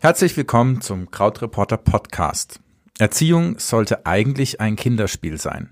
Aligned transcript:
Herzlich 0.00 0.36
willkommen 0.36 0.80
zum 0.80 1.10
Krautreporter 1.10 1.76
Podcast. 1.76 2.60
Erziehung 3.00 3.58
sollte 3.58 4.06
eigentlich 4.06 4.60
ein 4.60 4.76
Kinderspiel 4.76 5.38
sein. 5.38 5.70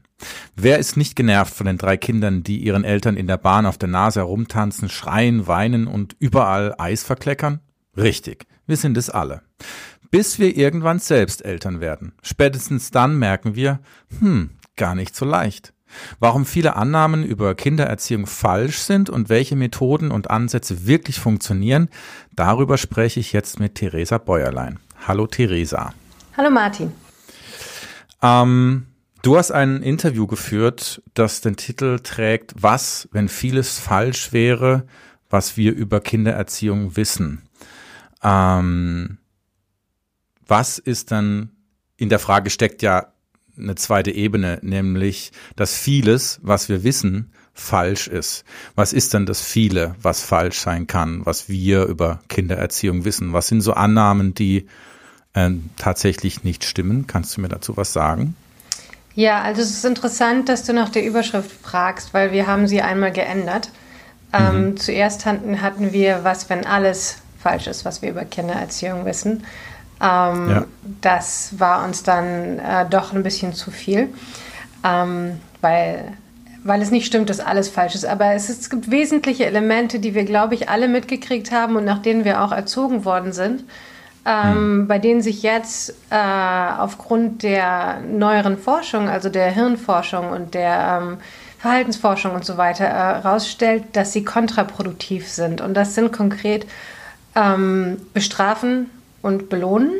Wer 0.56 0.78
ist 0.78 0.96
nicht 0.96 1.14
genervt 1.14 1.54
von 1.54 1.66
den 1.66 1.78
drei 1.78 1.96
Kindern, 1.96 2.42
die 2.42 2.58
ihren 2.58 2.82
Eltern 2.84 3.16
in 3.16 3.28
der 3.28 3.36
Bahn 3.36 3.66
auf 3.66 3.78
der 3.78 3.88
Nase 3.88 4.20
herumtanzen, 4.20 4.88
schreien, 4.88 5.46
weinen 5.46 5.86
und 5.86 6.16
überall 6.18 6.74
Eis 6.76 7.04
verkleckern? 7.04 7.60
Richtig, 7.96 8.46
wir 8.66 8.76
sind 8.76 8.96
es 8.96 9.10
alle. 9.10 9.42
Bis 10.10 10.38
wir 10.38 10.56
irgendwann 10.56 10.98
selbst 10.98 11.44
Eltern 11.44 11.80
werden. 11.80 12.12
Spätestens 12.20 12.90
dann 12.90 13.18
merken 13.18 13.54
wir, 13.54 13.80
hm, 14.18 14.50
gar 14.76 14.94
nicht 14.94 15.14
so 15.14 15.24
leicht. 15.24 15.72
Warum 16.18 16.46
viele 16.46 16.76
Annahmen 16.76 17.24
über 17.24 17.54
Kindererziehung 17.54 18.26
falsch 18.26 18.78
sind 18.78 19.10
und 19.10 19.28
welche 19.28 19.56
Methoden 19.56 20.10
und 20.10 20.30
Ansätze 20.30 20.86
wirklich 20.86 21.20
funktionieren, 21.20 21.88
darüber 22.34 22.78
spreche 22.78 23.20
ich 23.20 23.32
jetzt 23.32 23.60
mit 23.60 23.74
Theresa 23.76 24.18
Bäuerlein. 24.18 24.78
Hallo 25.06 25.26
Theresa. 25.26 25.92
Hallo 26.36 26.50
Martin. 26.50 26.92
Ähm, 28.22 28.86
du 29.22 29.36
hast 29.36 29.52
ein 29.52 29.82
Interview 29.82 30.26
geführt, 30.26 31.02
das 31.14 31.40
den 31.40 31.56
Titel 31.56 32.00
trägt, 32.00 32.54
Was, 32.60 33.08
wenn 33.12 33.28
vieles 33.28 33.78
falsch 33.78 34.32
wäre, 34.32 34.86
was 35.30 35.56
wir 35.56 35.74
über 35.74 36.00
Kindererziehung 36.00 36.96
wissen. 36.96 37.42
Ähm, 38.22 39.18
was 40.46 40.78
ist 40.78 41.10
dann 41.10 41.50
in 41.96 42.08
der 42.08 42.18
Frage 42.18 42.50
steckt 42.50 42.82
ja 42.82 43.12
eine 43.58 43.74
zweite 43.74 44.10
Ebene, 44.10 44.58
nämlich, 44.62 45.32
dass 45.56 45.76
vieles, 45.76 46.40
was 46.42 46.68
wir 46.68 46.84
wissen, 46.84 47.30
falsch 47.54 48.06
ist. 48.06 48.44
Was 48.74 48.92
ist 48.92 49.14
denn 49.14 49.26
das 49.26 49.40
viele, 49.40 49.94
was 50.00 50.22
falsch 50.22 50.58
sein 50.58 50.86
kann, 50.86 51.24
was 51.24 51.48
wir 51.48 51.84
über 51.84 52.20
Kindererziehung 52.28 53.04
wissen? 53.04 53.32
Was 53.32 53.48
sind 53.48 53.62
so 53.62 53.72
Annahmen, 53.72 54.34
die 54.34 54.66
äh, 55.32 55.50
tatsächlich 55.76 56.44
nicht 56.44 56.64
stimmen? 56.64 57.06
Kannst 57.06 57.36
du 57.36 57.40
mir 57.40 57.48
dazu 57.48 57.76
was 57.76 57.92
sagen? 57.92 58.36
Ja, 59.14 59.40
also 59.40 59.62
es 59.62 59.70
ist 59.70 59.84
interessant, 59.86 60.50
dass 60.50 60.64
du 60.64 60.74
nach 60.74 60.90
der 60.90 61.06
Überschrift 61.06 61.50
fragst, 61.50 62.12
weil 62.12 62.32
wir 62.32 62.46
haben 62.46 62.68
sie 62.68 62.82
einmal 62.82 63.12
geändert. 63.12 63.70
Ähm, 64.32 64.70
mhm. 64.70 64.76
Zuerst 64.76 65.24
hatten, 65.24 65.62
hatten 65.62 65.92
wir, 65.92 66.20
was, 66.22 66.50
wenn 66.50 66.66
alles 66.66 67.16
falsch 67.38 67.66
ist, 67.66 67.86
was 67.86 68.02
wir 68.02 68.10
über 68.10 68.26
Kindererziehung 68.26 69.06
wissen. 69.06 69.44
Ähm, 70.00 70.50
ja. 70.50 70.64
Das 71.00 71.58
war 71.58 71.84
uns 71.84 72.02
dann 72.02 72.58
äh, 72.58 72.86
doch 72.88 73.12
ein 73.12 73.22
bisschen 73.22 73.54
zu 73.54 73.70
viel, 73.70 74.12
ähm, 74.84 75.40
weil, 75.60 76.12
weil 76.64 76.82
es 76.82 76.90
nicht 76.90 77.06
stimmt, 77.06 77.30
dass 77.30 77.40
alles 77.40 77.68
falsch 77.68 77.94
ist. 77.94 78.04
Aber 78.04 78.32
es, 78.32 78.50
ist, 78.50 78.62
es 78.62 78.70
gibt 78.70 78.90
wesentliche 78.90 79.46
Elemente, 79.46 79.98
die 79.98 80.14
wir, 80.14 80.24
glaube 80.24 80.54
ich, 80.54 80.68
alle 80.68 80.88
mitgekriegt 80.88 81.50
haben 81.50 81.76
und 81.76 81.84
nach 81.84 82.00
denen 82.00 82.24
wir 82.24 82.42
auch 82.42 82.52
erzogen 82.52 83.04
worden 83.04 83.32
sind. 83.32 83.64
Ähm, 84.28 84.80
mhm. 84.80 84.88
bei 84.88 84.98
denen 84.98 85.22
sich 85.22 85.44
jetzt 85.44 85.90
äh, 86.10 86.16
aufgrund 86.78 87.44
der 87.44 88.00
neueren 88.00 88.58
Forschung, 88.58 89.08
also 89.08 89.28
der 89.28 89.52
Hirnforschung 89.52 90.30
und 90.30 90.54
der 90.54 91.00
ähm, 91.00 91.18
Verhaltensforschung 91.60 92.34
und 92.34 92.44
so 92.44 92.56
weiter, 92.56 92.86
herausstellt, 92.86 93.82
äh, 93.82 93.86
dass 93.92 94.12
sie 94.12 94.24
kontraproduktiv 94.24 95.28
sind. 95.28 95.60
Und 95.60 95.74
das 95.74 95.94
sind 95.94 96.12
konkret 96.12 96.66
ähm, 97.36 97.98
bestrafen 98.14 98.90
und 99.22 99.48
belohnen 99.48 99.92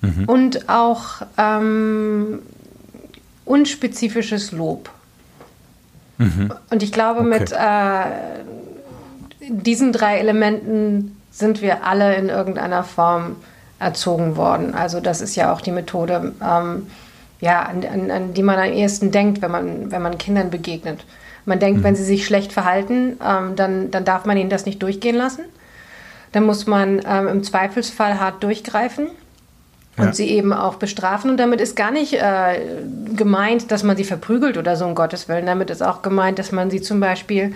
mhm. 0.00 0.24
und 0.26 0.68
auch 0.68 1.22
ähm, 1.38 2.40
unspezifisches 3.44 4.52
Lob. 4.52 4.90
Mhm. 6.18 6.52
Und 6.70 6.82
ich 6.82 6.92
glaube, 6.92 7.20
okay. 7.20 7.28
mit 7.28 7.52
äh, 7.52 8.04
diesen 9.48 9.92
drei 9.92 10.18
Elementen 10.18 11.16
sind 11.30 11.62
wir 11.62 11.84
alle 11.84 12.16
in 12.16 12.28
irgendeiner 12.28 12.82
Form 12.82 13.36
erzogen 13.78 14.36
worden. 14.36 14.74
Also 14.74 15.00
das 15.00 15.20
ist 15.20 15.36
ja 15.36 15.52
auch 15.52 15.60
die 15.60 15.70
Methode, 15.70 16.32
ähm, 16.42 16.86
ja, 17.40 17.62
an, 17.62 17.84
an, 17.84 18.10
an, 18.10 18.34
die 18.34 18.42
man 18.42 18.58
am 18.58 18.72
ehesten 18.72 19.10
denkt, 19.10 19.42
wenn 19.42 19.50
man, 19.50 19.90
wenn 19.90 20.00
man 20.00 20.16
Kindern 20.16 20.50
begegnet. 20.50 21.04
Man 21.44 21.60
denkt, 21.60 21.80
mhm. 21.80 21.84
wenn 21.84 21.96
sie 21.96 22.04
sich 22.04 22.24
schlecht 22.24 22.52
verhalten, 22.52 23.18
ähm, 23.24 23.54
dann, 23.54 23.90
dann 23.90 24.04
darf 24.04 24.24
man 24.24 24.38
ihnen 24.38 24.50
das 24.50 24.64
nicht 24.64 24.82
durchgehen 24.82 25.16
lassen. 25.16 25.44
Dann 26.32 26.44
muss 26.44 26.66
man 26.66 27.00
ähm, 27.06 27.28
im 27.28 27.42
Zweifelsfall 27.44 28.20
hart 28.20 28.42
durchgreifen 28.42 29.08
und 29.96 30.04
ja. 30.04 30.12
sie 30.12 30.28
eben 30.28 30.52
auch 30.52 30.76
bestrafen. 30.76 31.30
Und 31.30 31.36
damit 31.38 31.60
ist 31.60 31.76
gar 31.76 31.90
nicht 31.90 32.14
äh, 32.14 32.60
gemeint, 33.14 33.70
dass 33.70 33.82
man 33.82 33.96
sie 33.96 34.04
verprügelt 34.04 34.58
oder 34.58 34.76
so, 34.76 34.84
um 34.84 34.94
Gottes 34.94 35.28
Willen. 35.28 35.46
Damit 35.46 35.70
ist 35.70 35.82
auch 35.82 36.02
gemeint, 36.02 36.38
dass 36.38 36.52
man 36.52 36.70
sie 36.70 36.82
zum 36.82 37.00
Beispiel 37.00 37.54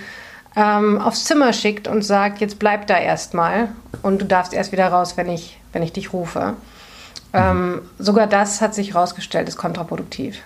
ähm, 0.56 0.98
aufs 0.98 1.24
Zimmer 1.24 1.52
schickt 1.52 1.86
und 1.86 2.02
sagt, 2.02 2.40
jetzt 2.40 2.58
bleib 2.58 2.86
da 2.86 2.98
erstmal 2.98 3.68
und 4.02 4.20
du 4.20 4.24
darfst 4.24 4.52
erst 4.52 4.72
wieder 4.72 4.88
raus, 4.88 5.16
wenn 5.16 5.28
ich, 5.28 5.58
wenn 5.72 5.82
ich 5.82 5.92
dich 5.92 6.12
rufe. 6.12 6.54
Mhm. 7.32 7.38
Ähm, 7.38 7.82
sogar 7.98 8.26
das 8.26 8.60
hat 8.60 8.74
sich 8.74 8.94
herausgestellt, 8.94 9.48
ist 9.48 9.56
kontraproduktiv. 9.56 10.38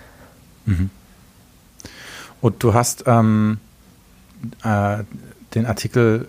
Mhm. 0.65 0.89
Und 2.41 2.61
du 2.61 2.73
hast 2.73 3.05
ähm, 3.07 3.57
äh, 4.63 4.97
den 5.55 5.65
Artikel 5.65 6.27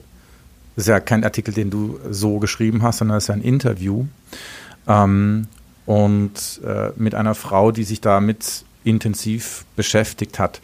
das 0.76 0.84
ist 0.84 0.88
ja 0.88 1.00
kein 1.00 1.24
Artikel, 1.24 1.52
den 1.54 1.70
du 1.70 1.98
so 2.10 2.38
geschrieben 2.38 2.82
hast, 2.82 2.98
sondern 2.98 3.16
es 3.16 3.24
ist 3.24 3.30
ein 3.30 3.42
Interview. 3.42 4.04
Ähm, 4.86 5.48
und 5.86 6.60
äh, 6.64 6.90
mit 6.96 7.14
einer 7.14 7.34
Frau, 7.34 7.72
die 7.72 7.84
sich 7.84 8.00
damit 8.00 8.64
intensiv 8.84 9.64
beschäftigt 9.74 10.38
hat. 10.38 10.60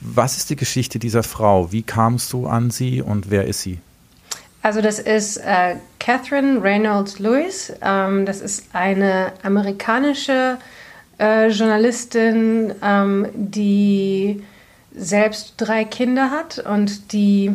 Was 0.00 0.36
ist 0.36 0.50
die 0.50 0.56
Geschichte 0.56 0.98
dieser 0.98 1.22
Frau? 1.22 1.72
Wie 1.72 1.82
kamst 1.82 2.32
du 2.32 2.46
an 2.46 2.70
sie 2.70 3.02
und 3.02 3.30
wer 3.30 3.46
ist 3.46 3.62
sie? 3.62 3.78
Also 4.62 4.80
das 4.80 4.98
ist 4.98 5.38
äh, 5.38 5.76
Catherine 5.98 6.62
Reynolds 6.62 7.18
Lewis. 7.18 7.72
Ähm, 7.82 8.26
das 8.26 8.40
ist 8.40 8.66
eine 8.72 9.32
amerikanische 9.42 10.58
äh, 11.18 11.48
Journalistin, 11.48 12.74
ähm, 12.82 13.26
die 13.34 14.42
selbst 14.94 15.54
drei 15.56 15.84
Kinder 15.84 16.30
hat 16.30 16.58
und 16.58 17.12
die 17.12 17.52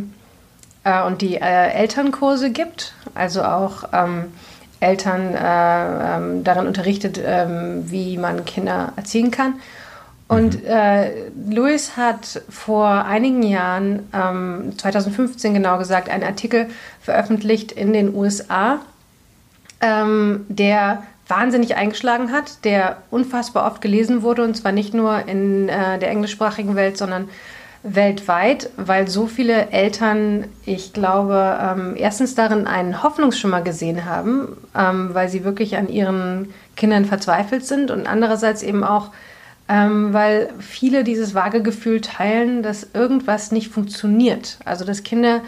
äh, 0.83 1.03
und 1.03 1.21
die 1.21 1.35
äh, 1.35 1.71
Elternkurse 1.71 2.51
gibt, 2.51 2.93
also 3.13 3.43
auch 3.43 3.85
ähm, 3.93 4.31
Eltern 4.79 5.35
äh, 5.35 6.17
ähm, 6.17 6.43
darin 6.43 6.67
unterrichtet, 6.67 7.19
ähm, 7.23 7.89
wie 7.89 8.17
man 8.17 8.45
Kinder 8.45 8.93
erziehen 8.95 9.31
kann. 9.31 9.55
Und 10.27 10.63
mhm. 10.63 10.67
äh, 10.67 11.11
Louis 11.49 11.97
hat 11.97 12.41
vor 12.49 12.87
einigen 12.87 13.43
Jahren, 13.43 14.07
ähm, 14.13 14.73
2015 14.77 15.53
genau 15.53 15.77
gesagt, 15.77 16.09
einen 16.09 16.23
Artikel 16.23 16.67
veröffentlicht 17.01 17.71
in 17.71 17.93
den 17.93 18.15
USA, 18.15 18.79
ähm, 19.81 20.45
der 20.47 21.03
wahnsinnig 21.27 21.75
eingeschlagen 21.75 22.31
hat, 22.31 22.65
der 22.65 22.97
unfassbar 23.09 23.65
oft 23.65 23.81
gelesen 23.81 24.21
wurde, 24.21 24.43
und 24.43 24.55
zwar 24.55 24.71
nicht 24.71 24.93
nur 24.93 25.27
in 25.27 25.69
äh, 25.69 25.99
der 25.99 26.09
englischsprachigen 26.09 26.75
Welt, 26.75 26.97
sondern 26.97 27.29
weltweit, 27.83 28.69
weil 28.77 29.07
so 29.07 29.25
viele 29.25 29.71
Eltern, 29.71 30.45
ich 30.65 30.93
glaube, 30.93 31.57
ähm, 31.59 31.95
erstens 31.97 32.35
darin 32.35 32.67
einen 32.67 33.01
Hoffnungsschimmer 33.01 33.61
gesehen 33.61 34.05
haben, 34.05 34.55
ähm, 34.75 35.09
weil 35.13 35.29
sie 35.29 35.43
wirklich 35.43 35.77
an 35.77 35.89
ihren 35.89 36.53
Kindern 36.75 37.05
verzweifelt 37.05 37.65
sind 37.65 37.89
und 37.89 38.07
andererseits 38.07 38.61
eben 38.61 38.83
auch, 38.83 39.09
ähm, 39.67 40.13
weil 40.13 40.49
viele 40.59 41.03
dieses 41.03 41.33
vage 41.33 41.63
Gefühl 41.63 42.01
teilen, 42.01 42.61
dass 42.61 42.87
irgendwas 42.93 43.51
nicht 43.51 43.69
funktioniert. 43.69 44.59
Also 44.63 44.85
dass 44.85 45.01
Kinder 45.03 45.41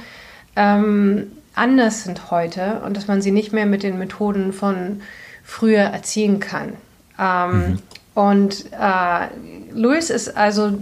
ähm, 0.55 1.31
anders 1.53 2.03
sind 2.03 2.31
heute 2.31 2.81
und 2.85 2.97
dass 2.97 3.07
man 3.07 3.21
sie 3.21 3.31
nicht 3.31 3.53
mehr 3.53 3.67
mit 3.67 3.83
den 3.83 3.99
Methoden 3.99 4.53
von 4.53 5.01
früher 5.43 5.81
erziehen 5.81 6.39
kann. 6.39 6.73
Ähm, 7.19 7.51
mhm. 7.51 7.79
Und 8.15 8.65
äh, 8.71 9.27
Louis 9.73 10.09
ist 10.09 10.35
also 10.35 10.79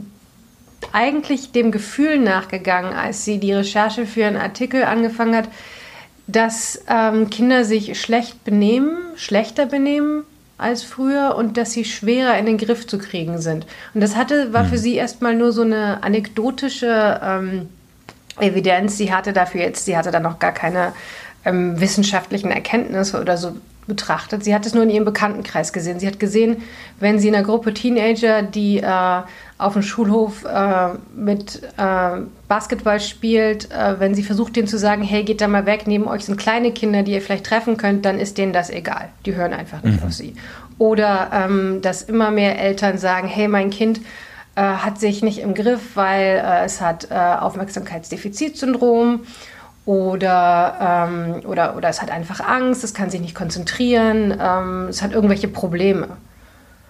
eigentlich 0.91 1.51
dem 1.51 1.71
Gefühl 1.71 2.17
nachgegangen, 2.17 2.93
als 2.93 3.25
sie 3.25 3.39
die 3.39 3.53
Recherche 3.53 4.05
für 4.05 4.25
einen 4.25 4.37
Artikel 4.37 4.83
angefangen 4.83 5.35
hat, 5.35 5.49
dass 6.27 6.83
ähm, 6.87 7.29
Kinder 7.29 7.65
sich 7.65 7.99
schlecht 7.99 8.43
benehmen, 8.43 8.97
schlechter 9.15 9.65
benehmen 9.65 10.23
als 10.57 10.83
früher 10.83 11.35
und 11.35 11.57
dass 11.57 11.71
sie 11.71 11.85
schwerer 11.85 12.37
in 12.37 12.45
den 12.45 12.57
Griff 12.57 12.85
zu 12.85 12.99
kriegen 12.99 13.39
sind. 13.41 13.65
Und 13.93 14.01
das 14.01 14.15
hatte, 14.15 14.53
war 14.53 14.65
für 14.65 14.73
hm. 14.73 14.77
sie 14.77 14.95
erstmal 14.95 15.35
nur 15.35 15.51
so 15.51 15.63
eine 15.63 16.03
anekdotische 16.03 17.19
ähm, 17.23 17.69
Evidenz. 18.39 18.97
Sie 18.97 19.13
hatte 19.13 19.33
dafür 19.33 19.61
jetzt, 19.61 19.85
sie 19.85 19.97
hatte 19.97 20.11
da 20.11 20.19
noch 20.19 20.39
gar 20.39 20.51
keine 20.51 20.93
ähm, 21.45 21.79
wissenschaftlichen 21.81 22.51
Erkenntnisse 22.51 23.19
oder 23.19 23.37
so 23.37 23.57
betrachtet. 23.91 24.45
Sie 24.45 24.55
hat 24.55 24.65
es 24.65 24.73
nur 24.73 24.83
in 24.83 24.89
ihrem 24.89 25.03
Bekanntenkreis 25.03 25.73
gesehen. 25.73 25.99
Sie 25.99 26.07
hat 26.07 26.17
gesehen, 26.17 26.63
wenn 27.01 27.19
sie 27.19 27.27
in 27.27 27.35
einer 27.35 27.43
Gruppe 27.43 27.73
Teenager, 27.73 28.41
die 28.41 28.77
äh, 28.77 29.21
auf 29.57 29.73
dem 29.73 29.81
Schulhof 29.81 30.45
äh, 30.45 30.91
mit 31.13 31.61
äh, 31.77 32.21
Basketball 32.47 33.01
spielt, 33.01 33.69
äh, 33.69 33.99
wenn 33.99 34.15
sie 34.15 34.23
versucht, 34.23 34.55
denen 34.55 34.69
zu 34.69 34.77
sagen, 34.77 35.03
hey, 35.03 35.25
geht 35.25 35.41
da 35.41 35.49
mal 35.49 35.65
weg, 35.65 35.87
neben 35.87 36.07
euch 36.07 36.23
sind 36.23 36.37
kleine 36.37 36.71
Kinder, 36.71 37.03
die 37.03 37.11
ihr 37.11 37.21
vielleicht 37.21 37.45
treffen 37.45 37.75
könnt, 37.75 38.05
dann 38.05 38.17
ist 38.17 38.37
denen 38.37 38.53
das 38.53 38.69
egal. 38.69 39.09
Die 39.25 39.35
hören 39.35 39.51
einfach 39.51 39.83
nicht 39.83 39.99
mhm. 39.99 40.07
auf 40.07 40.13
sie. 40.13 40.35
Oder 40.77 41.31
ähm, 41.33 41.81
dass 41.81 42.01
immer 42.01 42.31
mehr 42.31 42.57
Eltern 42.57 42.97
sagen, 42.97 43.27
hey, 43.27 43.49
mein 43.49 43.71
Kind, 43.71 43.99
äh, 44.55 44.61
hat 44.61 44.99
sich 44.99 45.21
nicht 45.21 45.39
im 45.39 45.53
Griff, 45.53 45.95
weil 45.95 46.41
äh, 46.43 46.63
es 46.63 46.79
hat 46.81 47.11
Aufmerksamkeitsdefizitsyndrom 47.11 49.21
oder, 49.85 51.07
ähm, 51.09 51.45
oder, 51.45 51.75
oder 51.75 51.89
es 51.89 52.01
hat 52.01 52.11
einfach 52.11 52.39
Angst, 52.39 52.83
es 52.83 52.93
kann 52.93 53.09
sich 53.09 53.21
nicht 53.21 53.35
konzentrieren, 53.35 54.37
ähm, 54.39 54.87
es 54.89 55.01
hat 55.01 55.11
irgendwelche 55.11 55.47
Probleme. 55.47 56.09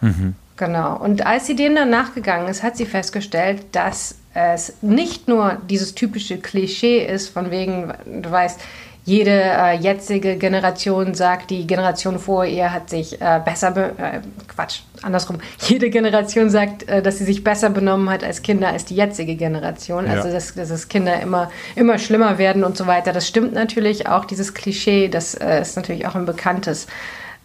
Mhm. 0.02 0.36
Genau. 0.58 0.98
Und 0.98 1.26
als 1.26 1.48
sie 1.48 1.56
denen 1.56 1.76
dann 1.76 1.90
nachgegangen 1.90 2.48
ist, 2.48 2.62
hat 2.62 2.78
sie 2.78 2.86
festgestellt, 2.86 3.64
dass 3.72 4.16
es 4.34 4.74
nicht 4.82 5.28
nur 5.28 5.58
dieses 5.70 5.96
typische 5.96 6.38
Klischee 6.38 7.06
ist, 7.06 7.30
von 7.30 7.50
wegen, 7.52 7.94
du 8.06 8.30
weißt, 8.30 8.60
jede 9.04 9.32
äh, 9.32 9.76
jetzige 9.78 10.38
Generation 10.38 11.16
sagt, 11.16 11.50
die 11.50 11.66
Generation 11.66 12.20
vor 12.20 12.46
ihr 12.46 12.72
hat 12.72 12.90
sich 12.90 13.20
äh, 13.20 13.42
besser, 13.44 13.76
äh, 13.98 14.20
Quatsch, 14.48 14.82
andersrum, 15.02 15.40
jede 15.60 15.90
Generation 15.90 16.52
sagt, 16.52 16.88
äh, 16.88 17.02
dass 17.02 17.18
sie 17.18 17.26
sich 17.26 17.44
besser 17.44 17.72
benommen 17.72 18.10
hat 18.12 18.24
als 18.24 18.44
Kinder 18.44 18.68
als 18.68 18.86
die 18.86 18.96
jetzige 18.96 19.36
Generation. 19.36 20.08
Also, 20.08 20.28
ja. 20.28 20.34
dass, 20.36 20.54
dass 20.54 20.88
Kinder 20.88 21.20
immer, 21.20 21.50
immer 21.76 21.98
schlimmer 21.98 22.38
werden 22.38 22.64
und 22.64 22.78
so 22.78 22.86
weiter. 22.86 23.12
Das 23.12 23.28
stimmt 23.28 23.54
natürlich 23.54 24.08
auch, 24.08 24.26
dieses 24.26 24.54
Klischee, 24.54 25.08
das 25.08 25.34
äh, 25.34 25.62
ist 25.62 25.76
natürlich 25.76 26.06
auch 26.06 26.14
ein 26.14 26.28
bekanntes. 26.28 26.86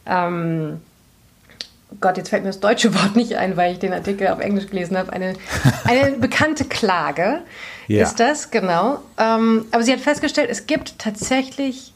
Ähm, 0.04 0.80
Gott, 2.00 2.18
jetzt 2.18 2.28
fällt 2.28 2.42
mir 2.42 2.50
das 2.50 2.60
deutsche 2.60 2.94
Wort 2.94 3.16
nicht 3.16 3.36
ein, 3.36 3.56
weil 3.56 3.72
ich 3.72 3.78
den 3.78 3.94
Artikel 3.94 4.28
auf 4.28 4.40
Englisch 4.40 4.66
gelesen 4.66 4.98
habe. 4.98 5.10
Eine, 5.10 5.34
eine 5.84 6.18
bekannte 6.18 6.66
Klage 6.66 7.40
ja. 7.88 8.04
ist 8.04 8.16
das, 8.16 8.50
genau. 8.50 9.00
Ähm, 9.18 9.66
aber 9.70 9.82
sie 9.82 9.92
hat 9.92 10.00
festgestellt, 10.00 10.48
es 10.50 10.66
gibt 10.66 10.98
tatsächlich 10.98 11.92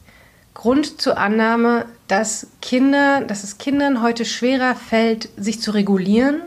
Grund 0.53 1.01
zur 1.01 1.17
Annahme, 1.17 1.85
dass 2.07 2.47
Kinder, 2.61 3.21
dass 3.21 3.43
es 3.43 3.57
Kindern 3.57 4.01
heute 4.01 4.25
schwerer 4.25 4.75
fällt, 4.75 5.29
sich 5.37 5.61
zu 5.61 5.71
regulieren, 5.71 6.41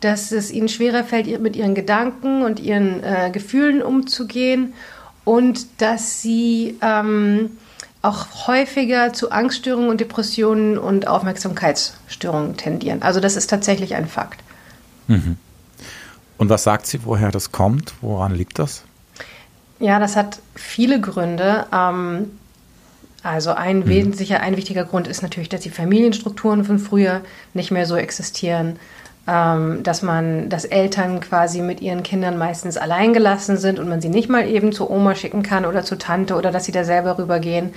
dass 0.00 0.30
es 0.30 0.50
ihnen 0.50 0.68
schwerer 0.68 1.04
fällt, 1.04 1.40
mit 1.40 1.56
ihren 1.56 1.74
Gedanken 1.74 2.42
und 2.42 2.60
ihren 2.60 3.02
äh, 3.02 3.30
Gefühlen 3.32 3.82
umzugehen 3.82 4.74
und 5.24 5.66
dass 5.78 6.20
sie 6.20 6.78
ähm, 6.82 7.50
auch 8.02 8.46
häufiger 8.46 9.12
zu 9.12 9.30
Angststörungen 9.30 9.90
und 9.90 10.00
Depressionen 10.00 10.78
und 10.78 11.08
Aufmerksamkeitsstörungen 11.08 12.56
tendieren. 12.56 13.02
Also 13.02 13.20
das 13.20 13.36
ist 13.36 13.48
tatsächlich 13.48 13.94
ein 13.94 14.06
Fakt. 14.06 14.40
Mhm. 15.08 15.38
Und 16.38 16.48
was 16.48 16.64
sagt 16.64 16.86
sie, 16.86 17.00
woher 17.04 17.30
das 17.30 17.52
kommt? 17.52 17.94
Woran 18.00 18.34
liegt 18.34 18.58
das? 18.58 18.82
Ja, 19.78 19.98
das 19.98 20.16
hat 20.16 20.40
viele 20.54 21.00
Gründe. 21.00 21.66
Ähm, 21.72 22.30
also 23.22 23.52
ein 23.52 23.80
mhm. 23.80 24.12
sicher 24.12 24.40
ein 24.40 24.56
wichtiger 24.56 24.84
Grund 24.84 25.08
ist 25.08 25.22
natürlich, 25.22 25.48
dass 25.48 25.60
die 25.60 25.70
Familienstrukturen 25.70 26.64
von 26.64 26.78
früher 26.78 27.22
nicht 27.54 27.70
mehr 27.70 27.86
so 27.86 27.96
existieren. 27.96 28.78
Ähm, 29.28 29.82
dass 29.82 30.02
man, 30.02 30.48
dass 30.50 30.64
Eltern 30.64 31.18
quasi 31.18 31.60
mit 31.60 31.80
ihren 31.80 32.04
Kindern 32.04 32.38
meistens 32.38 32.76
allein 32.76 33.12
gelassen 33.12 33.56
sind 33.56 33.80
und 33.80 33.88
man 33.88 34.00
sie 34.00 34.08
nicht 34.08 34.28
mal 34.28 34.48
eben 34.48 34.70
zu 34.70 34.88
Oma 34.88 35.16
schicken 35.16 35.42
kann 35.42 35.66
oder 35.66 35.82
zu 35.82 35.98
Tante 35.98 36.36
oder 36.36 36.52
dass 36.52 36.64
sie 36.64 36.70
da 36.70 36.84
selber 36.84 37.18
rübergehen. 37.18 37.66
Mhm. 37.66 37.72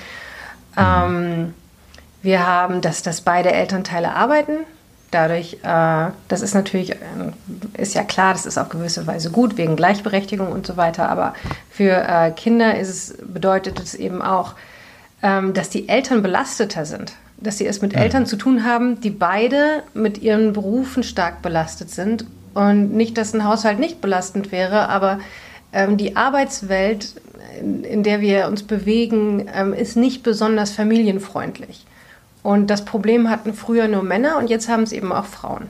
Ähm, 0.78 1.54
wir 2.22 2.46
haben, 2.46 2.82
dass, 2.82 3.02
dass 3.02 3.22
beide 3.22 3.52
Elternteile 3.52 4.14
arbeiten. 4.14 4.58
Dadurch, 5.12 5.58
äh, 5.64 6.12
das 6.28 6.42
ist 6.42 6.54
natürlich, 6.54 6.92
äh, 6.92 7.82
ist 7.82 7.96
ja 7.96 8.04
klar, 8.04 8.34
das 8.34 8.46
ist 8.46 8.58
auf 8.58 8.70
gewisse 8.70 9.08
Weise 9.08 9.32
gut, 9.32 9.58
wegen 9.58 9.76
Gleichberechtigung 9.76 10.52
und 10.52 10.68
so 10.68 10.78
weiter. 10.78 11.10
Aber 11.10 11.34
für 11.70 11.92
äh, 11.92 12.32
Kinder 12.32 12.78
ist 12.78 12.90
es, 12.90 13.18
bedeutet 13.22 13.80
es 13.80 13.96
eben 13.96 14.22
auch, 14.22 14.54
ähm, 15.22 15.54
dass 15.54 15.70
die 15.70 15.90
Eltern 15.90 16.22
belasteter 16.22 16.86
sind 16.86 17.14
dass 17.42 17.58
sie 17.58 17.66
es 17.66 17.82
mit 17.82 17.94
ja. 17.94 18.00
Eltern 18.00 18.26
zu 18.26 18.36
tun 18.36 18.64
haben, 18.64 19.00
die 19.02 19.10
beide 19.10 19.84
mit 19.94 20.22
ihren 20.22 20.54
Berufen 20.54 21.04
stark 21.04 21.42
belastet 21.42 21.90
sind. 21.90 22.26
Und 22.54 22.94
nicht, 22.94 23.18
dass 23.18 23.34
ein 23.34 23.46
Haushalt 23.46 23.80
nicht 23.80 24.02
belastend 24.02 24.52
wäre, 24.52 24.90
aber 24.90 25.20
ähm, 25.72 25.98
die 25.98 26.16
Arbeitswelt, 26.16 27.14
in, 27.60 27.84
in, 27.84 28.04
der 28.04 28.22
wir 28.22 28.48
uns 28.48 28.64
bewegen, 28.64 29.48
ähm, 29.54 29.74
ist 29.74 29.96
nicht 29.96 30.24
besonders 30.24 30.72
familienfreundlich. 30.72 31.86
Und 32.44 32.68
das 32.68 32.86
Problem 32.86 33.30
hatten 33.30 33.54
früher 33.54 33.88
nur 33.88 34.04
Männer 34.04 34.38
und 34.38 34.50
jetzt 34.50 34.70
haben 34.70 34.84
es 34.84 34.92
eben 34.92 35.12
auch 35.12 35.26
Frauen. 35.26 35.68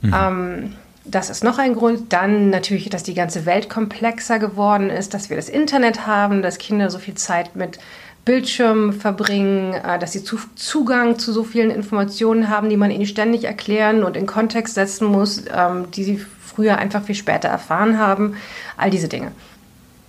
Mhm. 0.00 0.14
Ähm, 0.14 0.72
das 1.04 1.30
ist 1.30 1.44
noch 1.44 1.58
ein 1.58 1.74
Grund. 1.74 2.12
Dann 2.12 2.50
natürlich, 2.50 2.88
dass 2.90 3.02
die 3.02 3.14
ganze 3.14 3.46
Welt 3.46 3.68
komplexer 3.68 4.38
geworden 4.38 4.90
ist, 4.90 5.14
dass 5.14 5.30
wir 5.30 5.36
das 5.36 5.48
Internet 5.48 6.06
haben, 6.06 6.42
dass 6.42 6.58
Kinder 6.58 6.90
so 6.90 6.98
viel 6.98 7.14
Zeit 7.14 7.56
mit 7.56 7.78
Bildschirm 8.24 8.92
verbringen, 8.92 9.74
äh, 9.74 9.98
dass 9.98 10.12
sie 10.12 10.22
Zugang 10.24 11.18
zu 11.18 11.32
so 11.32 11.42
vielen 11.42 11.70
Informationen 11.70 12.48
haben, 12.48 12.68
die 12.68 12.76
man 12.76 12.90
ihnen 12.90 13.06
ständig 13.06 13.44
erklären 13.44 14.04
und 14.04 14.16
in 14.16 14.26
Kontext 14.26 14.74
setzen 14.74 15.06
muss, 15.06 15.44
ähm, 15.52 15.90
die 15.90 16.04
sie 16.04 16.18
früher 16.40 16.78
einfach 16.78 17.02
viel 17.02 17.14
später 17.14 17.48
erfahren 17.48 17.98
haben. 17.98 18.36
All 18.76 18.90
diese 18.90 19.08
Dinge. 19.08 19.32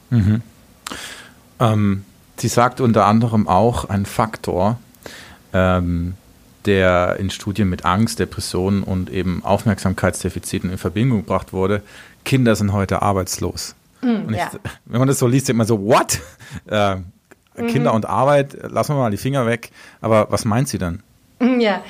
Mhm. 0.10 0.42
Ähm, 1.60 2.04
sie 2.38 2.50
sagt 2.50 2.82
unter 2.82 3.06
anderem 3.06 3.48
auch 3.48 3.86
ein 3.86 4.06
Faktor, 4.06 4.78
ähm, 5.54 6.16
der 6.66 7.18
in 7.20 7.30
Studien 7.30 7.70
mit 7.70 7.86
Angst, 7.86 8.20
Depressionen 8.20 8.84
und 8.84 9.10
eben 9.10 9.44
Aufmerksamkeitsdefiziten 9.44 10.70
in 10.70 10.78
Verbindung 10.78 11.22
gebracht 11.22 11.54
wurde. 11.54 11.82
Kinder 12.24 12.56
sind 12.56 12.72
heute 12.72 13.02
arbeitslos. 13.02 13.76
Mm, 14.02 14.30
ich, 14.30 14.38
ja. 14.38 14.52
Wenn 14.86 15.00
man 15.00 15.08
das 15.08 15.20
so 15.20 15.28
liest, 15.28 15.48
denkt 15.48 15.58
man 15.58 15.68
so, 15.68 15.84
what? 15.84 16.20
Äh, 16.68 16.98
Kinder 17.56 17.92
mhm. 17.92 17.96
und 17.98 18.06
Arbeit, 18.06 18.58
lassen 18.70 18.94
wir 18.94 19.00
mal 19.00 19.12
die 19.12 19.18
Finger 19.18 19.46
weg. 19.46 19.72
Aber 20.02 20.28
was 20.32 20.44
meint 20.44 20.68
sie 20.68 20.78
dann? 20.78 21.02
Ja, 21.40 21.82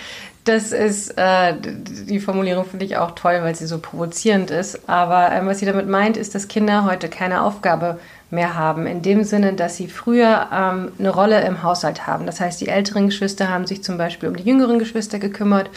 das 0.44 0.72
ist, 0.72 1.18
äh, 1.18 1.54
die 1.60 2.20
Formulierung 2.20 2.66
finde 2.66 2.86
ich 2.86 2.98
auch 2.98 3.12
toll, 3.12 3.40
weil 3.42 3.56
sie 3.56 3.68
so 3.68 3.80
provozierend 3.80 4.50
ist. 4.50 4.90
Aber 4.90 5.32
ähm, 5.32 5.48
was 5.48 5.60
sie 5.60 5.66
damit 5.66 5.88
meint, 5.88 6.18
ist, 6.18 6.34
dass 6.34 6.48
Kinder 6.48 6.86
heute 6.86 7.10
keine 7.10 7.44
Aufgabe 7.44 8.00
mehr 8.32 8.56
haben. 8.56 8.88
In 8.88 9.02
dem 9.02 9.24
Sinne, 9.24 9.54
dass 9.54 9.78
sie 9.78 9.88
früher 9.88 10.48
ähm, 10.54 10.92
eine 10.98 11.10
Rolle 11.10 11.42
im 11.42 11.64
Haushalt 11.64 12.08
haben. 12.08 12.26
Das 12.26 12.40
heißt, 12.40 12.60
die 12.62 12.68
älteren 12.68 13.08
Geschwister 13.08 13.50
haben 13.50 13.68
sich 13.68 13.84
zum 13.84 13.98
Beispiel 13.98 14.30
um 14.30 14.36
die 14.36 14.44
jüngeren 14.44 14.80
Geschwister 14.80 15.20
gekümmert 15.20 15.70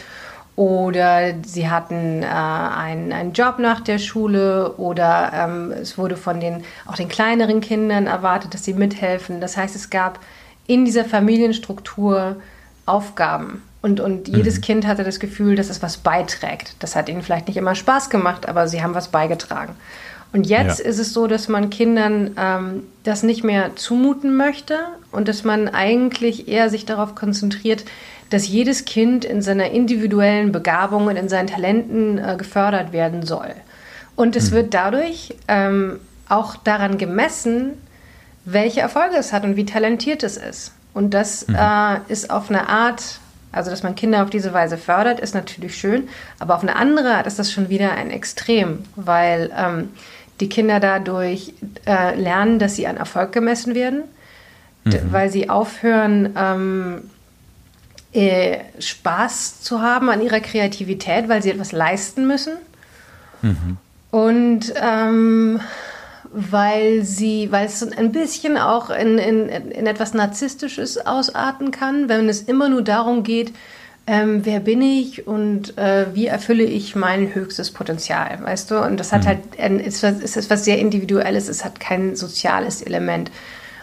oder 0.55 1.33
sie 1.45 1.69
hatten 1.69 2.23
äh, 2.23 2.25
einen, 2.25 3.11
einen 3.11 3.33
Job 3.33 3.59
nach 3.59 3.81
der 3.81 3.97
Schule 3.97 4.73
oder 4.77 5.31
ähm, 5.33 5.71
es 5.71 5.97
wurde 5.97 6.15
von 6.15 6.39
den 6.39 6.63
auch 6.85 6.95
den 6.95 7.09
kleineren 7.09 7.59
Kindern 7.59 8.07
erwartet, 8.07 8.53
dass 8.53 8.63
sie 8.63 8.73
mithelfen. 8.73 9.41
Das 9.41 9.57
heißt, 9.57 9.75
es 9.75 9.89
gab 9.89 10.19
in 10.65 10.85
dieser 10.85 11.05
Familienstruktur 11.05 12.37
Aufgaben 12.85 13.63
und, 13.81 13.99
und 13.99 14.27
jedes 14.27 14.57
mhm. 14.57 14.61
Kind 14.61 14.87
hatte 14.87 15.03
das 15.03 15.19
Gefühl, 15.19 15.55
dass 15.55 15.69
es 15.69 15.83
was 15.83 15.97
beiträgt. 15.97 16.75
Das 16.79 16.95
hat 16.95 17.09
ihnen 17.09 17.21
vielleicht 17.21 17.47
nicht 17.47 17.57
immer 17.57 17.75
Spaß 17.75 18.09
gemacht, 18.09 18.47
aber 18.47 18.67
sie 18.67 18.81
haben 18.81 18.95
was 18.95 19.09
beigetragen. 19.09 19.75
Und 20.35 20.47
jetzt 20.47 20.79
ja. 20.79 20.85
ist 20.85 20.99
es 20.99 21.13
so, 21.13 21.27
dass 21.27 21.47
man 21.47 21.69
Kindern 21.69 22.35
ähm, 22.37 22.83
das 23.03 23.23
nicht 23.23 23.45
mehr 23.45 23.77
zumuten 23.77 24.35
möchte 24.35 24.79
und 25.13 25.29
dass 25.29 25.45
man 25.45 25.69
eigentlich 25.69 26.49
eher 26.49 26.69
sich 26.69 26.83
darauf 26.83 27.15
konzentriert, 27.15 27.85
dass 28.31 28.45
jedes 28.45 28.83
Kind 28.83 29.23
in 29.23 29.41
seiner 29.41 29.71
individuellen 29.71 30.51
Begabung 30.51 31.07
und 31.07 31.15
in 31.15 31.29
seinen 31.29 31.47
Talenten 31.47 32.17
äh, 32.17 32.35
gefördert 32.37 32.91
werden 32.91 33.25
soll. 33.25 33.53
Und 34.17 34.35
es 34.35 34.51
mhm. 34.51 34.55
wird 34.55 34.73
dadurch 34.73 35.35
ähm, 35.47 36.01
auch 36.27 36.57
daran 36.57 36.97
gemessen, 36.97 37.69
welche 38.43 38.81
Erfolge 38.81 39.15
es 39.15 39.31
hat 39.31 39.45
und 39.45 39.55
wie 39.55 39.65
talentiert 39.65 40.21
es 40.21 40.35
ist. 40.35 40.73
Und 40.93 41.13
das 41.13 41.47
mhm. 41.47 41.55
äh, 41.55 41.99
ist 42.09 42.29
auf 42.29 42.49
eine 42.49 42.67
Art, 42.67 43.19
also 43.53 43.71
dass 43.71 43.83
man 43.83 43.95
Kinder 43.95 44.21
auf 44.21 44.31
diese 44.31 44.51
Weise 44.51 44.77
fördert, 44.77 45.21
ist 45.21 45.33
natürlich 45.33 45.77
schön, 45.77 46.09
aber 46.39 46.55
auf 46.55 46.61
eine 46.61 46.75
andere 46.75 47.15
Art 47.15 47.25
ist 47.25 47.39
das 47.39 47.53
schon 47.53 47.69
wieder 47.69 47.93
ein 47.93 48.11
Extrem, 48.11 48.83
weil 48.97 49.49
ähm, 49.57 49.91
die 50.39 50.49
Kinder 50.49 50.79
dadurch 50.79 51.53
äh, 51.85 52.15
lernen, 52.19 52.59
dass 52.59 52.75
sie 52.75 52.87
an 52.87 52.97
Erfolg 52.97 53.31
gemessen 53.31 53.75
werden, 53.75 54.03
mhm. 54.83 55.11
weil 55.11 55.29
sie 55.29 55.49
aufhören, 55.49 56.33
ähm, 56.37 57.09
äh, 58.11 58.59
Spaß 58.79 59.61
zu 59.61 59.81
haben 59.81 60.09
an 60.09 60.21
ihrer 60.21 60.39
Kreativität, 60.39 61.27
weil 61.27 61.41
sie 61.43 61.51
etwas 61.51 61.71
leisten 61.71 62.27
müssen. 62.27 62.53
Mhm. 63.41 63.77
Und 64.11 64.73
ähm, 64.81 65.59
weil 66.31 67.03
sie, 67.03 67.51
weil 67.51 67.65
es 67.65 67.81
ein 67.83 68.11
bisschen 68.11 68.57
auch 68.57 68.89
in, 68.89 69.17
in, 69.17 69.49
in 69.49 69.87
etwas 69.87 70.13
Narzisstisches 70.13 71.05
ausarten 71.05 71.71
kann, 71.71 72.09
wenn 72.09 72.27
es 72.27 72.41
immer 72.41 72.69
nur 72.69 72.81
darum 72.81 73.23
geht, 73.23 73.53
ähm, 74.07 74.45
wer 74.45 74.59
bin 74.59 74.81
ich 74.81 75.25
und 75.25 75.77
äh, 75.77 76.07
wie 76.13 76.27
erfülle 76.27 76.63
ich 76.63 76.95
mein 76.95 77.33
höchstes 77.33 77.71
Potenzial, 77.71 78.39
weißt 78.43 78.69
du? 78.71 78.79
Und 78.79 78.99
das 78.99 79.11
hat 79.11 79.23
mhm. 79.23 79.27
halt, 79.27 79.85
es 79.85 80.03
ist 80.03 80.37
etwas 80.37 80.65
sehr 80.65 80.77
Individuelles, 80.79 81.47
es 81.47 81.65
hat 81.65 81.79
kein 81.79 82.15
soziales 82.15 82.81
Element. 82.81 83.31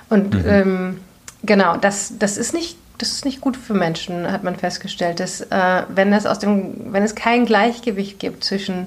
Und 0.09 0.35
mhm. 0.35 0.45
ähm, 0.47 1.01
genau, 1.43 1.77
das, 1.77 2.15
das 2.19 2.37
ist 2.37 2.55
nicht 2.55 2.77
das 2.99 3.11
ist 3.11 3.25
nicht 3.25 3.41
gut 3.41 3.57
für 3.57 3.75
Menschen, 3.75 4.31
hat 4.31 4.45
man 4.45 4.55
festgestellt, 4.55 5.19
dass 5.19 5.41
äh, 5.41 5.83
wenn 5.89 6.13
es 6.13 6.25
aus 6.25 6.39
dem, 6.39 6.93
wenn 6.93 7.03
es 7.03 7.17
kein 7.17 7.47
Gleichgewicht 7.47 8.21
gibt 8.21 8.45
zwischen 8.45 8.87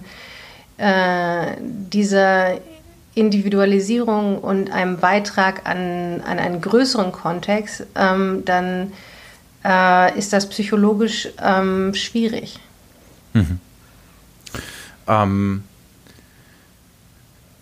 äh, 0.78 1.48
dieser 1.60 2.54
Individualisierung 3.14 4.38
und 4.40 4.72
einem 4.72 5.00
Beitrag 5.00 5.66
an, 5.66 6.22
an 6.22 6.40
einen 6.40 6.62
größeren 6.62 7.12
Kontext, 7.12 7.88
ähm, 7.96 8.44
dann 8.46 8.94
äh, 9.66 10.18
ist 10.18 10.32
das 10.32 10.48
psychologisch 10.48 11.30
ähm, 11.42 11.94
schwierig. 11.96 12.60
Mhm. 13.34 13.60
Ähm, 15.08 15.64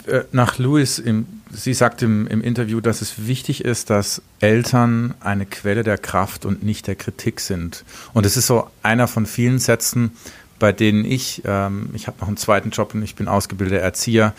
äh, 0.06 0.24
nach 0.32 0.58
Louis, 0.58 1.00
im, 1.00 1.26
sie 1.52 1.74
sagt 1.74 2.02
im, 2.02 2.28
im 2.28 2.42
Interview, 2.42 2.82
dass 2.82 3.02
es 3.02 3.26
wichtig 3.26 3.64
ist, 3.64 3.90
dass 3.90 4.22
Eltern 4.40 5.14
eine 5.22 5.46
Quelle 5.46 5.84
der 5.84 5.98
Kraft 5.98 6.46
und 6.46 6.64
nicht 6.64 6.88
der 6.88 6.96
Kritik 6.96 7.40
sind. 7.40 7.86
Und 8.14 8.26
es 8.26 8.36
ist 8.36 8.48
so 8.48 8.70
einer 8.82 9.08
von 9.08 9.26
vielen 9.26 9.60
Sätzen, 9.60 10.12
bei 10.60 10.74
denen 10.74 11.06
ich, 11.06 11.42
ähm, 11.46 11.90
ich 11.94 12.08
habe 12.08 12.20
noch 12.20 12.28
einen 12.28 12.38
zweiten 12.38 12.72
Job 12.72 12.94
und 12.94 13.04
ich 13.04 13.16
bin 13.16 13.28
ausgebildeter 13.28 13.82
Erzieher, 13.82 14.34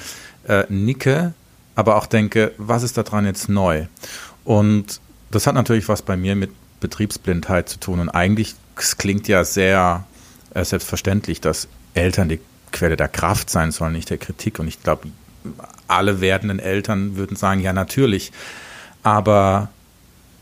äh, 0.47 0.65
nicke, 0.69 1.33
aber 1.75 1.97
auch 1.97 2.07
denke, 2.07 2.53
was 2.59 2.83
ist 2.83 2.97
daran 2.99 3.25
jetzt 3.25 3.49
neu? 3.49 3.87
Und 4.45 5.01
das 5.31 5.47
hat 5.47 5.55
natürlich 5.55 5.89
was 5.89 6.03
bei 6.03 6.17
mir 6.17 6.37
mit 6.37 6.51
Betriebsblindheit 6.85 7.67
zu 7.71 7.81
tun. 7.81 7.99
Und 7.99 8.11
eigentlich, 8.11 8.55
es 8.77 8.99
klingt 8.99 9.27
ja 9.27 9.43
sehr 9.43 10.05
äh, 10.53 10.65
selbstverständlich, 10.65 11.41
dass 11.41 11.67
Eltern 11.95 12.29
die 12.29 12.41
Quelle 12.73 12.97
der 12.97 13.09
Kraft 13.09 13.49
sein 13.49 13.73
sollen, 13.73 13.95
nicht 13.95 14.11
der 14.11 14.19
Kritik. 14.19 14.59
Und 14.59 14.69
ich 14.69 14.83
glaube, 14.83 15.09
alle 15.89 16.21
werdenden 16.21 16.59
Eltern 16.59 17.17
würden 17.17 17.37
sagen, 17.37 17.61
ja, 17.61 17.73
natürlich. 17.73 18.33
Aber 19.03 19.69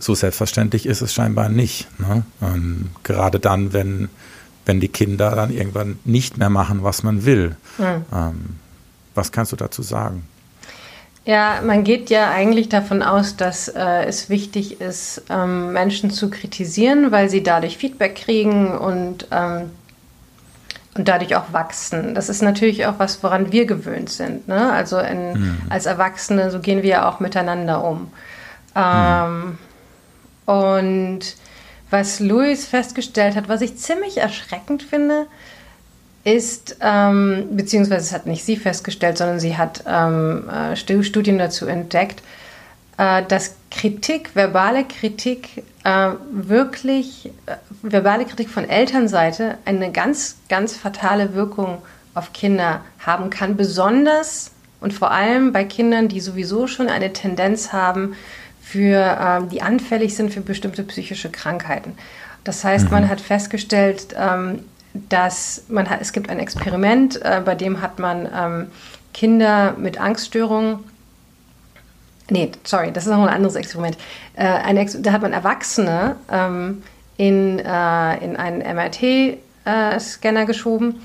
so 0.01 0.17
selbstverständlich 0.17 0.87
ist 0.87 1.01
es 1.01 1.15
scheinbar 1.15 1.49
nicht. 1.49 1.87
Ne? 1.99 2.25
gerade 3.05 3.39
dann, 3.39 3.73
wenn, 3.73 4.09
wenn 4.67 4.81
die 4.81 4.89
Kinder 4.89 5.37
dann 5.37 5.53
irgendwann 5.53 6.01
nicht 6.05 6.39
mehr 6.39 6.51
machen, 6.51 6.83
was 6.83 7.05
man 7.05 7.25
will. 7.25 7.57
Mhm. 7.79 8.05
Ähm, 8.13 8.57
was 9.15 9.31
kannst 9.31 9.53
du 9.53 9.57
dazu 9.57 9.83
sagen? 9.83 10.27
Ja, 11.25 11.61
man 11.65 11.85
geht 11.85 12.11
ja 12.11 12.31
eigentlich 12.31 12.69
davon 12.69 13.03
aus, 13.03 13.37
dass 13.37 13.69
äh, 13.69 14.05
es 14.07 14.29
wichtig 14.29 14.81
ist, 14.81 15.23
ähm, 15.31 15.73
Menschen 15.73 16.11
zu 16.11 16.31
kritisieren, 16.31 17.13
weil 17.13 17.31
sie 17.31 17.45
dadurch 17.45 17.79
Feedback 17.79 18.17
kriegen 18.17 18.77
und, 18.77 19.29
ähm, 19.31 19.71
und 20.97 21.07
dadurch 21.07 21.37
auch 21.37 21.53
wachsen. 21.53 22.17
Das 22.17 22.29
ist 22.29 22.43
natürlich 22.43 22.87
auch 22.87 22.95
was, 22.99 23.23
woran 23.23 23.53
wir 23.53 23.67
gewöhnt 23.67 24.11
sind. 24.11 24.49
Ne? 24.49 24.73
Also 24.73 24.99
in, 24.99 25.33
mhm. 25.35 25.59
als 25.69 25.87
Erwachsene, 25.87 26.51
so 26.51 26.59
gehen 26.59 26.83
wir 26.83 26.91
ja 26.91 27.09
auch 27.09 27.21
miteinander 27.21 27.85
um. 27.85 28.11
Ähm, 28.75 29.45
mhm. 29.45 29.59
Und 30.45 31.37
was 31.89 32.19
Louis 32.19 32.67
festgestellt 32.67 33.37
hat, 33.37 33.49
was 33.49 33.61
ich 33.61 33.77
ziemlich 33.77 34.19
erschreckend 34.19 34.83
finde, 34.83 35.27
ist, 36.25 36.77
ähm, 36.81 37.49
beziehungsweise 37.53 38.07
es 38.07 38.13
hat 38.13 38.27
nicht 38.27 38.45
sie 38.45 38.57
festgestellt, 38.57 39.19
sondern 39.19 39.41
sie 39.41 39.57
hat 39.57 39.85
ähm, 39.87 40.49
äh, 40.49 40.77
Studien 40.77 41.39
dazu 41.39 41.67
entdeckt, 41.67 42.23
äh, 42.97 43.23
dass 43.27 43.57
Kritik, 43.71 44.31
verbale 44.35 44.85
Kritik, 44.85 45.65
äh, 45.85 46.11
wirklich, 46.31 47.33
äh, 47.47 47.57
verbale 47.83 48.25
Kritik 48.25 48.51
von 48.51 48.69
Elternseite 48.69 49.59
eine 49.65 49.91
ganz, 49.91 50.37
ganz 50.49 50.77
fatale 50.77 51.35
Wirkung 51.35 51.79
auf 52.15 52.33
Kinder 52.33 52.83
haben 53.01 53.31
kann, 53.31 53.57
besonders 53.57 54.53
und 54.81 54.93
vor 54.93 55.11
allem 55.11 55.53
bei 55.53 55.65
Kindern, 55.65 56.09
die 56.09 56.21
sowieso 56.21 56.67
schon 56.67 56.89
eine 56.89 57.13
Tendenz 57.13 57.73
haben, 57.73 58.15
für, 58.61 59.19
ähm, 59.21 59.49
die 59.49 59.61
anfällig 59.61 60.15
sind 60.15 60.33
für 60.33 60.41
bestimmte 60.41 60.83
psychische 60.85 61.31
Krankheiten. 61.31 61.95
Das 62.45 62.65
heißt, 62.65 62.91
man 62.91 63.05
mhm. 63.05 63.09
hat 63.09 63.21
festgestellt, 63.21 64.15
ähm, 64.19 64.61
dass 64.95 65.65
man 65.69 65.89
hat, 65.89 66.01
es 66.01 66.13
gibt 66.13 66.29
ein 66.29 66.39
Experiment, 66.39 67.21
äh, 67.23 67.41
bei 67.45 67.55
dem 67.55 67.81
hat 67.81 67.99
man 67.99 68.29
ähm, 68.35 68.67
Kinder 69.13 69.75
mit 69.79 70.01
Angststörungen 70.01 70.81
Nee, 72.31 72.53
sorry, 72.65 72.93
das 72.93 73.05
ist 73.05 73.11
noch 73.11 73.23
ein 73.23 73.29
anderes 73.29 73.57
Experiment. 73.57 73.99
Äh, 74.37 74.47
ein 74.47 74.79
Ex 74.79 74.97
da 75.03 75.13
hat 75.13 75.21
man 75.21 75.35
Erwachsene 75.35 76.17
ähm, 76.31 76.83
in, 77.19 77.59
äh, 77.59 78.25
in 78.25 78.37
einen 78.37 78.61
MRT-Scanner 78.61 80.43
äh, 80.43 80.47
geschoben 80.47 81.03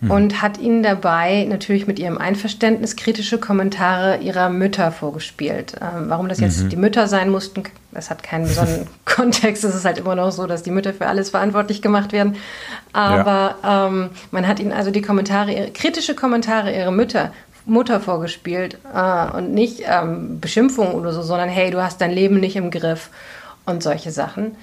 mhm. 0.00 0.10
und 0.10 0.42
hat 0.42 0.58
ihnen 0.58 0.82
dabei 0.82 1.46
natürlich 1.48 1.86
mit 1.86 1.98
ihrem 1.98 2.18
Einverständnis 2.18 2.96
kritische 2.96 3.38
Kommentare 3.38 4.18
ihrer 4.18 4.48
Mütter 4.48 4.92
vorgespielt. 4.92 5.74
Ähm, 5.80 6.08
warum 6.08 6.28
das 6.28 6.40
jetzt 6.40 6.64
mhm. 6.64 6.68
die 6.70 6.76
Mütter 6.76 7.08
sein 7.08 7.30
mussten, 7.30 7.64
das 7.92 8.10
hat 8.10 8.22
keinen 8.22 8.46
besonderen 8.46 8.86
Kontext. 9.04 9.64
Es 9.64 9.74
ist 9.74 9.84
halt 9.84 9.98
immer 9.98 10.14
noch 10.14 10.32
so, 10.32 10.46
dass 10.46 10.62
die 10.62 10.70
Mütter 10.70 10.92
für 10.92 11.06
alles 11.06 11.30
verantwortlich 11.30 11.82
gemacht 11.82 12.12
werden. 12.12 12.36
Aber 12.92 13.56
ja. 13.62 13.86
ähm, 13.86 14.10
man 14.30 14.46
hat 14.46 14.60
ihnen 14.60 14.72
also 14.72 14.90
die 14.90 15.02
Kommentare, 15.02 15.70
kritische 15.72 16.14
Kommentare 16.14 16.76
ihrer 16.76 16.90
Mütter 16.90 17.32
Mutter 17.66 18.00
vorgespielt 18.00 18.78
äh, 18.94 19.36
und 19.36 19.52
nicht 19.52 19.82
ähm, 19.86 20.40
Beschimpfung 20.40 20.94
oder 20.94 21.12
so, 21.12 21.22
sondern 21.22 21.48
hey, 21.48 21.70
du 21.70 21.82
hast 21.82 22.00
dein 22.00 22.12
Leben 22.12 22.38
nicht 22.38 22.56
im 22.56 22.70
Griff 22.70 23.10
und 23.66 23.82
solche 23.82 24.12
Sachen. 24.12 24.56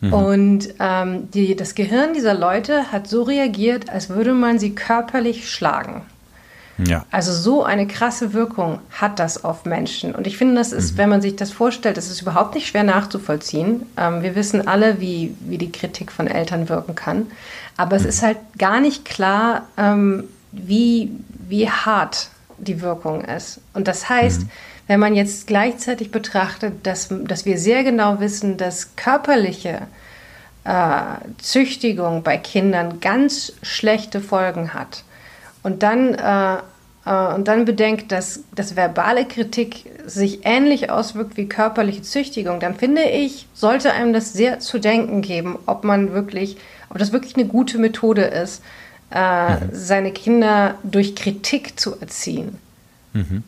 Mhm. 0.00 0.12
Und 0.12 0.68
ähm, 0.80 1.30
die, 1.30 1.56
das 1.56 1.74
Gehirn 1.74 2.14
dieser 2.14 2.34
Leute 2.34 2.92
hat 2.92 3.08
so 3.08 3.22
reagiert, 3.22 3.90
als 3.90 4.10
würde 4.10 4.34
man 4.34 4.58
sie 4.58 4.74
körperlich 4.74 5.50
schlagen. 5.50 6.02
Ja. 6.78 7.06
Also 7.10 7.32
so 7.32 7.62
eine 7.62 7.86
krasse 7.86 8.32
Wirkung 8.32 8.80
hat 8.90 9.18
das 9.18 9.44
auf 9.44 9.64
Menschen. 9.64 10.14
Und 10.14 10.26
ich 10.26 10.36
finde, 10.36 10.56
das 10.56 10.72
ist, 10.72 10.94
mhm. 10.94 10.98
wenn 10.98 11.08
man 11.08 11.22
sich 11.22 11.36
das 11.36 11.52
vorstellt, 11.52 11.96
das 11.96 12.10
ist 12.10 12.22
überhaupt 12.22 12.54
nicht 12.54 12.66
schwer 12.66 12.82
nachzuvollziehen. 12.82 13.86
Ähm, 13.96 14.22
wir 14.22 14.34
wissen 14.34 14.66
alle, 14.66 15.00
wie, 15.00 15.34
wie 15.40 15.58
die 15.58 15.70
Kritik 15.70 16.10
von 16.10 16.26
Eltern 16.26 16.68
wirken 16.68 16.94
kann. 16.94 17.26
Aber 17.76 17.98
mhm. 17.98 18.02
es 18.02 18.16
ist 18.16 18.22
halt 18.22 18.38
gar 18.58 18.80
nicht 18.80 19.04
klar, 19.04 19.62
ähm, 19.76 20.24
wie, 20.50 21.12
wie 21.48 21.70
hart 21.70 22.28
die 22.58 22.80
Wirkung 22.80 23.24
ist. 23.24 23.60
Und 23.72 23.88
das 23.88 24.08
heißt, 24.08 24.42
mhm. 24.42 24.50
Wenn 24.86 25.00
man 25.00 25.14
jetzt 25.14 25.46
gleichzeitig 25.46 26.10
betrachtet, 26.10 26.86
dass, 26.86 27.08
dass 27.10 27.46
wir 27.46 27.58
sehr 27.58 27.84
genau 27.84 28.20
wissen, 28.20 28.56
dass 28.56 28.96
körperliche 28.96 29.82
äh, 30.64 31.00
Züchtigung 31.38 32.22
bei 32.22 32.36
Kindern 32.36 33.00
ganz 33.00 33.52
schlechte 33.62 34.20
Folgen 34.20 34.74
hat 34.74 35.04
und 35.62 35.82
dann, 35.82 36.14
äh, 36.14 36.56
äh, 37.06 37.34
und 37.34 37.48
dann 37.48 37.64
bedenkt, 37.64 38.12
dass, 38.12 38.40
dass 38.54 38.76
verbale 38.76 39.24
Kritik 39.24 39.86
sich 40.06 40.40
ähnlich 40.44 40.90
auswirkt 40.90 41.36
wie 41.36 41.48
körperliche 41.48 42.02
Züchtigung, 42.02 42.60
dann 42.60 42.74
finde 42.74 43.04
ich, 43.04 43.46
sollte 43.54 43.92
einem 43.92 44.12
das 44.12 44.32
sehr 44.34 44.60
zu 44.60 44.78
denken 44.78 45.22
geben, 45.22 45.58
ob 45.64 45.84
man 45.84 46.12
wirklich, 46.12 46.58
ob 46.90 46.98
das 46.98 47.12
wirklich 47.12 47.36
eine 47.36 47.46
gute 47.46 47.78
Methode 47.78 48.22
ist, 48.22 48.62
äh, 49.10 49.56
seine 49.72 50.12
Kinder 50.12 50.74
durch 50.82 51.14
Kritik 51.14 51.80
zu 51.80 51.98
erziehen. 51.98 52.58
Mhm. 53.14 53.44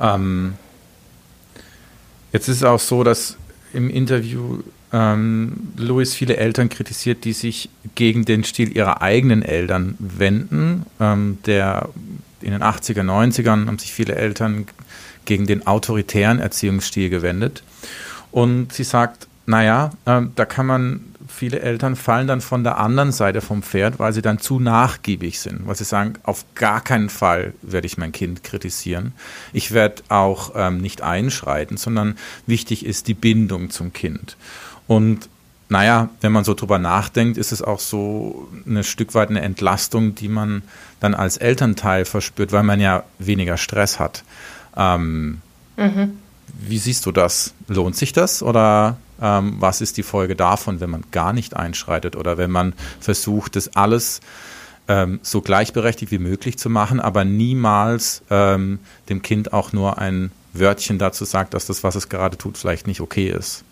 Ähm, 0.00 0.54
jetzt 2.32 2.48
ist 2.48 2.56
es 2.56 2.64
auch 2.64 2.80
so, 2.80 3.04
dass 3.04 3.36
im 3.72 3.90
Interview 3.90 4.62
ähm, 4.92 5.72
Louis 5.76 6.14
viele 6.14 6.36
Eltern 6.36 6.68
kritisiert, 6.68 7.24
die 7.24 7.32
sich 7.32 7.68
gegen 7.94 8.24
den 8.24 8.44
Stil 8.44 8.74
ihrer 8.76 9.02
eigenen 9.02 9.42
Eltern 9.42 9.96
wenden. 9.98 10.86
Ähm, 11.00 11.38
der 11.46 11.88
in 12.40 12.52
den 12.52 12.62
80er, 12.62 13.02
90ern 13.02 13.66
haben 13.66 13.78
sich 13.78 13.92
viele 13.92 14.14
Eltern 14.14 14.66
gegen 15.24 15.46
den 15.46 15.66
autoritären 15.66 16.38
Erziehungsstil 16.38 17.10
gewendet. 17.10 17.62
Und 18.30 18.72
sie 18.72 18.84
sagt, 18.84 19.26
naja, 19.46 19.90
äh, 20.04 20.22
da 20.34 20.44
kann 20.44 20.66
man 20.66 21.00
viele 21.28 21.60
Eltern 21.60 21.96
fallen 21.96 22.26
dann 22.26 22.40
von 22.40 22.64
der 22.64 22.78
anderen 22.78 23.12
Seite 23.12 23.40
vom 23.40 23.62
Pferd, 23.62 23.98
weil 23.98 24.12
sie 24.12 24.22
dann 24.22 24.38
zu 24.38 24.60
nachgiebig 24.60 25.40
sind, 25.40 25.66
weil 25.66 25.76
sie 25.76 25.84
sagen, 25.84 26.14
auf 26.22 26.44
gar 26.54 26.80
keinen 26.80 27.08
Fall 27.08 27.54
werde 27.62 27.86
ich 27.86 27.98
mein 27.98 28.12
Kind 28.12 28.44
kritisieren. 28.44 29.12
Ich 29.52 29.72
werde 29.72 30.02
auch 30.08 30.52
ähm, 30.54 30.78
nicht 30.78 31.02
einschreiten, 31.02 31.76
sondern 31.76 32.16
wichtig 32.46 32.84
ist 32.84 33.08
die 33.08 33.14
Bindung 33.14 33.70
zum 33.70 33.92
Kind. 33.92 34.36
Und 34.86 35.28
naja, 35.68 36.10
wenn 36.20 36.32
man 36.32 36.44
so 36.44 36.54
drüber 36.54 36.78
nachdenkt, 36.78 37.38
ist 37.38 37.50
es 37.50 37.60
auch 37.60 37.80
so 37.80 38.48
ein 38.66 38.84
Stück 38.84 39.14
weit 39.14 39.30
eine 39.30 39.40
Entlastung, 39.40 40.14
die 40.14 40.28
man 40.28 40.62
dann 41.00 41.14
als 41.14 41.38
Elternteil 41.38 42.04
verspürt, 42.04 42.52
weil 42.52 42.62
man 42.62 42.80
ja 42.80 43.02
weniger 43.18 43.56
Stress 43.56 43.98
hat. 43.98 44.22
Ähm, 44.76 45.40
mhm. 45.76 46.18
Wie 46.60 46.78
siehst 46.78 47.04
du 47.06 47.12
das? 47.12 47.52
Lohnt 47.66 47.96
sich 47.96 48.12
das 48.12 48.42
oder 48.42 48.96
ähm, 49.20 49.56
was 49.58 49.80
ist 49.80 49.96
die 49.96 50.02
Folge 50.02 50.36
davon, 50.36 50.80
wenn 50.80 50.90
man 50.90 51.04
gar 51.10 51.32
nicht 51.32 51.56
einschreitet 51.56 52.16
oder 52.16 52.38
wenn 52.38 52.50
man 52.50 52.74
versucht, 53.00 53.56
das 53.56 53.76
alles 53.76 54.20
ähm, 54.88 55.20
so 55.22 55.40
gleichberechtigt 55.40 56.12
wie 56.12 56.18
möglich 56.18 56.58
zu 56.58 56.70
machen, 56.70 57.00
aber 57.00 57.24
niemals 57.24 58.22
ähm, 58.30 58.78
dem 59.08 59.22
Kind 59.22 59.52
auch 59.52 59.72
nur 59.72 59.98
ein 59.98 60.30
Wörtchen 60.52 60.98
dazu 60.98 61.24
sagt, 61.24 61.54
dass 61.54 61.66
das, 61.66 61.82
was 61.82 61.96
es 61.96 62.08
gerade 62.08 62.36
tut, 62.36 62.56
vielleicht 62.56 62.86
nicht 62.86 63.00
okay 63.00 63.28
ist. 63.28 63.64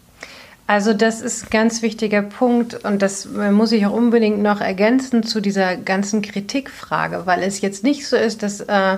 Also 0.66 0.94
das 0.94 1.20
ist 1.20 1.44
ein 1.44 1.50
ganz 1.50 1.82
wichtiger 1.82 2.22
Punkt 2.22 2.84
und 2.84 3.02
das 3.02 3.26
muss 3.26 3.70
ich 3.72 3.84
auch 3.84 3.92
unbedingt 3.92 4.40
noch 4.40 4.62
ergänzen 4.62 5.22
zu 5.22 5.40
dieser 5.40 5.76
ganzen 5.76 6.22
Kritikfrage, 6.22 7.26
weil 7.26 7.42
es 7.42 7.60
jetzt 7.60 7.84
nicht 7.84 8.08
so 8.08 8.16
ist, 8.16 8.42
dass 8.42 8.60
äh, 8.60 8.96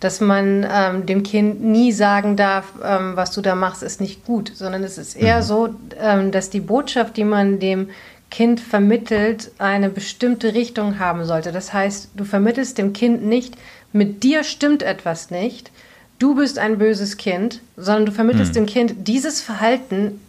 dass 0.00 0.20
man 0.20 0.66
ähm, 0.70 1.06
dem 1.06 1.22
Kind 1.22 1.62
nie 1.62 1.92
sagen 1.92 2.36
darf, 2.36 2.72
ähm, 2.84 3.16
was 3.16 3.30
du 3.30 3.40
da 3.40 3.54
machst, 3.54 3.82
ist 3.82 4.00
nicht 4.00 4.24
gut, 4.24 4.52
sondern 4.54 4.84
es 4.84 4.98
ist 4.98 5.16
eher 5.16 5.38
mhm. 5.38 5.42
so, 5.42 5.74
ähm, 5.98 6.30
dass 6.30 6.50
die 6.50 6.60
Botschaft, 6.60 7.16
die 7.16 7.24
man 7.24 7.58
dem 7.58 7.88
Kind 8.30 8.60
vermittelt, 8.60 9.52
eine 9.58 9.88
bestimmte 9.88 10.54
Richtung 10.54 10.98
haben 10.98 11.24
sollte. 11.24 11.52
Das 11.52 11.72
heißt, 11.72 12.10
du 12.14 12.24
vermittelst 12.24 12.76
dem 12.76 12.92
Kind 12.92 13.24
nicht, 13.24 13.54
mit 13.92 14.22
dir 14.22 14.44
stimmt 14.44 14.82
etwas 14.82 15.30
nicht, 15.30 15.70
du 16.18 16.34
bist 16.34 16.58
ein 16.58 16.78
böses 16.78 17.16
Kind, 17.16 17.60
sondern 17.76 18.06
du 18.06 18.12
vermittelst 18.12 18.50
mhm. 18.52 18.54
dem 18.54 18.66
Kind, 18.66 18.94
dieses 19.08 19.40
Verhalten 19.40 20.20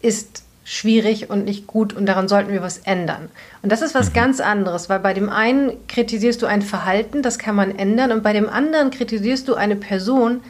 ist 0.00 0.44
schwierig 0.64 1.28
und 1.28 1.44
nicht 1.44 1.66
gut 1.66 1.92
und 1.92 2.06
daran 2.06 2.28
sollten 2.28 2.52
wir 2.52 2.62
was 2.62 2.78
ändern. 2.78 3.28
Und 3.62 3.72
das 3.72 3.82
ist 3.82 3.94
was 3.94 4.10
mhm. 4.10 4.14
ganz 4.14 4.40
anderes, 4.40 4.88
weil 4.88 5.00
bei 5.00 5.12
dem 5.12 5.28
einen 5.28 5.72
kritisierst 5.88 6.40
du 6.40 6.46
ein 6.46 6.62
Verhalten, 6.62 7.22
das 7.22 7.38
kann 7.38 7.54
man 7.54 7.76
ändern 7.76 8.12
und 8.12 8.22
bei 8.22 8.32
dem 8.32 8.48
anderen 8.48 8.90
kritisierst 8.90 9.48
du 9.48 9.54
eine 9.54 9.76
Person, 9.76 10.40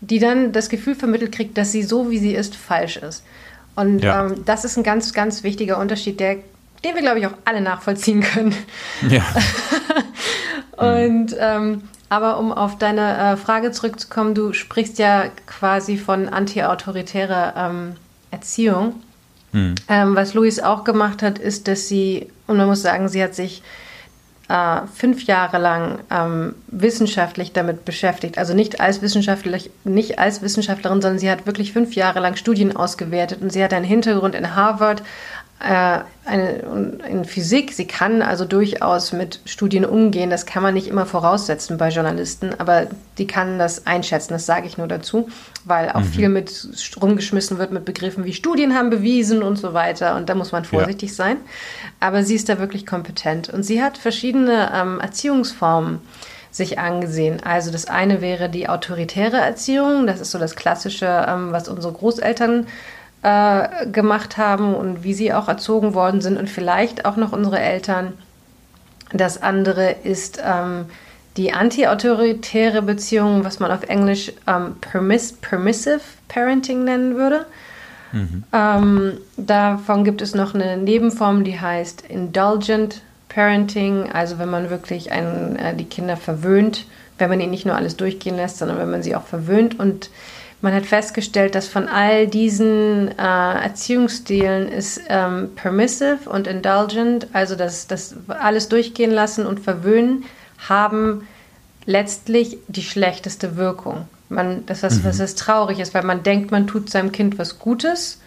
die 0.00 0.18
dann 0.18 0.52
das 0.52 0.68
Gefühl 0.68 0.96
vermittelt 0.96 1.32
kriegt, 1.32 1.56
dass 1.56 1.70
sie 1.70 1.82
so, 1.82 2.10
wie 2.10 2.18
sie 2.18 2.34
ist, 2.34 2.56
falsch 2.56 2.96
ist. 2.96 3.24
Und 3.76 4.00
ja. 4.00 4.26
ähm, 4.26 4.44
das 4.44 4.64
ist 4.64 4.76
ein 4.76 4.82
ganz, 4.82 5.12
ganz 5.12 5.44
wichtiger 5.44 5.78
Unterschied, 5.78 6.18
der, 6.18 6.34
den 6.84 6.94
wir, 6.94 7.02
glaube 7.02 7.20
ich, 7.20 7.26
auch 7.26 7.34
alle 7.44 7.60
nachvollziehen 7.60 8.20
können. 8.20 8.54
Ja. 9.08 9.24
und 11.06 11.36
ähm, 11.38 11.82
aber 12.08 12.38
um 12.38 12.52
auf 12.52 12.76
deine 12.76 13.16
äh, 13.16 13.36
Frage 13.36 13.70
zurückzukommen, 13.70 14.34
du 14.34 14.52
sprichst 14.52 14.98
ja 14.98 15.26
quasi 15.46 15.96
von 15.96 16.28
anti-autoritärer 16.28 17.54
ähm, 17.56 17.92
Erziehung. 18.30 19.00
Mhm. 19.52 19.74
Ähm, 19.88 20.16
was 20.16 20.34
Luis 20.34 20.60
auch 20.60 20.84
gemacht 20.84 21.22
hat, 21.22 21.38
ist, 21.38 21.68
dass 21.68 21.88
sie, 21.88 22.28
und 22.46 22.56
man 22.56 22.66
muss 22.66 22.82
sagen, 22.82 23.08
sie 23.08 23.22
hat 23.22 23.34
sich 23.34 23.62
äh, 24.48 24.80
fünf 24.94 25.24
Jahre 25.24 25.58
lang 25.58 26.00
ähm, 26.10 26.54
wissenschaftlich 26.68 27.52
damit 27.52 27.84
beschäftigt. 27.84 28.38
Also 28.38 28.54
nicht 28.54 28.80
als, 28.80 29.00
Wissenschaftler, 29.00 29.58
nicht 29.84 30.18
als 30.18 30.42
Wissenschaftlerin, 30.42 31.00
sondern 31.00 31.18
sie 31.18 31.30
hat 31.30 31.46
wirklich 31.46 31.72
fünf 31.72 31.94
Jahre 31.94 32.20
lang 32.20 32.36
Studien 32.36 32.76
ausgewertet 32.76 33.40
und 33.40 33.52
sie 33.52 33.62
hat 33.62 33.72
einen 33.72 33.84
Hintergrund 33.84 34.34
in 34.34 34.54
Harvard, 34.54 35.02
eine, 35.62 36.98
in 37.08 37.24
Physik. 37.24 37.72
Sie 37.72 37.86
kann 37.86 38.22
also 38.22 38.44
durchaus 38.44 39.12
mit 39.12 39.40
Studien 39.44 39.84
umgehen. 39.84 40.30
Das 40.30 40.46
kann 40.46 40.62
man 40.62 40.74
nicht 40.74 40.88
immer 40.88 41.06
voraussetzen 41.06 41.78
bei 41.78 41.88
Journalisten, 41.88 42.50
aber 42.58 42.86
die 43.18 43.26
kann 43.26 43.58
das 43.58 43.86
einschätzen. 43.86 44.32
Das 44.32 44.46
sage 44.46 44.66
ich 44.66 44.78
nur 44.78 44.88
dazu, 44.88 45.28
weil 45.64 45.90
auch 45.90 46.00
mhm. 46.00 46.04
viel 46.04 46.28
mit 46.28 46.68
rumgeschmissen 47.00 47.58
wird 47.58 47.72
mit 47.72 47.84
Begriffen 47.84 48.24
wie 48.24 48.32
Studien 48.32 48.74
haben 48.74 48.90
bewiesen 48.90 49.42
und 49.42 49.56
so 49.56 49.72
weiter. 49.74 50.16
Und 50.16 50.28
da 50.28 50.34
muss 50.34 50.52
man 50.52 50.64
vorsichtig 50.64 51.10
ja. 51.10 51.14
sein. 51.14 51.36
Aber 52.00 52.24
sie 52.24 52.34
ist 52.34 52.48
da 52.48 52.58
wirklich 52.58 52.86
kompetent. 52.86 53.48
Und 53.48 53.62
sie 53.62 53.82
hat 53.82 53.98
verschiedene 53.98 54.72
ähm, 54.74 55.00
Erziehungsformen 55.00 56.00
sich 56.50 56.78
angesehen. 56.78 57.40
Also 57.42 57.70
das 57.70 57.86
eine 57.86 58.20
wäre 58.20 58.48
die 58.48 58.68
autoritäre 58.68 59.38
Erziehung. 59.38 60.06
Das 60.06 60.20
ist 60.20 60.32
so 60.32 60.38
das 60.38 60.54
Klassische, 60.54 61.24
ähm, 61.28 61.52
was 61.52 61.68
unsere 61.68 61.92
Großeltern 61.92 62.66
äh, 62.66 62.66
gemacht 63.22 64.36
haben 64.36 64.74
und 64.74 65.04
wie 65.04 65.14
sie 65.14 65.32
auch 65.32 65.46
erzogen 65.46 65.94
worden 65.94 66.20
sind 66.20 66.36
und 66.36 66.50
vielleicht 66.50 67.04
auch 67.04 67.16
noch 67.16 67.32
unsere 67.32 67.60
Eltern. 67.60 68.14
Das 69.12 69.40
andere 69.40 69.94
ist 70.02 70.42
ähm, 70.44 70.86
die 71.36 71.52
anti-autoritäre 71.52 72.82
Beziehung, 72.82 73.44
was 73.44 73.60
man 73.60 73.70
auf 73.70 73.84
Englisch 73.84 74.32
ähm, 74.46 74.76
permiss 74.80 75.32
permissive 75.34 76.00
Parenting 76.28 76.84
nennen 76.84 77.16
würde. 77.16 77.46
Mhm. 78.12 78.44
Ähm, 78.52 79.18
davon 79.36 80.04
gibt 80.04 80.20
es 80.20 80.34
noch 80.34 80.54
eine 80.54 80.76
Nebenform, 80.76 81.44
die 81.44 81.58
heißt 81.58 82.04
indulgent 82.08 83.02
Parenting, 83.28 84.10
also 84.12 84.38
wenn 84.38 84.50
man 84.50 84.68
wirklich 84.68 85.12
einen, 85.12 85.56
äh, 85.56 85.74
die 85.74 85.86
Kinder 85.86 86.18
verwöhnt, 86.18 86.86
wenn 87.18 87.30
man 87.30 87.40
ihnen 87.40 87.50
nicht 87.50 87.64
nur 87.64 87.76
alles 87.76 87.96
durchgehen 87.96 88.36
lässt, 88.36 88.58
sondern 88.58 88.78
wenn 88.78 88.90
man 88.90 89.02
sie 89.02 89.16
auch 89.16 89.24
verwöhnt 89.24 89.78
und 89.78 90.10
man 90.62 90.72
hat 90.74 90.86
festgestellt, 90.86 91.56
dass 91.56 91.66
von 91.66 91.88
all 91.88 92.28
diesen 92.28 93.08
äh, 93.08 93.12
Erziehungsstilen 93.22 94.68
ist 94.68 95.00
ähm, 95.08 95.50
permissive 95.56 96.30
und 96.30 96.46
indulgent, 96.46 97.26
also 97.32 97.56
das, 97.56 97.88
das 97.88 98.14
alles 98.28 98.68
durchgehen 98.68 99.10
lassen 99.10 99.44
und 99.44 99.58
verwöhnen, 99.58 100.24
haben 100.68 101.26
letztlich 101.84 102.58
die 102.68 102.84
schlechteste 102.84 103.56
Wirkung. 103.56 104.06
Man, 104.28 104.64
das, 104.66 104.84
was, 104.84 104.98
mhm. 104.98 105.04
was 105.04 105.18
das 105.18 105.34
traurig 105.34 105.80
ist, 105.80 105.94
weil 105.94 106.04
man 106.04 106.22
denkt, 106.22 106.52
man 106.52 106.68
tut 106.68 106.88
seinem 106.88 107.10
Kind 107.10 107.38
was 107.38 107.58
Gutes, 107.58 108.20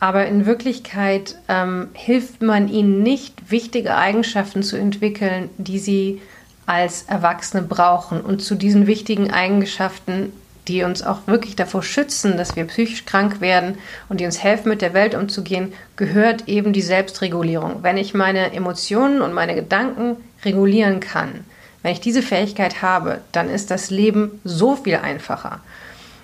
aber 0.00 0.26
in 0.26 0.46
Wirklichkeit 0.46 1.36
ähm, 1.48 1.88
hilft 1.92 2.40
man 2.40 2.68
ihnen 2.68 3.02
nicht, 3.02 3.50
wichtige 3.50 3.96
Eigenschaften 3.96 4.62
zu 4.62 4.78
entwickeln, 4.78 5.50
die 5.58 5.78
sie 5.78 6.22
als 6.64 7.02
Erwachsene 7.02 7.62
brauchen. 7.62 8.22
Und 8.22 8.40
zu 8.40 8.54
diesen 8.54 8.86
wichtigen 8.86 9.30
Eigenschaften 9.30 10.32
die 10.70 10.84
uns 10.84 11.02
auch 11.02 11.26
wirklich 11.26 11.56
davor 11.56 11.82
schützen, 11.82 12.36
dass 12.36 12.54
wir 12.54 12.64
psychisch 12.66 13.04
krank 13.04 13.40
werden 13.40 13.78
und 14.08 14.20
die 14.20 14.24
uns 14.24 14.42
helfen, 14.42 14.68
mit 14.68 14.82
der 14.82 14.94
Welt 14.94 15.14
umzugehen, 15.14 15.72
gehört 15.96 16.48
eben 16.48 16.72
die 16.72 16.82
Selbstregulierung. 16.82 17.82
Wenn 17.82 17.96
ich 17.96 18.14
meine 18.14 18.52
Emotionen 18.52 19.20
und 19.20 19.32
meine 19.32 19.54
Gedanken 19.54 20.16
regulieren 20.44 21.00
kann, 21.00 21.44
wenn 21.82 21.92
ich 21.92 22.00
diese 22.00 22.22
Fähigkeit 22.22 22.82
habe, 22.82 23.20
dann 23.32 23.50
ist 23.50 23.70
das 23.70 23.90
Leben 23.90 24.40
so 24.44 24.76
viel 24.76 24.96
einfacher. 24.96 25.60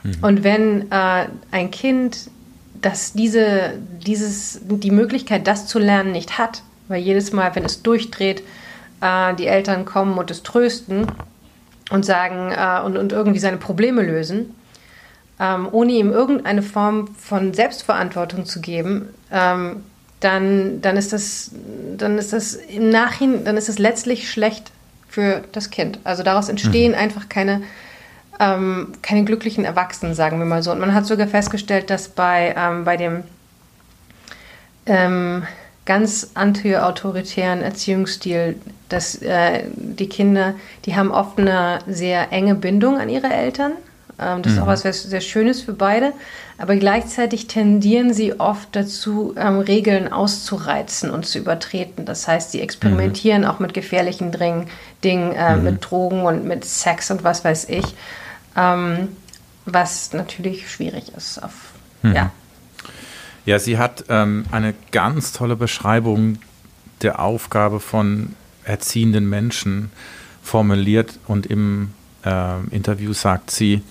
Mhm. 0.03 0.17
Und 0.23 0.45
wenn 0.45 0.93
äh, 0.93 1.27
ein 1.51 1.71
Kind 1.71 2.31
das 2.83 3.15
diese, 3.15 3.73
dieses, 4.07 4.61
die 4.63 4.91
Möglichkeit, 4.91 5.47
das 5.47 5.67
zu 5.67 5.79
lernen, 5.79 6.13
nicht 6.13 6.39
hat, 6.39 6.63
weil 6.89 7.01
jedes 7.01 7.33
Mal, 7.33 7.55
wenn 7.57 7.65
es 7.65 7.83
durchdreht, 7.83 8.43
äh, 9.01 9.35
die 9.35 9.47
Eltern 9.47 9.85
kommen 9.85 10.19
und 10.19 10.31
es 10.31 10.43
trösten, 10.43 11.07
und 11.91 12.05
sagen 12.05 12.53
äh, 12.53 12.81
und, 12.85 12.97
und 12.97 13.13
irgendwie 13.13 13.39
seine 13.39 13.59
Probleme 13.59 14.03
lösen, 14.03 14.55
ähm, 15.39 15.69
ohne 15.71 15.93
ihm 15.93 16.13
irgendeine 16.13 16.63
Form 16.63 17.09
von 17.17 17.55
Selbstverantwortung 17.55 18.47
zu 18.47 18.61
geben, 18.61 19.09
ähm, 19.31 19.83
dann, 20.21 20.81
dann 20.81 20.97
ist 20.97 21.13
das, 21.13 21.51
dann 21.97 22.19
ist 22.19 22.33
das 22.33 22.55
im 22.55 22.89
Nachhinein, 22.91 23.45
dann 23.45 23.57
ist 23.57 23.69
es 23.69 23.79
letztlich 23.79 24.31
schlecht 24.31 24.73
für 25.09 25.43
das 25.53 25.71
Kind. 25.71 25.99
Also 26.05 26.23
daraus 26.23 26.49
entstehen 26.49 26.93
mhm. 26.93 26.99
einfach 26.99 27.29
keine, 27.29 27.63
ähm, 28.41 28.93
keine 29.03 29.25
glücklichen 29.25 29.65
Erwachsenen, 29.65 30.15
sagen 30.15 30.39
wir 30.39 30.47
mal 30.47 30.63
so. 30.63 30.73
Und 30.73 30.81
man 30.81 30.95
hat 30.95 31.07
sogar 31.07 31.27
festgestellt, 31.27 31.91
dass 31.91 32.09
bei, 32.09 32.55
ähm, 32.57 32.85
bei 32.85 32.97
dem 32.97 33.23
ähm, 34.87 35.47
ganz 35.87 36.33
anti-autoritären 36.35 37.63
Erziehungsstil, 37.63 38.57
dass 38.89 39.17
äh, 39.23 39.63
die 39.75 40.09
Kinder, 40.09 40.55
die 40.85 40.97
haben 40.97 41.11
oft 41.11 41.39
eine 41.39 41.79
sehr 41.87 42.33
enge 42.33 42.55
Bindung 42.55 42.99
an 42.99 43.09
ihre 43.09 43.29
Eltern. 43.29 43.73
Ähm, 44.19 44.43
das 44.43 44.53
mhm. 44.53 44.59
ist 44.59 44.63
auch 44.63 44.67
mhm. 44.67 44.85
was 44.85 45.03
sehr, 45.03 45.21
Schönes 45.21 45.63
für 45.63 45.73
beide. 45.73 46.13
Aber 46.59 46.77
gleichzeitig 46.77 47.47
tendieren 47.47 48.15
sie 48.15 48.41
oft 48.41 48.75
dazu, 48.75 49.35
ähm, 49.37 49.61
Regeln 49.61 50.13
auszureizen 50.13 51.11
und 51.11 51.27
zu 51.27 51.39
übertreten. 51.39 52.05
Das 52.05 52.27
heißt, 52.27 52.53
sie 52.53 52.61
experimentieren 52.61 53.43
mhm. 53.43 53.49
auch 53.49 53.59
mit 53.59 53.75
gefährlichen 53.75 54.33
Dring 54.33 54.67
Dingen, 55.05 55.33
äh, 55.33 55.57
mhm. 55.57 55.65
mit 55.65 55.91
Drogen 55.91 56.23
und 56.23 56.45
mit 56.45 56.65
Sex 56.65 57.11
und 57.11 57.25
was 57.25 57.45
weiß 57.45 57.69
ich. 57.69 57.85
Ähm, 58.57 59.09
was 59.67 60.13
natürlich 60.13 60.71
schwierig 60.71 61.13
ist. 61.17 61.43
Auf, 61.43 61.53
mhm. 62.03 62.15
ja. 62.15 62.31
Ja, 63.47 63.61
sie 63.61 63.79
hat 63.79 64.05
ähm, 64.09 64.45
eine 64.51 64.75
ganz 64.91 65.33
tolle 65.33 65.55
Beschreibung 65.55 66.39
der 67.03 67.21
Aufgabe 67.21 67.79
von 67.79 68.35
erziehenden 68.65 69.29
Menschen 69.29 69.91
formuliert 70.43 71.21
und 71.29 71.47
im 71.47 71.93
äh, 72.25 72.61
Interview 72.71 73.13
sagt 73.13 73.53
sie, 73.53 73.83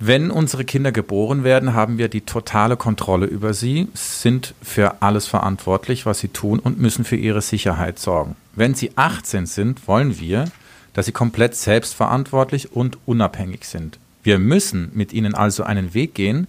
wenn 0.00 0.30
unsere 0.30 0.64
Kinder 0.64 0.92
geboren 0.92 1.42
werden, 1.42 1.74
haben 1.74 1.98
wir 1.98 2.08
die 2.08 2.20
totale 2.20 2.76
Kontrolle 2.76 3.26
über 3.26 3.52
sie, 3.52 3.88
sind 3.94 4.54
für 4.62 5.02
alles 5.02 5.26
verantwortlich, 5.26 6.06
was 6.06 6.20
sie 6.20 6.28
tun 6.28 6.60
und 6.60 6.78
müssen 6.78 7.04
für 7.04 7.16
ihre 7.16 7.42
Sicherheit 7.42 7.98
sorgen. 7.98 8.36
Wenn 8.54 8.76
sie 8.76 8.92
18 8.94 9.46
sind, 9.46 9.88
wollen 9.88 10.20
wir, 10.20 10.44
dass 10.92 11.06
sie 11.06 11.12
komplett 11.12 11.56
selbstverantwortlich 11.56 12.70
und 12.70 12.96
unabhängig 13.06 13.64
sind. 13.64 13.98
Wir 14.22 14.38
müssen 14.38 14.92
mit 14.94 15.12
ihnen 15.12 15.34
also 15.34 15.64
einen 15.64 15.94
Weg 15.94 16.14
gehen, 16.14 16.46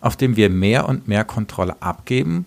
auf 0.00 0.16
dem 0.16 0.36
wir 0.36 0.50
mehr 0.50 0.88
und 0.88 1.08
mehr 1.08 1.24
Kontrolle 1.24 1.76
abgeben 1.80 2.46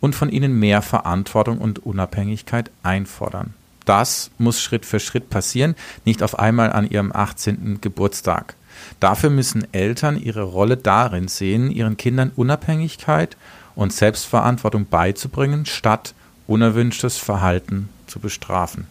und 0.00 0.14
von 0.14 0.28
ihnen 0.28 0.58
mehr 0.58 0.82
Verantwortung 0.82 1.58
und 1.58 1.84
Unabhängigkeit 1.84 2.70
einfordern. 2.82 3.54
Das 3.84 4.30
muss 4.38 4.60
Schritt 4.60 4.86
für 4.86 5.00
Schritt 5.00 5.30
passieren, 5.30 5.74
nicht 6.04 6.22
auf 6.22 6.38
einmal 6.38 6.72
an 6.72 6.88
ihrem 6.88 7.12
18. 7.14 7.80
Geburtstag. 7.80 8.54
Dafür 9.00 9.30
müssen 9.30 9.66
Eltern 9.72 10.18
ihre 10.18 10.42
Rolle 10.42 10.76
darin 10.76 11.28
sehen, 11.28 11.70
ihren 11.70 11.96
Kindern 11.96 12.32
Unabhängigkeit 12.34 13.36
und 13.74 13.92
Selbstverantwortung 13.92 14.86
beizubringen, 14.86 15.66
statt 15.66 16.14
unerwünschtes 16.46 17.16
Verhalten 17.16 17.88
zu 18.06 18.20
bestrafen. 18.20 18.86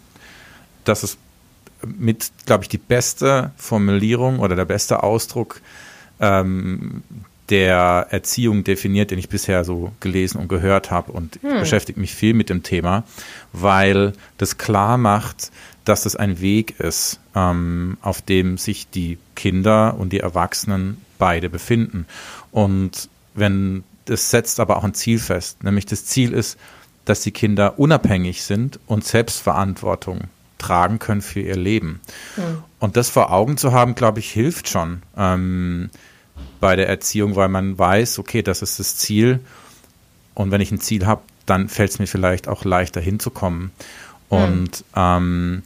Das 0.84 1.04
ist 1.04 1.18
mit, 1.86 2.32
glaube 2.46 2.63
ich, 2.63 2.70
die 2.70 2.78
beste 2.78 3.52
Formulierung 3.58 4.39
oder 4.39 4.56
der 4.56 4.66
beste 4.66 5.04
Ausdruck 5.04 5.62
ähm, 6.20 7.04
der 7.50 8.08
Erziehung 8.10 8.64
definiert, 8.64 9.12
den 9.12 9.20
ich 9.20 9.30
bisher 9.30 9.64
so 9.64 9.92
gelesen 10.00 10.40
und 10.40 10.48
gehört 10.48 10.92
habe. 10.92 11.12
Und 11.12 11.40
hm. 11.42 11.54
ich 11.54 11.60
beschäftige 11.60 12.00
mich 12.00 12.16
viel 12.16 12.34
mit 12.34 12.50
dem 12.50 12.64
Thema, 12.64 13.04
weil 13.52 14.14
das 14.38 14.58
klar 14.58 14.98
macht, 14.98 15.52
dass 15.86 16.04
das 16.04 16.16
ein 16.16 16.40
Weg 16.40 16.80
ist, 16.80 17.20
ähm, 17.36 17.98
auf 18.02 18.22
dem 18.22 18.58
sich 18.58 18.90
die 18.90 19.18
Kinder 19.36 19.96
und 19.98 20.14
die 20.14 20.20
Erwachsenen 20.20 20.98
beide 21.18 21.50
befinden. 21.50 22.06
Und 22.52 23.10
wenn 23.34 23.84
das 24.06 24.30
setzt 24.30 24.60
aber 24.60 24.78
auch 24.78 24.84
ein 24.84 24.94
Ziel 24.94 25.20
fest, 25.20 25.64
nämlich 25.64 25.86
das 25.86 26.06
Ziel 26.06 26.34
ist, 26.34 26.58
dass 27.06 27.22
die 27.22 27.32
Kinder 27.32 27.80
unabhängig 27.80 28.44
sind 28.44 28.80
und 28.88 29.04
Selbstverantwortung 29.04 30.22
tragen 30.58 31.00
können 31.00 31.22
für 31.22 31.42
ihr 31.42 31.58
Leben. 31.58 32.00
Hm. 32.36 32.64
Und 32.80 32.96
das 32.96 33.10
vor 33.10 33.32
Augen 33.32 33.58
zu 33.58 33.74
haben, 33.74 33.96
glaube 33.96 34.20
ich, 34.20 34.32
hilft 34.32 34.70
schon. 34.70 35.02
Ähm, 35.18 35.90
bei 36.60 36.76
der 36.76 36.88
Erziehung, 36.88 37.36
weil 37.36 37.50
man 37.50 37.78
weiß, 37.78 38.19
okay, 38.19 38.41
das 38.41 38.62
ist 38.62 38.80
das 38.80 38.98
Ziel 38.98 39.39
und 40.34 40.52
wenn 40.52 40.62
ich 40.62 40.72
ein 40.72 40.80
Ziel 40.80 41.06
habe, 41.06 41.22
dann 41.46 41.69
fällt 41.69 41.91
es 41.91 42.00
mir 42.00 42.08
vielleicht 42.08 42.48
auch 42.48 42.63
leichter 42.63 43.02
hinzukommen. 43.02 43.72
Und 44.30 44.80
mhm. 44.80 44.84
ähm, 44.96 45.63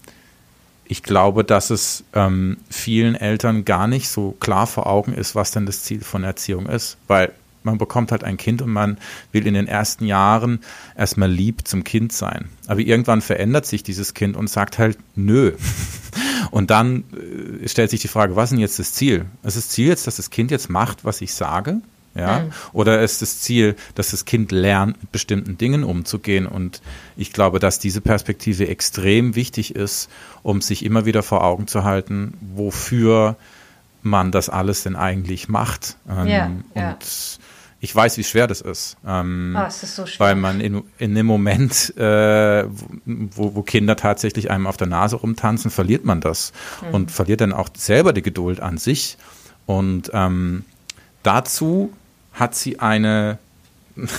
ich 0.86 1.04
glaube, 1.04 1.44
dass 1.44 1.70
es 1.70 2.04
ähm, 2.14 2.58
vielen 2.70 3.16
Eltern 3.16 3.66
gar 3.66 3.88
nicht 3.88 4.10
so 4.10 4.32
klar 4.40 4.68
vor 4.68 4.88
Augen 4.88 5.14
ist, 5.14 5.36
was 5.36 5.52
denn 5.52 5.66
das 5.66 5.84
Ziel 5.84 6.02
von 6.02 6.24
Erziehung 6.24 6.68
ist, 6.68 6.98
weil 7.08 7.32
man 7.68 7.78
bekommt 7.78 8.12
halt 8.12 8.24
ein 8.24 8.38
Kind 8.38 8.64
und 8.64 8.72
man 8.72 8.98
will 9.32 9.46
in 9.46 9.54
den 9.54 9.68
ersten 9.68 10.06
Jahren 10.06 10.60
erstmal 10.98 11.30
lieb 11.30 11.68
zum 11.68 11.84
Kind 11.84 12.12
sein. 12.12 12.50
Aber 12.66 12.80
irgendwann 12.80 13.22
verändert 13.22 13.68
sich 13.68 13.84
dieses 13.84 14.16
Kind 14.16 14.36
und 14.36 14.50
sagt 14.50 14.80
halt, 14.80 14.98
nö. 15.16 15.54
Und 16.50 16.72
dann 16.72 17.04
äh, 17.62 17.68
stellt 17.68 17.90
sich 17.90 18.00
die 18.00 18.08
Frage, 18.08 18.38
was 18.38 18.46
ist 18.46 18.50
denn 18.52 18.60
jetzt 18.60 18.80
das 18.80 18.94
Ziel? 18.94 19.26
Ist 19.44 19.58
das 19.58 19.68
Ziel 19.68 19.88
jetzt, 19.88 20.08
dass 20.08 20.16
das 20.16 20.30
Kind 20.30 20.50
jetzt 20.50 20.70
macht, 20.70 21.04
was 21.04 21.20
ich 21.20 21.34
sage? 21.34 21.82
Ja? 22.16 22.40
Mhm. 22.40 22.52
Oder 22.74 23.02
ist 23.02 23.22
das 23.22 23.42
Ziel, 23.42 23.76
dass 23.96 24.12
das 24.12 24.26
Kind 24.26 24.52
lernt, 24.52 25.00
mit 25.02 25.12
bestimmten 25.12 25.58
Dingen 25.58 25.84
umzugehen? 25.84 26.48
Und 26.48 26.82
ich 27.18 27.34
glaube, 27.34 27.60
dass 27.60 27.80
diese 27.80 28.02
Perspektive 28.02 28.68
extrem 28.68 29.36
wichtig 29.36 29.76
ist, 29.76 30.10
um 30.42 30.62
sich 30.62 30.86
immer 30.86 31.06
wieder 31.06 31.22
vor 31.22 31.44
Augen 31.44 31.68
zu 31.68 31.84
halten, 31.84 32.34
wofür 32.56 33.36
man 34.02 34.32
das 34.32 34.50
alles 34.50 34.84
denn 34.84 34.96
eigentlich 34.96 35.50
macht. 35.50 35.98
Ähm, 36.10 36.28
ja, 36.28 36.52
ja. 36.76 36.98
Ich 37.80 37.96
weiß, 37.96 38.18
wie 38.18 38.24
schwer 38.24 38.48
das 38.48 38.62
ist. 38.62 38.98
Ähm, 39.06 39.56
oh, 39.58 39.68
ist 39.68 39.96
so 39.96 40.06
weil 40.18 40.36
man 40.36 40.60
in, 40.60 40.84
in 40.98 41.14
dem 41.14 41.28
Moment, 41.28 41.96
äh, 41.96 42.66
wo, 43.06 43.56
wo 43.56 43.62
Kinder 43.62 43.96
tatsächlich 43.96 44.50
einem 44.50 44.66
auf 44.66 44.78
der 44.78 44.88
Nase 44.88 45.18
rumtanzen, 45.18 45.70
verliert 45.70 46.04
man 46.04 46.20
das 46.20 46.54
mhm. 46.82 46.96
und 46.96 47.12
verliert 47.12 47.42
dann 47.42 47.54
auch 47.54 47.70
selber 47.76 48.14
die 48.14 48.24
Geduld 48.24 48.62
an 48.62 48.78
sich. 48.78 49.18
Und 49.68 50.10
ähm, 50.14 50.66
dazu 51.22 51.94
hat 52.34 52.56
sie 52.56 52.80
eine, 52.80 53.38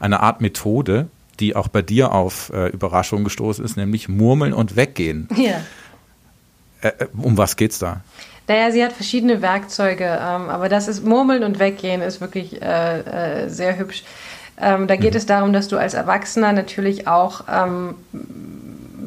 eine 0.00 0.20
Art 0.20 0.42
Methode, 0.42 1.08
die 1.40 1.56
auch 1.56 1.68
bei 1.68 1.80
dir 1.80 2.12
auf 2.12 2.50
äh, 2.52 2.68
Überraschung 2.68 3.24
gestoßen 3.24 3.64
ist, 3.64 3.76
nämlich 3.76 4.08
Murmeln 4.08 4.52
und 4.52 4.76
Weggehen. 4.76 5.28
Ja. 5.34 5.62
Äh, 6.82 6.88
äh, 6.88 7.06
um 7.16 7.38
was 7.38 7.56
geht's 7.56 7.78
da? 7.78 8.02
Naja, 8.48 8.70
sie 8.70 8.84
hat 8.84 8.92
verschiedene 8.92 9.40
Werkzeuge, 9.40 10.04
ähm, 10.04 10.48
aber 10.48 10.68
das 10.68 10.88
ist 10.88 11.04
Murmeln 11.04 11.44
und 11.44 11.58
Weggehen 11.58 12.02
ist 12.02 12.20
wirklich 12.20 12.60
äh, 12.60 13.44
äh, 13.44 13.48
sehr 13.48 13.78
hübsch. 13.78 14.02
Ähm, 14.60 14.86
da 14.86 14.96
geht 14.96 15.12
mhm. 15.12 15.16
es 15.18 15.26
darum, 15.26 15.52
dass 15.52 15.68
du 15.68 15.76
als 15.76 15.94
Erwachsener 15.94 16.52
natürlich 16.52 17.06
auch 17.06 17.44
ähm, 17.50 17.94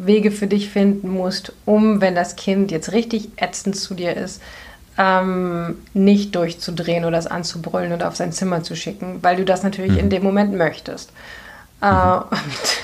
Wege 0.05 0.31
für 0.31 0.47
dich 0.47 0.69
finden 0.69 1.09
musst, 1.09 1.53
um, 1.65 2.01
wenn 2.01 2.15
das 2.15 2.35
Kind 2.35 2.71
jetzt 2.71 2.91
richtig 2.91 3.29
ätzend 3.37 3.75
zu 3.75 3.93
dir 3.93 4.15
ist, 4.15 4.41
ähm, 4.97 5.77
nicht 5.93 6.35
durchzudrehen 6.35 7.05
oder 7.05 7.17
es 7.17 7.27
anzubrüllen 7.27 7.91
oder 7.91 8.07
auf 8.07 8.15
sein 8.15 8.31
Zimmer 8.31 8.63
zu 8.63 8.75
schicken, 8.75 9.19
weil 9.21 9.35
du 9.35 9.45
das 9.45 9.63
natürlich 9.63 9.93
mhm. 9.93 9.99
in 9.99 10.09
dem 10.09 10.23
Moment 10.23 10.53
möchtest. 10.53 11.11
Mhm. 11.81 12.23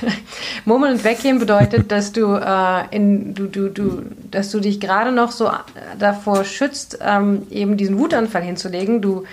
Murmeln 0.65 0.93
und 0.93 1.04
Weggehen 1.04 1.39
bedeutet, 1.39 1.91
dass 1.91 2.12
du, 2.12 2.36
äh, 2.36 2.95
in, 2.95 3.34
du, 3.34 3.47
du, 3.47 3.69
du, 3.69 4.04
dass 4.30 4.51
du 4.51 4.60
dich 4.60 4.80
gerade 4.80 5.12
noch 5.12 5.32
so 5.32 5.49
davor 5.97 6.43
schützt, 6.43 6.99
ähm, 7.01 7.47
eben 7.49 7.77
diesen 7.77 7.97
Wutanfall 7.97 8.43
hinzulegen. 8.43 9.01
Du 9.01 9.25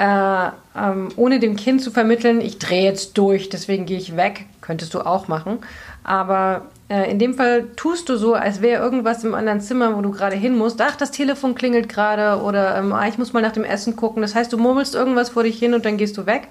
äh, 0.00 0.50
ähm, 0.74 1.08
ohne 1.16 1.40
dem 1.40 1.56
Kind 1.56 1.82
zu 1.82 1.90
vermitteln, 1.90 2.40
ich 2.40 2.58
drehe 2.58 2.84
jetzt 2.84 3.18
durch, 3.18 3.50
deswegen 3.50 3.84
gehe 3.84 3.98
ich 3.98 4.16
weg, 4.16 4.46
könntest 4.62 4.94
du 4.94 5.00
auch 5.00 5.28
machen. 5.28 5.58
Aber 6.04 6.62
äh, 6.88 7.10
in 7.10 7.18
dem 7.18 7.34
Fall 7.34 7.66
tust 7.76 8.08
du 8.08 8.16
so, 8.16 8.32
als 8.32 8.62
wäre 8.62 8.82
irgendwas 8.82 9.24
im 9.24 9.34
anderen 9.34 9.60
Zimmer, 9.60 9.94
wo 9.94 10.00
du 10.00 10.10
gerade 10.10 10.36
hin 10.36 10.56
musst. 10.56 10.80
Ach, 10.80 10.96
das 10.96 11.10
Telefon 11.10 11.54
klingelt 11.54 11.90
gerade 11.90 12.42
oder 12.42 12.78
ähm, 12.78 12.94
ah, 12.94 13.06
ich 13.08 13.18
muss 13.18 13.34
mal 13.34 13.42
nach 13.42 13.52
dem 13.52 13.64
Essen 13.64 13.94
gucken. 13.94 14.22
Das 14.22 14.34
heißt, 14.34 14.50
du 14.50 14.56
murmelst 14.56 14.94
irgendwas 14.94 15.28
vor 15.28 15.42
dich 15.42 15.58
hin 15.58 15.74
und 15.74 15.84
dann 15.84 15.98
gehst 15.98 16.16
du 16.16 16.24
weg. 16.24 16.48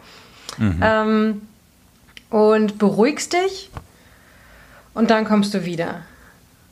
Mhm. 0.60 1.42
Und 2.30 2.78
beruhigst 2.78 3.34
dich 3.34 3.72
und 4.94 5.10
dann 5.10 5.26
kommst 5.26 5.54
du 5.54 5.66
wieder. 5.66 6.02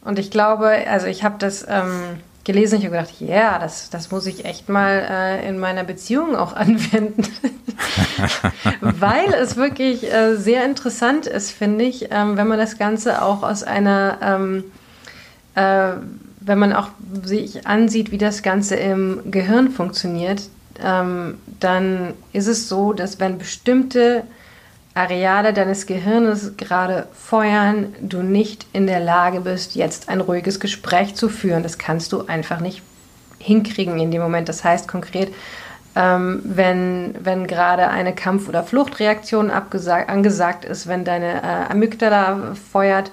Und 0.01 0.19
ich 0.19 0.31
glaube, 0.31 0.69
also 0.87 1.07
ich 1.07 1.23
habe 1.23 1.35
das 1.39 1.65
ähm, 1.67 2.19
gelesen. 2.47 2.79
Ich 2.79 2.85
habe 2.85 2.95
gedacht, 2.95 3.19
ja, 3.19 3.27
yeah, 3.27 3.59
das, 3.59 3.89
das 3.91 4.09
muss 4.09 4.25
ich 4.25 4.45
echt 4.45 4.69
mal 4.69 5.05
äh, 5.07 5.47
in 5.47 5.59
meiner 5.59 5.83
Beziehung 5.83 6.35
auch 6.35 6.53
anwenden. 6.55 7.23
Weil 8.81 9.33
es 9.33 9.57
wirklich 9.57 10.11
äh, 10.11 10.35
sehr 10.35 10.65
interessant 10.65 11.27
ist, 11.27 11.51
finde 11.51 11.83
ich, 11.83 12.07
ähm, 12.09 12.37
wenn 12.37 12.47
man 12.47 12.57
das 12.57 12.79
Ganze 12.79 13.21
auch 13.21 13.43
aus 13.43 13.63
einer, 13.63 14.17
ähm, 14.21 14.63
äh, 15.55 16.01
wenn 16.39 16.57
man 16.57 16.73
auch 16.73 16.87
sich 17.23 17.67
ansieht, 17.67 18.11
wie 18.11 18.17
das 18.17 18.41
Ganze 18.41 18.75
im 18.75 19.29
Gehirn 19.29 19.69
funktioniert, 19.69 20.43
ähm, 20.81 21.37
dann 21.59 22.13
ist 22.31 22.47
es 22.47 22.69
so, 22.69 22.93
dass 22.93 23.19
wenn 23.19 23.37
bestimmte 23.37 24.23
Areale 24.97 25.53
deines 25.53 25.85
Gehirnes 25.85 26.57
gerade 26.57 27.07
feuern, 27.13 27.93
du 28.01 28.23
nicht 28.23 28.65
in 28.73 28.87
der 28.87 28.99
Lage 28.99 29.41
bist, 29.41 29.75
jetzt 29.75 30.09
ein 30.09 30.21
ruhiges 30.21 30.59
Gespräch 30.59 31.15
zu 31.15 31.29
führen. 31.29 31.61
Das 31.61 31.77
kannst 31.77 32.11
du 32.13 32.25
einfach 32.25 32.59
nicht 32.59 32.81
hinkriegen 33.37 33.99
in 33.99 34.09
dem 34.09 34.21
Moment. 34.21 34.49
Das 34.49 34.63
heißt 34.63 34.87
konkret, 34.87 35.31
ähm, 35.95 36.41
wenn, 36.43 37.15
wenn 37.19 37.45
gerade 37.45 37.89
eine 37.89 38.15
Kampf- 38.15 38.49
oder 38.49 38.63
Fluchtreaktion 38.63 39.51
angesagt 39.51 40.65
ist, 40.65 40.87
wenn 40.87 41.05
deine 41.05 41.43
äh, 41.43 41.71
Amygdala 41.71 42.55
feuert, 42.71 43.11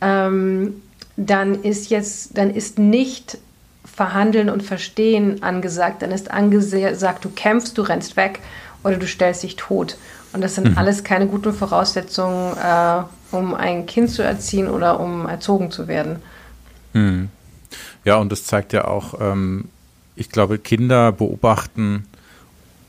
ähm, 0.00 0.82
dann 1.16 1.62
ist 1.62 1.90
jetzt, 1.90 2.38
dann 2.38 2.54
ist 2.54 2.78
nicht 2.78 3.36
Verhandeln 3.84 4.48
und 4.48 4.62
Verstehen 4.62 5.42
angesagt, 5.42 6.00
dann 6.00 6.10
ist 6.10 6.30
angesagt, 6.30 7.24
du 7.24 7.28
kämpfst, 7.30 7.76
du 7.76 7.82
rennst 7.82 8.16
weg 8.16 8.40
oder 8.82 8.96
du 8.96 9.06
stellst 9.06 9.42
dich 9.42 9.56
tot. 9.56 9.96
Und 10.32 10.40
das 10.40 10.54
sind 10.54 10.70
mhm. 10.70 10.78
alles 10.78 11.04
keine 11.04 11.26
guten 11.26 11.52
Voraussetzungen, 11.52 12.56
äh, 12.56 13.02
um 13.32 13.54
ein 13.54 13.86
Kind 13.86 14.10
zu 14.10 14.22
erziehen 14.22 14.68
oder 14.68 15.00
um 15.00 15.26
erzogen 15.26 15.70
zu 15.70 15.88
werden. 15.88 16.16
Mhm. 16.92 17.28
Ja, 18.04 18.16
und 18.16 18.32
das 18.32 18.44
zeigt 18.44 18.72
ja 18.72 18.86
auch, 18.86 19.14
ähm, 19.20 19.66
ich 20.16 20.30
glaube, 20.30 20.58
Kinder 20.58 21.12
beobachten, 21.12 22.04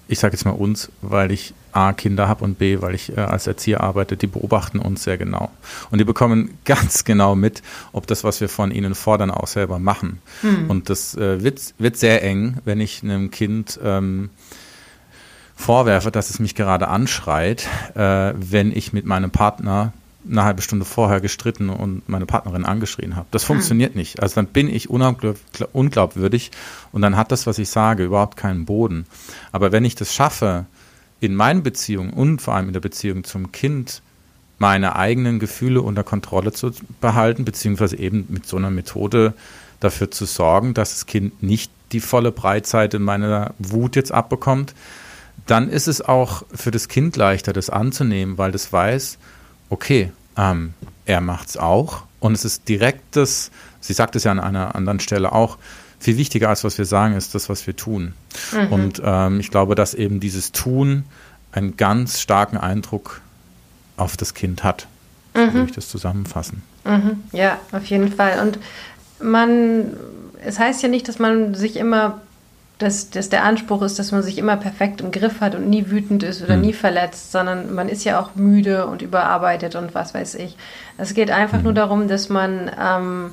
ich 0.08 0.20
sage 0.20 0.34
jetzt 0.34 0.46
mal 0.46 0.52
uns, 0.52 0.92
weil 1.02 1.32
ich 1.32 1.54
A, 1.72 1.94
Kinder 1.94 2.28
habe 2.28 2.44
und 2.44 2.60
B, 2.60 2.82
weil 2.82 2.94
ich 2.94 3.18
äh, 3.18 3.22
als 3.22 3.48
Erzieher 3.48 3.82
arbeite, 3.82 4.16
die 4.16 4.28
beobachten 4.28 4.80
uns 4.80 5.04
sehr 5.04 5.18
genau. 5.18 5.52
Und 5.90 5.98
die 5.98 6.04
bekommen 6.04 6.58
ganz 6.66 7.04
genau 7.04 7.36
mit, 7.36 7.64
ob 7.92 8.08
das, 8.08 8.24
was 8.24 8.42
wir 8.42 8.50
von 8.50 8.72
ihnen 8.72 8.96
fordern, 8.96 9.32
auch 9.32 9.48
selber 9.48 9.80
machen. 9.80 10.22
Mhm. 10.44 10.70
Und 10.70 10.90
das 10.90 11.16
äh, 11.16 11.44
wird, 11.44 11.74
wird 11.80 11.98
sehr 11.98 12.24
eng, 12.24 12.58
wenn 12.64 12.80
ich 12.80 13.04
einem 13.04 13.32
Kind 13.32 13.80
ähm, 13.84 14.30
vorwerfe, 15.64 16.12
dass 16.12 16.30
es 16.30 16.40
mich 16.40 16.56
gerade 16.56 16.90
anschreit, 16.90 17.68
äh, 17.96 18.34
wenn 18.36 18.76
ich 18.76 18.92
mit 18.94 19.06
meinem 19.06 19.32
Partner 19.32 19.94
eine 20.30 20.44
halbe 20.44 20.62
Stunde 20.62 20.86
vorher 20.86 21.22
gestritten 21.22 21.70
und 21.70 22.08
meine 22.08 22.26
Partnerin 22.26 22.66
angeschrien 22.66 23.16
habe. 23.16 23.28
Das 23.32 23.44
funktioniert 23.44 23.94
hm. 23.94 24.00
nicht. 24.00 24.22
Also 24.22 24.36
dann 24.36 24.48
bin 24.48 24.70
ich 24.70 24.90
unglaubwürdig 24.90 26.52
und 26.92 27.02
dann 27.02 27.18
hat 27.18 27.32
das, 27.32 27.48
was 27.48 27.60
ich 27.60 27.70
sage, 27.70 28.06
überhaupt 28.06 28.38
keinen 28.38 28.66
Boden. 28.66 29.06
Aber 29.52 29.72
wenn 29.72 29.86
ich 29.86 29.96
das 29.96 30.14
schaffe, 30.14 30.66
in 31.20 31.36
meinen 31.36 31.64
Beziehungen 31.64 32.12
und 32.12 32.42
vor 32.42 32.56
allem 32.56 32.68
in 32.68 32.74
der 32.74 32.82
Beziehung 32.82 33.24
zum 33.24 33.52
Kind 33.54 34.02
meine 34.60 34.96
eigenen 34.96 35.40
Gefühle 35.40 35.82
unter 35.82 36.04
Kontrolle 36.04 36.52
zu 36.52 36.72
behalten, 37.00 37.46
beziehungsweise 37.46 37.98
eben 37.98 38.26
mit 38.30 38.46
so 38.46 38.58
einer 38.58 38.70
Methode 38.70 39.34
dafür 39.80 40.12
zu 40.12 40.26
sorgen, 40.26 40.74
dass 40.74 40.92
das 40.92 41.06
Kind 41.06 41.42
nicht 41.42 41.72
die 41.94 42.02
volle 42.02 42.32
Breitseite 42.32 43.00
meiner 43.00 43.54
Wut 43.60 43.96
jetzt 43.96 44.12
abbekommt, 44.12 44.74
dann 45.46 45.70
ist 45.70 45.88
es 45.88 46.02
auch 46.02 46.44
für 46.54 46.72
das 46.72 46.88
Kind 46.88 47.16
leichter, 47.16 47.54
das 47.54 47.70
anzunehmen, 47.70 48.38
weil 48.38 48.52
das 48.52 48.72
weiß, 48.72 49.18
okay, 49.70 50.12
ähm, 50.38 50.74
er 51.06 51.22
es 51.46 51.58
auch 51.58 52.04
und 52.20 52.34
es 52.34 52.46
ist 52.46 52.70
direkt 52.70 53.16
das, 53.16 53.52
sie 53.82 53.94
sagt 53.94 54.16
es 54.16 54.24
ja 54.24 54.32
an 54.32 54.40
einer 54.40 54.76
anderen 54.76 55.00
Stelle 55.00 55.32
auch, 55.32 55.58
viel 56.00 56.18
wichtiger 56.18 56.50
als 56.50 56.64
was 56.64 56.78
wir 56.78 56.86
sagen, 56.86 57.16
ist 57.16 57.34
das, 57.34 57.48
was 57.50 57.66
wir 57.66 57.76
tun. 57.76 58.14
Mhm. 58.52 58.74
Und 58.74 59.02
ähm, 59.04 59.40
ich 59.40 59.52
glaube, 59.52 59.74
dass 59.76 59.94
eben 59.94 60.20
dieses 60.20 60.52
Tun 60.52 61.06
einen 61.54 61.78
ganz 61.78 62.20
starken 62.20 62.58
Eindruck 62.58 63.22
auf 63.96 64.18
das 64.18 64.34
Kind 64.34 64.64
hat. 64.64 64.88
So 65.34 65.42
mhm. 65.42 65.54
würde 65.54 65.70
ich 65.70 65.76
das 65.76 65.88
zusammenfassen. 65.88 66.62
Mhm. 66.84 67.24
Ja, 67.32 67.58
auf 67.72 67.86
jeden 67.86 68.12
Fall. 68.12 68.40
Und 68.42 68.60
man, 69.22 69.94
es 70.44 70.60
heißt 70.60 70.84
ja 70.84 70.90
nicht, 70.90 71.08
dass 71.08 71.20
man 71.20 71.56
sich 71.56 71.78
immer 71.78 72.22
dass, 72.80 73.10
dass 73.10 73.30
der 73.30 73.44
Anspruch 73.44 73.82
ist, 73.84 74.00
dass 74.00 74.12
man 74.12 74.24
sich 74.24 74.38
immer 74.38 74.58
perfekt 74.58 75.02
im 75.02 75.12
Griff 75.12 75.42
hat 75.42 75.56
und 75.56 75.70
nie 75.70 75.90
wütend 75.90 76.24
ist 76.24 76.42
oder 76.42 76.56
mhm. 76.56 76.62
nie 76.62 76.74
verletzt, 76.74 77.32
sondern 77.32 77.74
man 77.74 77.88
ist 77.88 78.04
ja 78.04 78.20
auch 78.20 78.36
müde 78.36 78.88
und 78.88 79.02
überarbeitet 79.02 79.76
und 79.76 79.94
was 79.94 80.14
weiß 80.14 80.36
ich. 80.36 80.58
Es 80.98 81.14
geht 81.14 81.32
einfach 81.32 81.60
mhm. 81.60 81.64
nur 81.64 81.74
darum, 81.74 82.08
dass 82.08 82.30
man 82.30 82.72
ähm, 82.80 83.32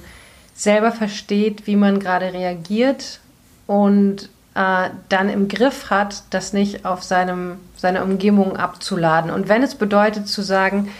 selber 0.54 0.92
versteht, 0.92 1.66
wie 1.66 1.76
man 1.76 2.00
gerade 2.00 2.32
reagiert 2.32 3.20
und 3.66 4.28
äh, 4.54 4.90
dann 5.08 5.30
im 5.30 5.48
Griff 5.48 5.90
hat, 5.90 6.22
das 6.30 6.52
nicht 6.52 6.84
auf 6.84 7.02
seinem, 7.02 7.56
seine 7.76 8.04
Umgebung 8.04 8.56
abzuladen. 8.56 9.30
Und 9.30 9.48
wenn 9.48 9.62
es 9.62 9.74
bedeutet 9.74 10.28
zu 10.28 10.42
sagen, 10.42 10.90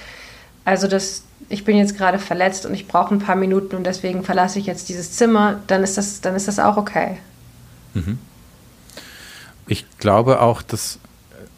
also 0.65 0.89
das, 0.89 1.25
ich 1.51 1.65
bin 1.65 1.77
jetzt 1.77 1.97
gerade 1.99 2.19
verletzt 2.19 2.65
und 2.65 2.73
ich 2.73 2.89
brauche 2.89 3.15
ein 3.15 3.19
paar 3.19 3.37
Minuten 3.37 3.77
und 3.77 3.85
deswegen 3.85 4.25
verlasse 4.25 4.59
ich 4.59 4.67
jetzt 4.67 4.89
dieses 4.89 5.13
Zimmer, 5.13 5.61
dann 5.67 5.83
ist 5.83 5.99
das, 5.99 6.23
dann 6.23 6.35
ist 6.35 6.49
das 6.49 6.59
auch 6.59 6.79
okay. 6.79 7.19
Mhm 7.93 8.19
ich 9.71 9.87
glaube 9.99 10.41
auch, 10.41 10.63
dass 10.63 10.99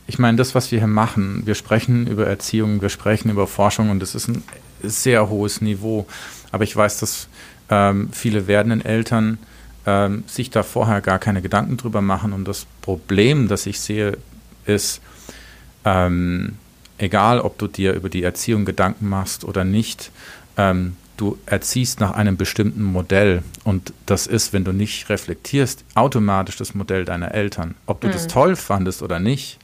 ich 0.07 0.19
meine, 0.19 0.37
das, 0.37 0.55
was 0.55 0.71
wir 0.71 0.79
hier 0.79 0.89
machen, 0.89 1.43
wir 1.47 1.55
sprechen 1.55 2.07
über 2.07 2.27
Erziehung, 2.27 2.83
wir 2.83 2.91
sprechen 2.91 3.31
über 3.31 3.47
Forschung 3.47 3.89
und 3.89 4.01
das 4.01 4.15
ist 4.15 4.29
ein 4.29 4.43
sehr 4.83 5.31
hohes 5.31 5.63
Niveau. 5.63 6.07
Aber 6.51 6.65
ich 6.65 6.77
weiß, 6.77 6.99
dass 6.99 7.29
ähm, 7.71 8.11
viele 8.13 8.47
werdenden 8.47 8.85
Eltern 8.85 9.39
ähm, 9.87 10.25
sich 10.27 10.51
da 10.51 10.63
vorher 10.63 11.01
gar 11.01 11.19
keine 11.19 11.41
Gedanken 11.41 11.79
drüber 11.79 12.03
machen. 12.03 12.35
Und 12.35 12.47
das 12.47 12.67
Problem, 12.83 13.49
das 13.49 13.65
ich 13.65 13.81
sehe, 13.81 14.19
ist, 14.67 15.01
ähm, 15.87 16.59
egal 16.99 17.41
ob 17.41 17.57
du 17.57 17.67
dir 17.67 17.95
über 17.95 18.11
die 18.11 18.25
Erziehung 18.25 18.67
Gedanken 18.67 19.09
machst 19.09 19.45
oder 19.45 19.65
nicht, 19.65 20.11
ähm, 20.59 20.97
du 21.17 21.39
erziehst 21.47 22.01
nach 22.01 22.13
einem 22.13 22.37
bestimmten 22.37 22.83
Modell. 22.83 23.43
Und 23.65 23.93
das 24.07 24.27
ist, 24.27 24.53
wenn 24.53 24.65
du 24.65 24.73
nicht 24.73 25.09
reflektierst, 25.09 25.85
automatisch 25.95 26.57
das 26.57 26.75
Modell 26.75 27.05
deiner 27.05 27.33
Eltern. 27.33 27.75
Ob 27.87 28.01
du 28.01 28.09
mhm. 28.09 28.13
das 28.13 28.27
toll 28.27 28.57
fandest 28.57 29.03
oder 29.03 29.19
nicht, 29.19 29.59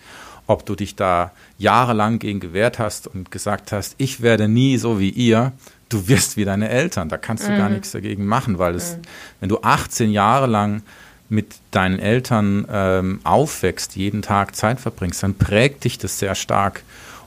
ob 0.46 0.64
du 0.64 0.74
dich 0.74 0.96
da 0.96 1.32
jahrelang 1.58 2.18
gegen 2.18 2.40
gewehrt 2.40 2.78
hast 2.78 3.06
und 3.06 3.30
gesagt 3.30 3.72
hast, 3.72 3.94
ich 3.98 4.22
werde 4.22 4.48
nie 4.48 4.78
so 4.78 4.98
wie 4.98 5.10
ihr, 5.10 5.52
du 5.88 6.08
wirst 6.08 6.36
wie 6.36 6.44
deine 6.44 6.68
Eltern. 6.68 7.08
Da 7.08 7.18
kannst 7.18 7.46
du 7.46 7.52
mhm. 7.52 7.58
gar 7.58 7.68
nichts 7.68 7.92
dagegen 7.92 8.26
machen, 8.26 8.58
weil 8.58 8.74
es, 8.74 8.96
mhm. 8.96 9.02
wenn 9.40 9.48
du 9.48 9.60
18 9.62 10.10
Jahre 10.10 10.46
lang 10.46 10.82
mit 11.28 11.56
deinen 11.70 11.98
Eltern 11.98 12.66
ähm, 12.70 13.20
aufwächst, 13.24 13.96
jeden 13.96 14.22
Tag 14.22 14.56
Zeit 14.56 14.80
verbringst, 14.80 15.22
dann 15.22 15.34
prägt 15.34 15.84
dich 15.84 15.98
das 15.98 16.18
sehr 16.18 16.34
stark. 16.34 16.82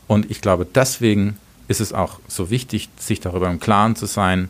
Und 0.07 0.31
ich 0.31 0.41
glaube, 0.41 0.65
deswegen 0.65 1.37
ist 1.71 1.79
es 1.79 1.93
auch 1.93 2.19
so 2.27 2.49
wichtig, 2.49 2.89
sich 2.97 3.19
darüber 3.19 3.49
im 3.49 3.59
Klaren 3.59 3.95
zu 3.95 4.05
sein, 4.05 4.49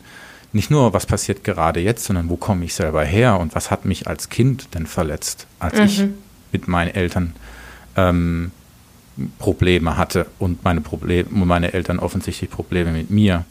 nicht 0.53 0.69
nur, 0.69 0.93
was 0.93 1.05
passiert 1.05 1.43
gerade 1.43 1.79
jetzt, 1.79 2.03
sondern 2.03 2.27
wo 2.29 2.35
komme 2.35 2.65
ich 2.65 2.73
selber 2.73 3.05
her 3.05 3.39
und 3.39 3.55
was 3.55 3.71
hat 3.71 3.85
mich 3.85 4.07
als 4.07 4.29
Kind 4.29 4.73
denn 4.73 4.85
verletzt, 4.85 5.47
als 5.59 5.75
mhm. 5.75 5.83
ich 5.85 6.03
mit 6.51 6.67
meinen 6.67 6.93
Eltern 6.93 7.33
ähm, 7.95 8.51
Probleme 9.39 9.97
hatte 9.97 10.25
und 10.39 10.63
meine, 10.63 10.81
Probleme, 10.81 11.29
meine 11.31 11.73
Eltern 11.73 11.99
offensichtlich 11.99 12.49
Probleme 12.49 12.91
mit 12.91 13.09
mir. 13.09 13.45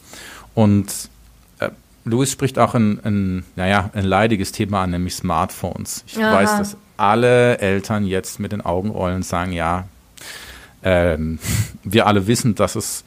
Und 0.53 1.09
äh, 1.59 1.69
Louis 2.05 2.31
spricht 2.31 2.59
auch 2.59 2.75
ein, 2.75 2.99
ein, 3.03 3.45
naja, 3.55 3.89
ein 3.93 4.05
leidiges 4.05 4.51
Thema 4.51 4.83
an, 4.83 4.91
nämlich 4.91 5.15
Smartphones. 5.15 6.03
Ich 6.05 6.19
Aha. 6.19 6.33
weiß, 6.33 6.57
dass 6.57 6.77
alle 6.97 7.57
Eltern 7.57 8.05
jetzt 8.05 8.39
mit 8.39 8.51
den 8.51 8.61
Augen 8.61 8.89
rollen 8.89 9.17
und 9.17 9.25
sagen, 9.25 9.53
ja, 9.53 9.85
ähm, 10.83 11.39
wir 11.83 12.05
alle 12.05 12.27
wissen, 12.27 12.53
dass 12.53 12.75
es 12.75 13.03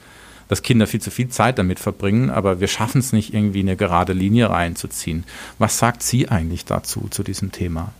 dass 0.55 0.63
Kinder 0.63 0.87
viel 0.87 1.01
zu 1.01 1.11
viel 1.11 1.27
Zeit 1.27 1.59
damit 1.59 1.81
verbringen, 1.81 2.31
aber 2.31 2.61
wir 2.61 2.69
schaffen 2.69 3.01
es 3.01 3.13
nicht, 3.13 3.35
irgendwie 3.35 3.59
eine 3.59 3.75
gerade 3.75 4.13
Linie 4.13 4.51
reinzuziehen. 4.51 5.25
Was 5.59 5.79
sagt 5.79 6.01
sie 6.05 6.29
eigentlich 6.29 6.65
dazu, 6.65 7.09
zu 7.11 7.25
diesem 7.25 7.51
Thema? 7.51 7.91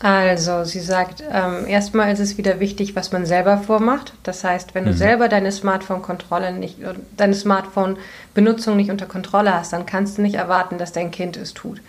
Also, 0.00 0.64
sie 0.64 0.80
sagt, 0.80 1.24
ähm, 1.32 1.66
erstmal 1.66 2.12
ist 2.12 2.18
es 2.18 2.36
wieder 2.36 2.60
wichtig, 2.60 2.94
was 2.94 3.10
man 3.10 3.24
selber 3.24 3.56
vormacht. 3.56 4.12
Das 4.22 4.44
heißt, 4.44 4.74
wenn 4.74 4.84
du 4.84 4.90
mhm. 4.90 4.96
selber 4.96 5.28
deine 5.30 5.50
Smartphone-Kontrolle 5.50 6.52
nicht, 6.52 6.76
deine 7.16 7.34
Smartphone-Benutzung 7.34 8.76
nicht 8.76 8.90
unter 8.90 9.06
Kontrolle 9.06 9.54
hast, 9.54 9.72
dann 9.72 9.86
kannst 9.86 10.18
du 10.18 10.22
nicht 10.22 10.34
erwarten, 10.34 10.76
dass 10.76 10.92
dein 10.92 11.10
Kind 11.10 11.38
es 11.38 11.54
tut. 11.54 11.80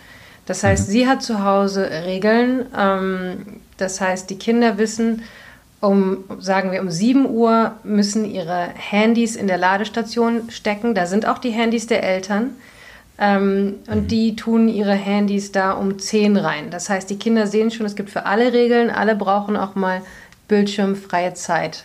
Das 0.46 0.62
heißt, 0.62 0.88
mhm. 0.88 0.92
sie 0.92 1.06
hat 1.06 1.22
zu 1.22 1.44
Hause 1.44 1.90
Regeln. 2.06 2.64
Ähm, 2.74 3.60
das 3.76 4.00
heißt, 4.00 4.30
die 4.30 4.38
Kinder 4.38 4.78
wissen, 4.78 5.24
um, 5.84 6.24
sagen 6.40 6.72
wir, 6.72 6.80
um 6.80 6.90
7 6.90 7.28
Uhr 7.28 7.72
müssen 7.84 8.24
ihre 8.24 8.68
Handys 8.74 9.36
in 9.36 9.46
der 9.46 9.58
Ladestation 9.58 10.50
stecken. 10.50 10.94
Da 10.94 11.06
sind 11.06 11.26
auch 11.26 11.38
die 11.38 11.50
Handys 11.50 11.86
der 11.86 12.02
Eltern. 12.02 12.50
Ähm, 13.16 13.76
und 13.86 14.02
mhm. 14.04 14.08
die 14.08 14.34
tun 14.34 14.68
ihre 14.68 14.94
Handys 14.94 15.52
da 15.52 15.72
um 15.72 15.98
10 15.98 16.36
rein. 16.36 16.70
Das 16.70 16.90
heißt, 16.90 17.08
die 17.08 17.18
Kinder 17.18 17.46
sehen 17.46 17.70
schon, 17.70 17.86
es 17.86 17.94
gibt 17.94 18.10
für 18.10 18.26
alle 18.26 18.52
Regeln, 18.52 18.90
alle 18.90 19.14
brauchen 19.14 19.56
auch 19.56 19.76
mal 19.76 20.02
bildschirmfreie 20.48 21.34
Zeit. 21.34 21.84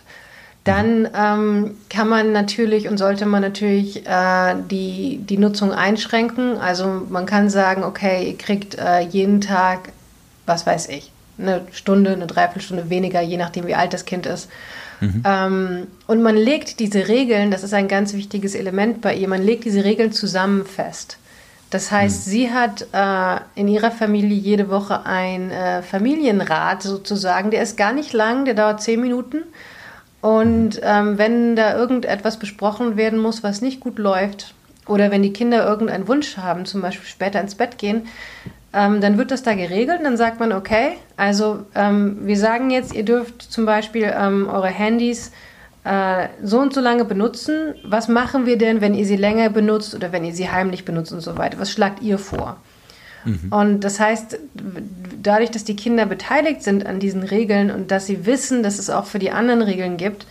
Dann 0.64 1.08
ähm, 1.14 1.76
kann 1.88 2.08
man 2.08 2.32
natürlich 2.32 2.88
und 2.88 2.98
sollte 2.98 3.26
man 3.26 3.42
natürlich 3.42 4.06
äh, 4.06 4.56
die, 4.70 5.20
die 5.22 5.38
Nutzung 5.38 5.72
einschränken. 5.72 6.58
Also 6.58 7.06
man 7.08 7.26
kann 7.26 7.48
sagen, 7.48 7.84
okay, 7.84 8.28
ihr 8.28 8.36
kriegt 8.36 8.76
äh, 8.76 9.00
jeden 9.00 9.40
Tag, 9.40 9.92
was 10.46 10.66
weiß 10.66 10.88
ich, 10.88 11.12
eine 11.40 11.62
Stunde, 11.72 12.12
eine 12.12 12.26
Dreiviertelstunde 12.26 12.90
weniger, 12.90 13.20
je 13.20 13.36
nachdem, 13.36 13.66
wie 13.66 13.74
alt 13.74 13.92
das 13.92 14.04
Kind 14.04 14.26
ist. 14.26 14.48
Mhm. 15.00 15.22
Ähm, 15.24 15.86
und 16.06 16.22
man 16.22 16.36
legt 16.36 16.78
diese 16.80 17.08
Regeln, 17.08 17.50
das 17.50 17.62
ist 17.62 17.74
ein 17.74 17.88
ganz 17.88 18.12
wichtiges 18.12 18.54
Element 18.54 19.00
bei 19.00 19.14
ihr, 19.14 19.28
man 19.28 19.42
legt 19.42 19.64
diese 19.64 19.84
Regeln 19.84 20.12
zusammen 20.12 20.64
fest. 20.66 21.16
Das 21.70 21.92
heißt, 21.92 22.26
mhm. 22.26 22.30
sie 22.30 22.50
hat 22.52 22.86
äh, 22.92 23.40
in 23.54 23.68
ihrer 23.68 23.92
Familie 23.92 24.36
jede 24.36 24.68
Woche 24.70 25.06
einen 25.06 25.50
äh, 25.52 25.82
Familienrat 25.82 26.82
sozusagen. 26.82 27.50
Der 27.52 27.62
ist 27.62 27.76
gar 27.76 27.92
nicht 27.92 28.12
lang, 28.12 28.44
der 28.44 28.54
dauert 28.54 28.82
zehn 28.82 29.00
Minuten. 29.00 29.44
Und 30.20 30.76
mhm. 30.76 30.82
ähm, 30.82 31.18
wenn 31.18 31.56
da 31.56 31.76
irgendetwas 31.76 32.38
besprochen 32.38 32.96
werden 32.96 33.20
muss, 33.20 33.42
was 33.42 33.62
nicht 33.62 33.80
gut 33.80 33.98
läuft, 33.98 34.54
oder 34.86 35.12
wenn 35.12 35.22
die 35.22 35.32
Kinder 35.32 35.64
irgendeinen 35.64 36.08
Wunsch 36.08 36.36
haben, 36.36 36.66
zum 36.66 36.82
Beispiel 36.82 37.06
später 37.06 37.40
ins 37.40 37.54
Bett 37.54 37.78
gehen, 37.78 38.08
ähm, 38.72 39.00
dann 39.00 39.18
wird 39.18 39.30
das 39.30 39.42
da 39.42 39.54
geregelt. 39.54 39.98
Und 39.98 40.04
dann 40.04 40.16
sagt 40.16 40.40
man, 40.40 40.52
okay, 40.52 40.92
also 41.16 41.64
ähm, 41.74 42.18
wir 42.22 42.36
sagen 42.36 42.70
jetzt, 42.70 42.94
ihr 42.94 43.04
dürft 43.04 43.42
zum 43.42 43.66
Beispiel 43.66 44.12
ähm, 44.14 44.48
eure 44.48 44.68
Handys 44.68 45.32
äh, 45.84 46.28
so 46.42 46.60
und 46.60 46.72
so 46.72 46.80
lange 46.80 47.04
benutzen. 47.04 47.74
Was 47.84 48.08
machen 48.08 48.46
wir 48.46 48.58
denn, 48.58 48.80
wenn 48.80 48.94
ihr 48.94 49.06
sie 49.06 49.16
länger 49.16 49.50
benutzt 49.50 49.94
oder 49.94 50.12
wenn 50.12 50.24
ihr 50.24 50.34
sie 50.34 50.50
heimlich 50.50 50.84
benutzt 50.84 51.12
und 51.12 51.20
so 51.20 51.36
weiter? 51.36 51.58
Was 51.58 51.72
schlagt 51.72 52.02
ihr 52.02 52.18
vor? 52.18 52.58
Mhm. 53.24 53.52
Und 53.52 53.80
das 53.80 54.00
heißt, 54.00 54.38
dadurch, 55.22 55.50
dass 55.50 55.64
die 55.64 55.76
Kinder 55.76 56.06
beteiligt 56.06 56.62
sind 56.62 56.86
an 56.86 57.00
diesen 57.00 57.22
Regeln 57.22 57.70
und 57.70 57.90
dass 57.90 58.06
sie 58.06 58.26
wissen, 58.26 58.62
dass 58.62 58.78
es 58.78 58.90
auch 58.90 59.06
für 59.06 59.18
die 59.18 59.30
anderen 59.30 59.62
Regeln 59.62 59.96
gibt, 59.96 60.26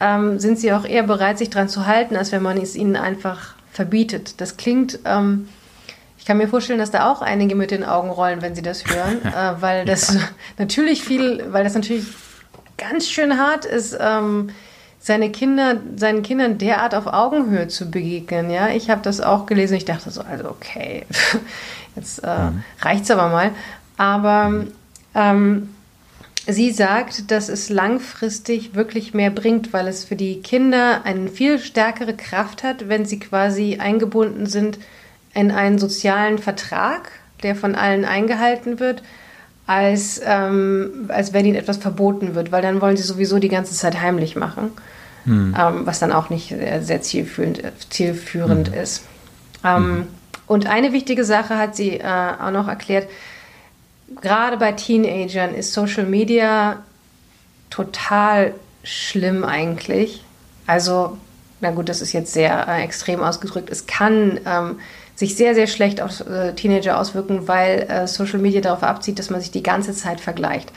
ähm, 0.00 0.38
sind 0.38 0.58
sie 0.58 0.72
auch 0.72 0.84
eher 0.84 1.04
bereit, 1.04 1.38
sich 1.38 1.50
daran 1.50 1.68
zu 1.68 1.86
halten, 1.86 2.16
als 2.16 2.32
wenn 2.32 2.42
man 2.42 2.58
es 2.58 2.74
ihnen 2.74 2.96
einfach 2.96 3.54
verbietet. 3.70 4.40
Das 4.40 4.56
klingt, 4.56 4.98
ähm, 5.04 5.48
ich 6.22 6.26
kann 6.26 6.36
mir 6.36 6.46
vorstellen, 6.46 6.78
dass 6.78 6.92
da 6.92 7.10
auch 7.10 7.20
einige 7.20 7.56
mit 7.56 7.72
den 7.72 7.82
Augen 7.82 8.08
rollen, 8.08 8.42
wenn 8.42 8.54
sie 8.54 8.62
das 8.62 8.84
hören, 8.86 9.20
äh, 9.24 9.60
weil 9.60 9.84
das 9.84 10.14
ja. 10.14 10.20
natürlich 10.56 11.02
viel, 11.02 11.44
weil 11.50 11.64
das 11.64 11.74
natürlich 11.74 12.04
ganz 12.78 13.08
schön 13.08 13.38
hart 13.38 13.64
ist. 13.64 13.98
Ähm, 14.00 14.50
seine 15.00 15.32
Kinder, 15.32 15.78
seinen 15.96 16.22
Kindern 16.22 16.58
derart 16.58 16.94
auf 16.94 17.08
Augenhöhe 17.08 17.66
zu 17.66 17.90
begegnen. 17.90 18.50
Ja, 18.50 18.68
ich 18.68 18.88
habe 18.88 19.02
das 19.02 19.20
auch 19.20 19.46
gelesen. 19.46 19.74
Ich 19.74 19.84
dachte 19.84 20.12
so, 20.12 20.20
also 20.20 20.48
okay, 20.48 21.06
jetzt 21.96 22.20
äh, 22.22 22.50
mhm. 22.50 22.62
reicht's 22.80 23.10
aber 23.10 23.28
mal. 23.28 23.50
Aber 23.96 24.66
ähm, 25.16 25.74
sie 26.46 26.70
sagt, 26.70 27.32
dass 27.32 27.48
es 27.48 27.68
langfristig 27.68 28.76
wirklich 28.76 29.12
mehr 29.12 29.30
bringt, 29.30 29.72
weil 29.72 29.88
es 29.88 30.04
für 30.04 30.14
die 30.14 30.40
Kinder 30.40 31.00
eine 31.02 31.26
viel 31.26 31.58
stärkere 31.58 32.14
Kraft 32.14 32.62
hat, 32.62 32.88
wenn 32.88 33.06
sie 33.06 33.18
quasi 33.18 33.78
eingebunden 33.80 34.46
sind 34.46 34.78
in 35.34 35.50
einen 35.50 35.78
sozialen 35.78 36.38
Vertrag, 36.38 37.10
der 37.42 37.56
von 37.56 37.74
allen 37.74 38.04
eingehalten 38.04 38.80
wird 38.80 39.02
als, 39.66 40.20
ähm, 40.24 41.06
als 41.08 41.32
wenn 41.32 41.46
ihnen 41.46 41.56
etwas 41.56 41.78
verboten 41.78 42.34
wird, 42.34 42.52
weil 42.52 42.62
dann 42.62 42.80
wollen 42.80 42.96
sie 42.96 43.02
sowieso 43.02 43.38
die 43.38 43.48
ganze 43.48 43.74
Zeit 43.74 44.00
heimlich 44.00 44.36
machen, 44.36 44.72
hm. 45.24 45.56
ähm, 45.58 45.86
was 45.86 45.98
dann 45.98 46.12
auch 46.12 46.30
nicht 46.30 46.48
sehr, 46.48 46.82
sehr 46.82 47.02
zielführend, 47.02 47.62
zielführend 47.90 48.68
hm. 48.68 48.74
ist. 48.74 49.04
Ähm, 49.64 49.84
hm. 49.84 50.06
Und 50.46 50.66
eine 50.66 50.92
wichtige 50.92 51.24
Sache 51.24 51.56
hat 51.56 51.76
sie 51.76 51.98
äh, 51.98 52.04
auch 52.04 52.50
noch 52.50 52.68
erklärt, 52.68 53.08
gerade 54.20 54.56
bei 54.56 54.72
Teenagern 54.72 55.54
ist 55.54 55.72
Social 55.72 56.04
Media 56.04 56.82
total 57.70 58.52
schlimm 58.82 59.44
eigentlich. 59.44 60.24
Also, 60.66 61.16
na 61.60 61.70
gut, 61.70 61.88
das 61.88 62.02
ist 62.02 62.12
jetzt 62.12 62.32
sehr 62.32 62.66
äh, 62.68 62.82
extrem 62.82 63.22
ausgedrückt. 63.22 63.70
Es 63.70 63.86
kann 63.86 64.40
ähm, 64.44 64.80
sich 65.22 65.36
sehr, 65.36 65.54
sehr 65.54 65.68
schlecht 65.68 66.00
auf 66.00 66.26
äh, 66.26 66.52
Teenager 66.52 66.98
auswirken, 66.98 67.46
weil 67.46 67.86
äh, 67.88 68.08
Social 68.08 68.40
Media 68.40 68.60
darauf 68.60 68.82
abzieht, 68.82 69.20
dass 69.20 69.30
man 69.30 69.40
sich 69.40 69.52
die 69.52 69.62
ganze 69.62 69.94
Zeit 69.94 70.20
vergleicht. 70.20 70.72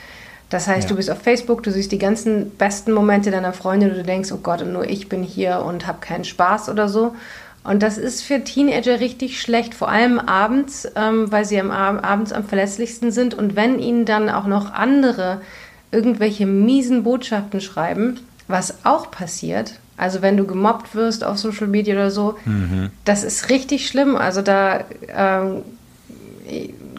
Das 0.50 0.68
heißt, 0.68 0.84
ja. 0.84 0.88
du 0.90 0.94
bist 0.94 1.10
auf 1.10 1.18
Facebook, 1.18 1.64
du 1.64 1.72
siehst 1.72 1.90
die 1.90 1.98
ganzen 1.98 2.50
besten 2.50 2.92
Momente 2.92 3.32
deiner 3.32 3.52
Freundin 3.52 3.90
und 3.90 3.96
du 3.96 4.04
denkst, 4.04 4.30
oh 4.30 4.38
Gott, 4.40 4.62
und 4.62 4.72
nur 4.72 4.88
ich 4.88 5.08
bin 5.08 5.24
hier 5.24 5.64
und 5.66 5.88
habe 5.88 5.98
keinen 5.98 6.24
Spaß 6.24 6.68
oder 6.68 6.88
so. 6.88 7.16
Und 7.64 7.82
das 7.82 7.98
ist 7.98 8.22
für 8.22 8.44
Teenager 8.44 9.00
richtig 9.00 9.40
schlecht, 9.40 9.74
vor 9.74 9.88
allem 9.88 10.20
abends, 10.20 10.88
ähm, 10.94 11.32
weil 11.32 11.44
sie 11.44 11.58
am 11.58 11.72
Ab 11.72 12.06
abends 12.08 12.32
am 12.32 12.44
verlässlichsten 12.44 13.10
sind. 13.10 13.34
Und 13.34 13.56
wenn 13.56 13.80
ihnen 13.80 14.04
dann 14.04 14.30
auch 14.30 14.46
noch 14.46 14.72
andere 14.72 15.40
irgendwelche 15.90 16.46
miesen 16.46 17.02
Botschaften 17.02 17.60
schreiben, 17.60 18.20
was 18.46 18.84
auch 18.84 19.10
passiert, 19.10 19.72
also 19.96 20.22
wenn 20.22 20.36
du 20.36 20.44
gemobbt 20.44 20.94
wirst 20.94 21.24
auf 21.24 21.38
Social 21.38 21.66
Media 21.66 21.94
oder 21.94 22.10
so, 22.10 22.36
mhm. 22.44 22.90
das 23.04 23.24
ist 23.24 23.48
richtig 23.48 23.86
schlimm. 23.86 24.16
Also 24.16 24.42
da 24.42 24.84
ähm, 25.08 25.62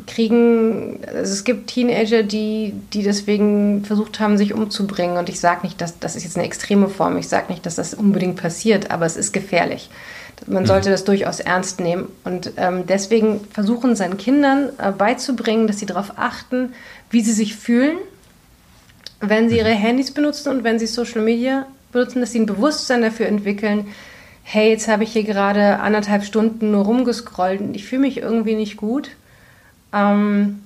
kriegen, 0.07 0.99
also 1.05 1.33
es 1.33 1.43
gibt 1.43 1.67
Teenager, 1.67 2.23
die, 2.23 2.73
die 2.93 3.03
deswegen 3.03 3.85
versucht 3.85 4.19
haben, 4.19 4.37
sich 4.37 4.53
umzubringen. 4.53 5.17
Und 5.17 5.29
ich 5.29 5.39
sage 5.39 5.61
nicht, 5.63 5.79
dass 5.81 5.99
das 5.99 6.15
ist 6.15 6.23
jetzt 6.23 6.37
eine 6.37 6.45
extreme 6.45 6.89
Form. 6.89 7.17
Ich 7.17 7.27
sage 7.27 7.45
nicht, 7.49 7.65
dass 7.65 7.75
das 7.75 7.93
unbedingt 7.93 8.37
passiert, 8.37 8.89
aber 8.89 9.05
es 9.05 9.17
ist 9.17 9.31
gefährlich. 9.31 9.89
Man 10.47 10.63
mhm. 10.63 10.67
sollte 10.67 10.89
das 10.89 11.03
durchaus 11.03 11.39
ernst 11.39 11.79
nehmen. 11.79 12.07
Und 12.23 12.53
ähm, 12.57 12.85
deswegen 12.87 13.41
versuchen 13.51 13.95
seinen 13.95 14.17
Kindern 14.17 14.69
äh, 14.77 14.91
beizubringen, 14.91 15.67
dass 15.67 15.79
sie 15.79 15.85
darauf 15.85 16.13
achten, 16.17 16.73
wie 17.09 17.21
sie 17.21 17.33
sich 17.33 17.55
fühlen 17.55 17.97
wenn 19.19 19.49
sie 19.49 19.57
ihre 19.57 19.69
Handys 19.69 20.11
benutzen 20.11 20.49
und 20.49 20.63
wenn 20.63 20.79
sie 20.79 20.87
Social 20.87 21.21
Media 21.21 21.65
benutzen, 21.91 22.21
dass 22.21 22.31
sie 22.31 22.39
ein 22.39 22.45
Bewusstsein 22.45 23.01
dafür 23.01 23.27
entwickeln, 23.27 23.87
hey, 24.43 24.69
jetzt 24.69 24.87
habe 24.87 25.03
ich 25.03 25.11
hier 25.11 25.23
gerade 25.23 25.79
anderthalb 25.79 26.23
Stunden 26.23 26.71
nur 26.71 26.85
rumgescrollt 26.85 27.59
und 27.59 27.75
ich 27.75 27.85
fühle 27.85 28.01
mich 28.01 28.17
irgendwie 28.17 28.55
nicht 28.55 28.77
gut. 28.77 29.09
Ähm, 29.93 30.61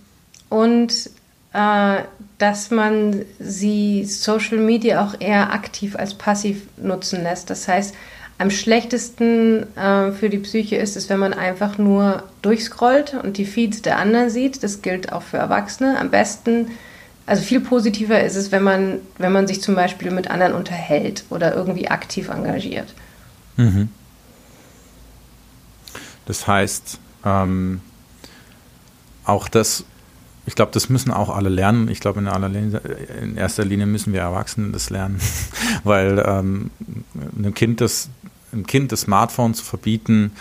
und 0.49 1.09
äh, 1.53 1.97
dass 2.37 2.71
man 2.71 3.25
sie 3.39 4.05
Social 4.05 4.57
Media 4.57 5.03
auch 5.03 5.19
eher 5.19 5.53
aktiv 5.53 5.95
als 5.95 6.13
passiv 6.13 6.63
nutzen 6.77 7.23
lässt. 7.23 7.49
Das 7.49 7.67
heißt, 7.67 7.95
am 8.37 8.49
schlechtesten 8.49 9.67
äh, 9.77 10.11
für 10.11 10.29
die 10.29 10.39
Psyche 10.39 10.75
ist 10.75 10.97
es, 10.97 11.09
wenn 11.09 11.19
man 11.19 11.33
einfach 11.33 11.77
nur 11.77 12.23
durchscrollt 12.41 13.13
und 13.13 13.37
die 13.37 13.45
Feeds 13.45 13.83
der 13.83 13.99
anderen 13.99 14.29
sieht. 14.29 14.63
Das 14.63 14.81
gilt 14.81 15.13
auch 15.13 15.21
für 15.21 15.37
Erwachsene. 15.37 15.99
Am 15.99 16.09
besten, 16.09 16.69
also 17.31 17.43
viel 17.43 17.61
positiver 17.61 18.21
ist 18.21 18.35
es, 18.35 18.51
wenn 18.51 18.61
man, 18.61 18.99
wenn 19.17 19.31
man 19.31 19.47
sich 19.47 19.61
zum 19.61 19.73
Beispiel 19.73 20.11
mit 20.11 20.29
anderen 20.29 20.51
unterhält 20.51 21.23
oder 21.29 21.55
irgendwie 21.55 21.87
aktiv 21.87 22.27
engagiert. 22.27 22.93
Mhm. 23.55 23.87
Das 26.25 26.45
heißt, 26.45 26.99
ähm, 27.23 27.79
auch 29.23 29.47
das 29.47 29.85
ich 30.45 30.55
glaube, 30.55 30.73
das 30.73 30.89
müssen 30.89 31.11
auch 31.11 31.29
alle 31.29 31.47
lernen. 31.47 31.87
Ich 31.87 32.01
glaube, 32.01 32.19
in, 32.19 32.27
in, 33.21 33.37
erster 33.37 33.63
Linie 33.63 33.85
müssen 33.85 34.11
wir 34.11 34.19
Erwachsene 34.19 34.71
das 34.73 34.89
lernen, 34.89 35.21
weil 35.85 36.21
ähm, 36.27 36.71
einem 37.37 37.53
kind 37.53 37.79
das, 37.79 38.09
einem 38.51 38.67
Kind 38.67 38.91
das 38.91 39.01
Smartphone 39.01 39.53
zu 39.53 39.63
verbieten, 39.63 40.33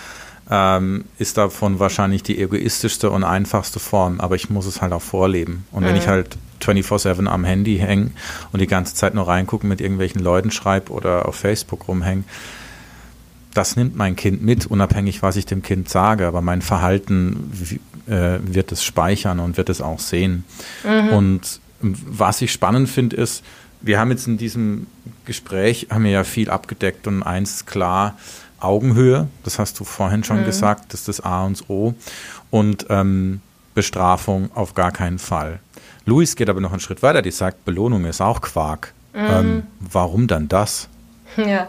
ähm, 0.50 1.05
ist 1.18 1.37
davon 1.37 1.79
wahrscheinlich 1.79 2.24
die 2.24 2.40
egoistischste 2.40 3.11
und 3.11 3.22
einfachste 3.22 3.79
Form. 3.79 4.20
Aber 4.20 4.35
ich 4.35 4.50
muss 4.50 4.66
es 4.66 4.83
halt 4.83 4.92
auch 4.92 5.03
vorleben. 5.03 5.66
Und 5.70 5.85
mhm. 5.85 5.87
wenn 5.87 5.96
ich 5.96 6.07
mhm. 6.07 6.11
halt 6.11 6.38
24/7 6.61 7.27
am 7.27 7.44
Handy 7.44 7.79
hänge 7.79 8.11
und 8.53 8.61
die 8.61 8.66
ganze 8.66 8.94
Zeit 8.94 9.14
nur 9.14 9.29
reingucken, 9.29 9.68
mit 9.68 9.81
irgendwelchen 9.81 10.23
Leuten 10.23 10.51
schreibe 10.51 10.92
oder 10.92 11.27
auf 11.27 11.37
Facebook 11.37 11.88
rumhänge, 11.88 12.25
das 13.55 13.77
nimmt 13.77 13.96
mein 13.96 14.16
Kind 14.16 14.42
mit, 14.42 14.66
unabhängig, 14.66 15.23
was 15.23 15.37
ich 15.37 15.46
dem 15.46 15.62
Kind 15.62 15.88
sage, 15.88 16.27
aber 16.27 16.40
mein 16.40 16.62
Verhalten 16.62 17.51
äh, 18.07 18.38
wird 18.42 18.73
es 18.73 18.85
speichern 18.85 19.40
und 19.40 19.57
wird 19.57 19.68
es 19.68 19.81
auch 19.81 19.99
sehen. 19.99 20.44
Mhm. 20.85 21.09
Und 21.09 21.61
was 21.81 22.42
ich 22.42 22.53
spannend 22.53 22.88
finde, 22.88 23.16
ist, 23.16 23.42
wir 23.81 23.99
haben 23.99 24.11
jetzt 24.11 24.27
in 24.27 24.37
diesem 24.37 24.87
Gespräch, 25.25 25.88
haben 25.90 26.05
wir 26.05 26.11
ja 26.11 26.25
viel 26.25 26.51
abgedeckt 26.51 27.07
und 27.07 27.23
eins 27.23 27.66
klar, 27.66 28.16
Augenhöhe, 28.61 29.29
das 29.42 29.59
hast 29.59 29.81
du 29.81 29.85
vorhin 29.85 30.23
schon 30.23 30.42
mhm. 30.42 30.44
gesagt, 30.44 30.92
das 30.92 31.01
ist 31.01 31.09
das 31.09 31.20
A 31.20 31.44
und 31.46 31.68
O. 31.68 31.94
Und 32.51 32.87
ähm, 32.90 33.40
Bestrafung 33.75 34.51
auf 34.55 34.75
gar 34.75 34.92
keinen 34.92 35.18
Fall. 35.18 35.61
Luis 36.11 36.35
geht 36.35 36.49
aber 36.49 36.61
noch 36.61 36.73
einen 36.73 36.81
Schritt 36.81 37.05
weiter, 37.05 37.23
die 37.23 37.31
sagt, 37.31 37.64
Belohnung 37.64 38.05
ist 38.05 38.20
auch 38.20 38.40
Quark. 38.40 38.92
Mhm. 39.14 39.20
Ähm, 39.31 39.62
warum 39.79 40.27
dann 40.27 40.49
das? 40.49 40.88
Ja, 41.37 41.68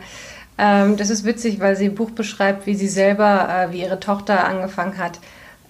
ähm, 0.57 0.97
das 0.97 1.11
ist 1.11 1.23
witzig, 1.23 1.59
weil 1.59 1.75
sie 1.75 1.85
im 1.85 1.93
Buch 1.93 2.09
beschreibt, 2.09 2.65
wie 2.65 2.73
sie 2.73 2.87
selber, 2.87 3.47
äh, 3.47 3.71
wie 3.71 3.81
ihre 3.81 3.99
Tochter 3.99 4.43
angefangen 4.45 4.97
hat, 4.97 5.19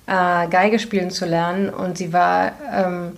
äh, 0.08 0.48
Geige 0.50 0.80
spielen 0.80 1.12
zu 1.12 1.26
lernen. 1.26 1.70
Und 1.70 1.98
sie 1.98 2.14
war, 2.14 2.54
ähm, 2.74 3.12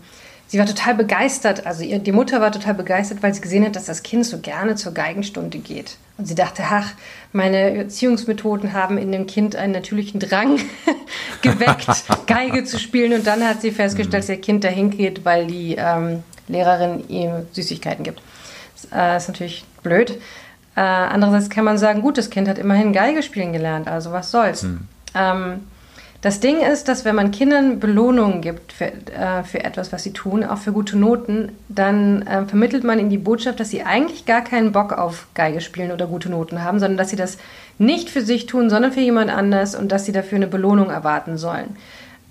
sie 0.53 0.59
war 0.59 0.67
total 0.67 0.93
begeistert. 0.93 1.65
Also 1.65 1.83
ihr, 1.83 1.97
die 1.97 2.11
Mutter 2.11 2.39
war 2.39 2.51
total 2.51 2.75
begeistert, 2.75 3.23
weil 3.23 3.33
sie 3.33 3.41
gesehen 3.41 3.65
hat, 3.65 3.75
dass 3.75 3.85
das 3.85 4.03
Kind 4.03 4.23
so 4.23 4.37
gerne 4.37 4.75
zur 4.75 4.93
Geigenstunde 4.93 5.57
geht. 5.57 5.97
Und 6.19 6.27
sie 6.27 6.35
dachte, 6.35 6.61
ach, 6.69 6.91
meine 7.31 7.75
Erziehungsmethoden 7.75 8.73
haben 8.73 8.99
in 8.99 9.11
dem 9.11 9.25
Kind 9.25 9.55
einen 9.55 9.73
natürlichen 9.73 10.19
Drang 10.19 10.59
geweckt, 11.41 11.87
Geige 12.27 12.65
zu 12.65 12.77
spielen. 12.77 13.13
Und 13.13 13.25
dann 13.25 13.43
hat 13.43 13.61
sie 13.61 13.71
festgestellt, 13.71 14.13
dass 14.13 14.29
ihr 14.29 14.39
Kind 14.39 14.63
dahin 14.63 14.91
geht, 14.91 15.25
weil 15.25 15.47
die 15.47 15.75
ähm, 15.75 16.21
Lehrerin 16.47 17.09
ihm 17.09 17.47
Süßigkeiten 17.51 18.03
gibt. 18.03 18.21
Das 18.75 18.91
äh, 18.95 19.17
ist 19.17 19.29
natürlich 19.29 19.65
blöd. 19.81 20.19
Äh, 20.75 20.81
andererseits 20.81 21.49
kann 21.49 21.65
man 21.65 21.79
sagen, 21.79 22.03
gut, 22.03 22.19
das 22.19 22.29
Kind 22.29 22.47
hat 22.47 22.59
immerhin 22.59 22.93
Geige 22.93 23.23
spielen 23.23 23.53
gelernt, 23.53 23.87
also 23.87 24.11
was 24.11 24.29
soll's. 24.29 24.61
Hm. 24.61 24.87
Ähm, 25.15 25.61
das 26.23 26.39
Ding 26.39 26.61
ist, 26.61 26.87
dass 26.87 27.03
wenn 27.03 27.15
man 27.15 27.31
Kindern 27.31 27.81
Belohnungen 27.81 28.39
gibt 28.39 28.71
für, 28.71 28.85
äh, 28.85 29.43
für 29.43 29.61
etwas, 29.61 29.91
was 29.91 30.03
sie 30.03 30.13
tun, 30.13 30.45
auch 30.45 30.57
für 30.57 30.71
gute 30.71 30.97
Noten, 30.97 31.51
dann 31.67 32.21
äh, 32.21 32.45
vermittelt 32.45 32.85
man 32.85 32.97
ihnen 32.97 33.09
die 33.09 33.17
Botschaft, 33.17 33.59
dass 33.59 33.71
sie 33.71 33.83
eigentlich 33.83 34.25
gar 34.25 34.41
keinen 34.41 34.71
Bock 34.71 34.93
auf 34.93 35.27
Geige 35.33 35.59
spielen 35.59 35.91
oder 35.91 36.07
gute 36.07 36.29
Noten 36.29 36.63
haben, 36.63 36.79
sondern 36.79 36.95
dass 36.95 37.09
sie 37.09 37.17
das 37.17 37.37
nicht 37.77 38.09
für 38.09 38.21
sich 38.21 38.45
tun, 38.45 38.69
sondern 38.69 38.93
für 38.93 39.01
jemand 39.01 39.31
anders 39.31 39.75
und 39.75 39.91
dass 39.91 40.05
sie 40.05 40.13
dafür 40.13 40.37
eine 40.37 40.47
Belohnung 40.47 40.91
erwarten 40.91 41.37
sollen. 41.37 41.75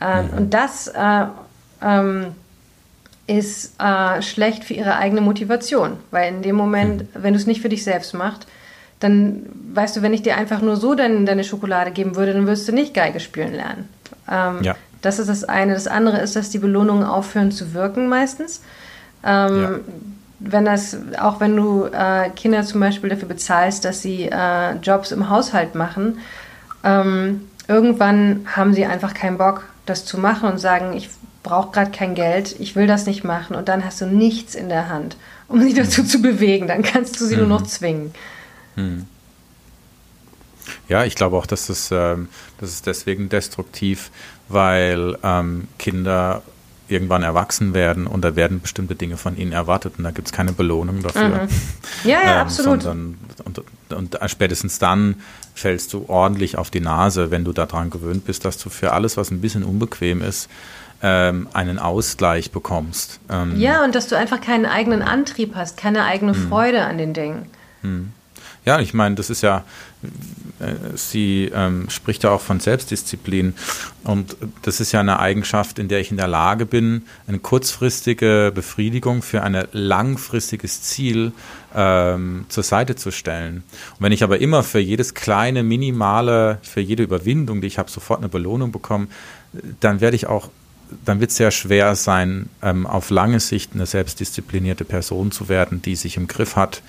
Ähm, 0.00 0.24
mhm. 0.24 0.38
Und 0.38 0.54
das 0.54 0.88
äh, 0.88 1.26
ähm, 1.82 2.28
ist 3.26 3.78
äh, 3.78 4.22
schlecht 4.22 4.64
für 4.64 4.72
ihre 4.72 4.96
eigene 4.96 5.20
Motivation, 5.20 5.98
weil 6.10 6.32
in 6.32 6.40
dem 6.40 6.56
Moment, 6.56 7.02
mhm. 7.02 7.22
wenn 7.22 7.34
du 7.34 7.38
es 7.38 7.46
nicht 7.46 7.60
für 7.60 7.68
dich 7.68 7.84
selbst 7.84 8.14
machst, 8.14 8.46
dann 9.02 9.46
weißt 9.74 9.96
du, 9.96 10.02
wenn 10.02 10.14
ich 10.14 10.22
dir 10.22 10.36
einfach 10.36 10.60
nur 10.60 10.76
so 10.76 10.94
deine, 10.94 11.24
deine 11.24 11.44
Schokolade 11.44 11.90
geben 11.90 12.16
würde, 12.16 12.34
dann 12.34 12.46
wirst 12.46 12.68
du 12.68 12.72
nicht 12.72 12.94
Geige 12.94 13.20
spielen 13.20 13.54
lernen. 13.54 13.88
Ähm, 14.30 14.62
ja. 14.62 14.76
Das 15.00 15.18
ist 15.18 15.28
das 15.28 15.44
eine. 15.44 15.74
Das 15.74 15.86
andere 15.86 16.20
ist, 16.20 16.36
dass 16.36 16.50
die 16.50 16.58
Belohnungen 16.58 17.04
aufhören 17.04 17.50
zu 17.50 17.74
wirken 17.74 18.08
meistens. 18.08 18.62
Ähm, 19.24 19.62
ja. 19.62 19.70
Wenn 20.38 20.64
das, 20.64 20.96
auch 21.20 21.40
wenn 21.40 21.56
du 21.56 21.86
äh, 21.86 22.30
Kinder 22.30 22.64
zum 22.64 22.80
Beispiel 22.80 23.10
dafür 23.10 23.28
bezahlst, 23.28 23.84
dass 23.84 24.02
sie 24.02 24.28
äh, 24.30 24.74
Jobs 24.82 25.12
im 25.12 25.28
Haushalt 25.28 25.74
machen, 25.74 26.18
ähm, 26.84 27.48
irgendwann 27.68 28.46
haben 28.46 28.74
sie 28.74 28.84
einfach 28.84 29.14
keinen 29.14 29.38
Bock, 29.38 29.64
das 29.86 30.04
zu 30.04 30.18
machen 30.18 30.50
und 30.50 30.58
sagen, 30.58 30.94
ich 30.94 31.10
brauche 31.42 31.72
gerade 31.72 31.90
kein 31.90 32.14
Geld, 32.14 32.56
ich 32.58 32.76
will 32.76 32.86
das 32.86 33.06
nicht 33.06 33.24
machen 33.24 33.56
und 33.56 33.68
dann 33.68 33.84
hast 33.84 34.00
du 34.00 34.06
nichts 34.06 34.54
in 34.54 34.68
der 34.68 34.88
Hand, 34.88 35.16
um 35.48 35.60
sie 35.62 35.74
dazu 35.74 36.04
zu 36.04 36.20
bewegen. 36.20 36.66
Dann 36.66 36.82
kannst 36.82 37.20
du 37.20 37.24
sie 37.24 37.34
mhm. 37.34 37.48
nur 37.48 37.60
noch 37.60 37.66
zwingen. 37.66 38.12
Mhm. 38.76 39.06
Ja, 40.88 41.04
ich 41.04 41.14
glaube 41.14 41.36
auch, 41.36 41.46
dass 41.46 41.66
das, 41.66 41.90
ähm, 41.90 42.28
das 42.58 42.70
ist 42.70 42.86
deswegen 42.86 43.28
destruktiv, 43.28 44.10
weil 44.48 45.18
ähm, 45.22 45.68
Kinder 45.78 46.42
irgendwann 46.88 47.22
erwachsen 47.22 47.74
werden 47.74 48.06
und 48.06 48.22
da 48.22 48.36
werden 48.36 48.60
bestimmte 48.60 48.94
Dinge 48.94 49.16
von 49.16 49.36
ihnen 49.36 49.52
erwartet 49.52 49.94
und 49.98 50.04
da 50.04 50.10
gibt 50.10 50.28
es 50.28 50.32
keine 50.32 50.52
Belohnung 50.52 51.02
dafür. 51.02 51.28
Mhm. 51.28 51.48
Ja, 52.04 52.20
ja, 52.22 52.22
ähm, 52.22 52.40
absolut. 52.40 52.82
Sondern, 52.82 53.18
und, 53.44 53.58
und, 53.90 54.14
und, 54.14 54.30
spätestens 54.30 54.78
dann 54.78 55.16
fällst 55.54 55.92
du 55.92 56.04
ordentlich 56.08 56.58
auf 56.58 56.70
die 56.70 56.80
Nase, 56.80 57.30
wenn 57.30 57.44
du 57.44 57.52
daran 57.52 57.90
gewöhnt 57.90 58.24
bist, 58.24 58.44
dass 58.44 58.58
du 58.58 58.68
für 58.68 58.92
alles, 58.92 59.16
was 59.16 59.30
ein 59.30 59.40
bisschen 59.40 59.64
unbequem 59.64 60.20
ist, 60.22 60.50
ähm, 61.02 61.48
einen 61.52 61.78
Ausgleich 61.78 62.50
bekommst. 62.50 63.20
Ähm, 63.30 63.58
ja, 63.58 63.84
und 63.84 63.94
dass 63.94 64.08
du 64.08 64.16
einfach 64.16 64.40
keinen 64.40 64.66
eigenen 64.66 65.02
Antrieb 65.02 65.54
hast, 65.54 65.76
keine 65.76 66.04
eigene 66.04 66.34
hm. 66.34 66.48
Freude 66.48 66.84
an 66.84 66.98
den 66.98 67.14
Dingen. 67.14 67.46
Ja, 68.64 68.78
ich 68.78 68.94
meine, 68.94 69.16
das 69.16 69.28
ist 69.28 69.42
ja, 69.42 69.64
äh, 70.60 70.96
sie 70.96 71.50
ähm, 71.52 71.90
spricht 71.90 72.22
ja 72.22 72.30
auch 72.30 72.40
von 72.40 72.60
Selbstdisziplin 72.60 73.54
und 74.04 74.36
das 74.62 74.78
ist 74.80 74.92
ja 74.92 75.00
eine 75.00 75.18
Eigenschaft, 75.18 75.80
in 75.80 75.88
der 75.88 76.00
ich 76.00 76.12
in 76.12 76.16
der 76.16 76.28
Lage 76.28 76.64
bin, 76.64 77.02
eine 77.26 77.40
kurzfristige 77.40 78.52
Befriedigung 78.54 79.22
für 79.22 79.42
ein 79.42 79.66
langfristiges 79.72 80.82
Ziel 80.82 81.32
ähm, 81.74 82.46
zur 82.48 82.62
Seite 82.62 82.94
zu 82.94 83.10
stellen. 83.10 83.64
Und 83.98 84.00
wenn 84.00 84.12
ich 84.12 84.22
aber 84.22 84.40
immer 84.40 84.62
für 84.62 84.78
jedes 84.78 85.14
kleine, 85.14 85.64
minimale, 85.64 86.58
für 86.62 86.80
jede 86.80 87.02
Überwindung, 87.02 87.60
die 87.60 87.66
ich 87.66 87.78
habe, 87.78 87.90
sofort 87.90 88.20
eine 88.20 88.28
Belohnung 88.28 88.70
bekomme, 88.70 89.08
dann 89.80 90.00
werde 90.00 90.16
ich 90.16 90.28
auch 90.28 90.50
dann 91.04 91.20
wird 91.20 91.30
es 91.30 91.36
sehr 91.36 91.50
schwer 91.50 91.94
sein, 91.94 92.48
ähm, 92.62 92.86
auf 92.86 93.10
lange 93.10 93.40
Sicht 93.40 93.72
eine 93.74 93.86
selbstdisziplinierte 93.86 94.84
Person 94.84 95.32
zu 95.32 95.48
werden, 95.48 95.82
die 95.82 95.96
sich 95.96 96.16
im 96.16 96.26
Griff 96.26 96.56
hat. 96.56 96.82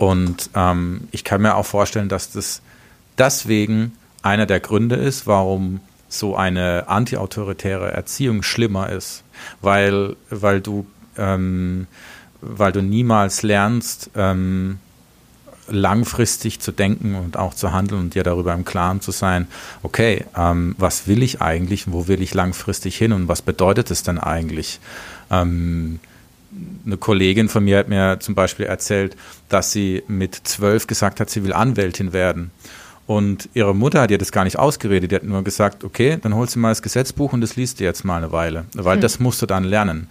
Und 0.00 0.48
ähm, 0.54 1.08
ich 1.10 1.24
kann 1.24 1.42
mir 1.42 1.56
auch 1.56 1.66
vorstellen, 1.66 2.08
dass 2.08 2.32
das 2.32 2.62
deswegen 3.18 3.92
einer 4.22 4.46
der 4.46 4.58
Gründe 4.58 4.96
ist, 4.96 5.26
warum 5.26 5.80
so 6.08 6.36
eine 6.36 6.88
antiautoritäre 6.88 7.92
Erziehung 7.92 8.42
schlimmer 8.42 8.88
ist, 8.88 9.24
weil, 9.60 10.16
weil 10.30 10.62
du 10.62 10.86
ähm, 11.18 11.86
weil 12.40 12.72
du 12.72 12.80
niemals 12.80 13.42
lernst, 13.42 14.10
ähm, 14.16 14.78
langfristig 15.68 16.60
zu 16.60 16.72
denken 16.72 17.14
und 17.14 17.36
auch 17.36 17.52
zu 17.52 17.72
handeln 17.72 18.00
und 18.00 18.14
dir 18.14 18.22
darüber 18.22 18.54
im 18.54 18.64
Klaren 18.64 19.02
zu 19.02 19.10
sein, 19.10 19.48
okay, 19.82 20.24
ähm, 20.34 20.74
was 20.78 21.08
will 21.08 21.22
ich 21.22 21.42
eigentlich, 21.42 21.92
wo 21.92 22.08
will 22.08 22.22
ich 22.22 22.32
langfristig 22.32 22.96
hin 22.96 23.12
und 23.12 23.28
was 23.28 23.42
bedeutet 23.42 23.90
es 23.90 24.02
denn 24.02 24.18
eigentlich? 24.18 24.80
Ähm, 25.30 26.00
eine 26.86 26.96
Kollegin 26.96 27.48
von 27.48 27.64
mir 27.64 27.78
hat 27.78 27.88
mir 27.88 28.18
zum 28.20 28.34
Beispiel 28.34 28.66
erzählt, 28.66 29.16
dass 29.48 29.72
sie 29.72 30.02
mit 30.08 30.34
zwölf 30.34 30.86
gesagt 30.86 31.20
hat, 31.20 31.30
sie 31.30 31.44
will 31.44 31.52
Anwältin 31.52 32.12
werden. 32.12 32.50
Und 33.06 33.48
ihre 33.54 33.74
Mutter 33.74 34.02
hat 34.02 34.12
ihr 34.12 34.18
das 34.18 34.30
gar 34.30 34.44
nicht 34.44 34.58
ausgeredet. 34.58 35.10
Die 35.10 35.16
hat 35.16 35.24
nur 35.24 35.42
gesagt, 35.42 35.82
okay, 35.82 36.18
dann 36.22 36.34
holst 36.36 36.54
du 36.54 36.60
mal 36.60 36.68
das 36.68 36.80
Gesetzbuch 36.80 37.32
und 37.32 37.40
das 37.40 37.56
liest 37.56 37.80
du 37.80 37.84
jetzt 37.84 38.04
mal 38.04 38.18
eine 38.18 38.30
Weile, 38.30 38.66
weil 38.74 38.94
hm. 38.94 39.00
das 39.00 39.18
musst 39.18 39.42
du 39.42 39.46
dann 39.46 39.64
lernen. 39.64 40.06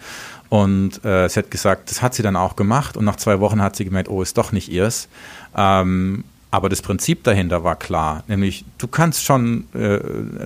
Und 0.49 1.05
äh, 1.05 1.29
sie 1.29 1.39
hat 1.39 1.51
gesagt, 1.51 1.91
das 1.91 2.01
hat 2.01 2.13
sie 2.13 2.23
dann 2.23 2.35
auch 2.35 2.55
gemacht 2.55 2.97
und 2.97 3.05
nach 3.05 3.15
zwei 3.15 3.39
Wochen 3.39 3.61
hat 3.61 3.75
sie 3.75 3.85
gemerkt, 3.85 4.09
oh, 4.09 4.21
ist 4.21 4.37
doch 4.37 4.51
nicht 4.51 4.69
ihrs. 4.69 5.07
Ähm, 5.55 6.25
aber 6.51 6.67
das 6.67 6.81
Prinzip 6.81 7.23
dahinter 7.23 7.63
war 7.63 7.75
klar, 7.75 8.23
nämlich 8.27 8.65
du 8.79 8.87
kannst 8.87 9.23
schon 9.23 9.65
äh, 9.73 9.99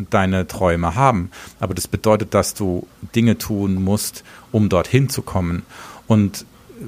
deine 0.10 0.48
Träume 0.48 0.96
haben, 0.96 1.32
aber 1.62 1.74
das 1.74 1.88
bedeutet, 1.88 2.34
dass 2.34 2.54
du 2.54 2.86
Dinge 3.16 3.38
tun 3.38 3.82
musst, 3.82 4.26
um 4.52 4.68
dorthin 4.68 5.08
zu 5.08 5.22
kommen. 5.22 5.64
Und 6.08 6.46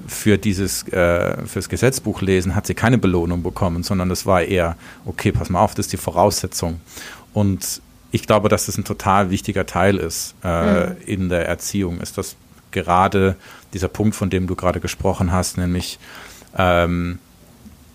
für 0.08 0.38
dieses, 0.38 0.88
äh, 0.90 1.46
fürs 1.46 1.70
Gesetzbuch 1.70 2.22
lesen 2.22 2.56
hat 2.56 2.68
sie 2.68 2.74
keine 2.74 2.98
Belohnung 2.98 3.44
bekommen, 3.44 3.84
sondern 3.84 4.10
das 4.10 4.26
war 4.26 4.42
eher, 4.42 4.76
okay, 5.06 5.32
pass 5.32 5.50
mal 5.50 5.62
auf, 5.62 5.76
das 5.76 5.86
ist 5.86 5.94
die 5.94 5.98
Voraussetzung. 5.98 6.82
Und 7.34 7.82
ich 8.12 8.26
glaube, 8.26 8.50
dass 8.50 8.66
das 8.66 8.78
ein 8.78 8.84
total 8.84 9.30
wichtiger 9.30 9.66
Teil 9.66 9.98
ist 9.98 10.36
äh, 10.44 10.88
mhm. 10.88 10.96
in 11.06 11.30
der 11.30 11.48
Erziehung, 11.48 12.00
ist 12.00 12.18
das 12.18 12.36
gerade 12.72 13.36
dieser 13.74 13.88
Punkt, 13.88 14.16
von 14.16 14.30
dem 14.30 14.48
du 14.48 14.56
gerade 14.56 14.80
gesprochen 14.80 15.32
hast, 15.32 15.58
nämlich, 15.58 16.00
ähm, 16.58 17.20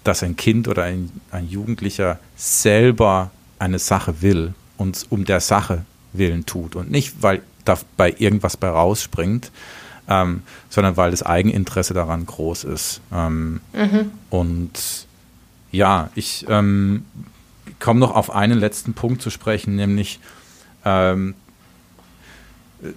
dass 0.04 0.22
ein 0.22 0.36
Kind 0.36 0.68
oder 0.68 0.84
ein, 0.84 1.10
ein 1.30 1.48
Jugendlicher 1.48 2.18
selber 2.36 3.30
eine 3.58 3.78
Sache 3.78 4.22
will 4.22 4.54
und 4.78 5.06
um 5.10 5.24
der 5.24 5.40
Sache 5.40 5.84
willen 6.12 6.46
tut 6.46 6.76
und 6.76 6.90
nicht, 6.90 7.22
weil 7.22 7.42
dabei 7.64 8.14
irgendwas 8.18 8.56
bei 8.56 8.68
rausspringt, 8.68 9.50
ähm, 10.10 10.42
sondern 10.68 10.96
weil 10.96 11.12
das 11.12 11.22
Eigeninteresse 11.22 11.94
daran 11.94 12.26
groß 12.26 12.64
ist. 12.64 13.00
Ähm, 13.12 13.60
mhm. 13.72 14.10
Und 14.28 15.06
ja, 15.70 16.10
ich 16.16 16.44
ähm, 16.48 17.04
komme 17.78 18.00
noch 18.00 18.14
auf 18.14 18.30
einen 18.30 18.58
letzten 18.58 18.92
Punkt 18.92 19.22
zu 19.22 19.30
sprechen, 19.30 19.76
nämlich, 19.76 20.18
ähm, 20.84 21.34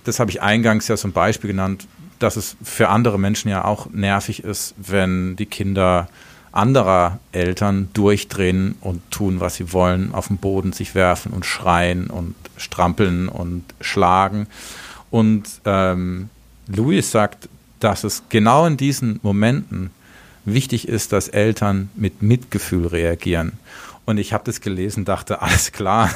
das 0.03 0.20
habe 0.20 0.32
ich 0.32 0.41
eingangs 0.41 0.88
ja 0.88 0.97
zum 0.97 1.11
Beispiel 1.11 1.49
genannt, 1.49 1.88
dass 2.18 2.36
es 2.36 2.55
für 2.64 2.89
andere 2.89 3.20
Menschen 3.20 3.49
ja 3.49 3.64
auch 3.64 3.89
nervig 3.91 4.43
ist, 4.43 4.74
wenn 4.78 5.36
die 5.36 5.45
Kinder 5.45 6.07
anderer 6.51 7.20
Eltern 7.32 7.89
durchdrehen 7.93 8.76
und 8.80 9.09
tun, 9.11 9.39
was 9.39 9.55
sie 9.55 9.74
wollen, 9.74 10.14
auf 10.14 10.28
den 10.28 10.38
Boden 10.38 10.72
sich 10.72 10.95
werfen 10.95 11.34
und 11.34 11.45
schreien 11.45 12.07
und 12.07 12.36
strampeln 12.57 13.28
und 13.28 13.66
schlagen. 13.82 14.47
Und 15.09 15.43
ähm, 15.66 16.30
Louis 16.68 17.09
sagt, 17.09 17.49
dass 17.80 18.03
es 18.03 18.24
genau 18.30 18.66
in 18.66 18.78
diesen 18.78 19.20
Momenten 19.24 19.91
wichtig 20.45 20.88
ist, 20.88 21.11
dass 21.14 21.28
Eltern 21.28 21.89
mit 21.95 22.22
Mitgefühl 22.22 22.88
reagieren. 22.88 23.53
Und 24.05 24.18
ich 24.18 24.34
habe 24.34 24.43
das 24.43 24.59
gelesen, 24.59 25.05
dachte, 25.05 25.41
alles 25.41 25.72
klar. 25.72 26.09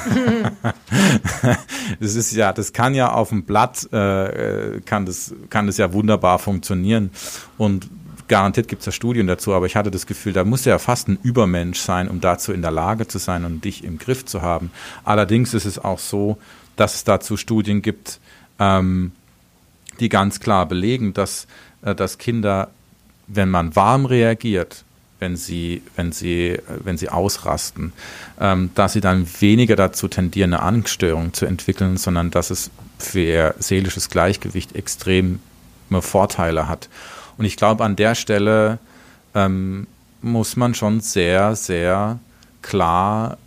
das 2.00 2.14
ist 2.16 2.32
ja, 2.34 2.52
das 2.52 2.74
kann 2.74 2.94
ja 2.94 3.12
auf 3.12 3.30
dem 3.30 3.44
Blatt, 3.44 3.90
äh, 3.92 4.80
kann 4.84 5.06
das, 5.06 5.34
kann 5.48 5.66
das 5.66 5.78
ja 5.78 5.92
wunderbar 5.94 6.38
funktionieren. 6.38 7.10
Und 7.56 7.88
garantiert 8.28 8.68
gibt 8.68 8.80
es 8.80 8.84
da 8.84 8.92
Studien 8.92 9.26
dazu, 9.26 9.54
aber 9.54 9.64
ich 9.64 9.74
hatte 9.74 9.90
das 9.90 10.06
Gefühl, 10.06 10.34
da 10.34 10.44
muss 10.44 10.66
ja 10.66 10.78
fast 10.78 11.08
ein 11.08 11.18
Übermensch 11.22 11.80
sein, 11.80 12.08
um 12.08 12.20
dazu 12.20 12.52
in 12.52 12.60
der 12.60 12.70
Lage 12.70 13.08
zu 13.08 13.18
sein 13.18 13.46
und 13.46 13.64
dich 13.64 13.84
im 13.84 13.96
Griff 13.96 14.26
zu 14.26 14.42
haben. 14.42 14.70
Allerdings 15.04 15.54
ist 15.54 15.64
es 15.64 15.78
auch 15.78 15.98
so, 15.98 16.36
dass 16.76 16.94
es 16.96 17.04
dazu 17.04 17.38
Studien 17.38 17.80
gibt, 17.80 18.20
ähm, 18.58 19.12
die 20.00 20.08
ganz 20.08 20.40
klar 20.40 20.66
belegen, 20.66 21.14
dass, 21.14 21.46
äh, 21.82 21.94
dass 21.94 22.18
Kinder, 22.18 22.70
wenn 23.26 23.50
man 23.50 23.76
warm 23.76 24.06
reagiert, 24.06 24.84
wenn 25.20 25.36
sie, 25.36 25.82
wenn 25.96 26.12
sie, 26.12 26.50
äh, 26.50 26.60
wenn 26.84 26.96
sie 26.96 27.08
ausrasten, 27.08 27.92
ähm, 28.40 28.70
dass 28.74 28.92
sie 28.92 29.00
dann 29.00 29.26
weniger 29.40 29.76
dazu 29.76 30.08
tendieren, 30.08 30.54
eine 30.54 30.62
Angststörung 30.62 31.32
zu 31.32 31.46
entwickeln, 31.46 31.96
sondern 31.96 32.30
dass 32.30 32.50
es 32.50 32.70
für 32.98 33.20
ihr 33.20 33.54
seelisches 33.58 34.10
Gleichgewicht 34.10 34.74
extreme 34.74 35.38
Vorteile 36.00 36.68
hat. 36.68 36.88
Und 37.36 37.44
ich 37.44 37.56
glaube, 37.56 37.84
an 37.84 37.96
der 37.96 38.14
Stelle 38.14 38.78
ähm, 39.34 39.86
muss 40.22 40.56
man 40.56 40.74
schon 40.74 41.00
sehr, 41.00 41.54
sehr 41.56 42.18
klar 42.62 43.38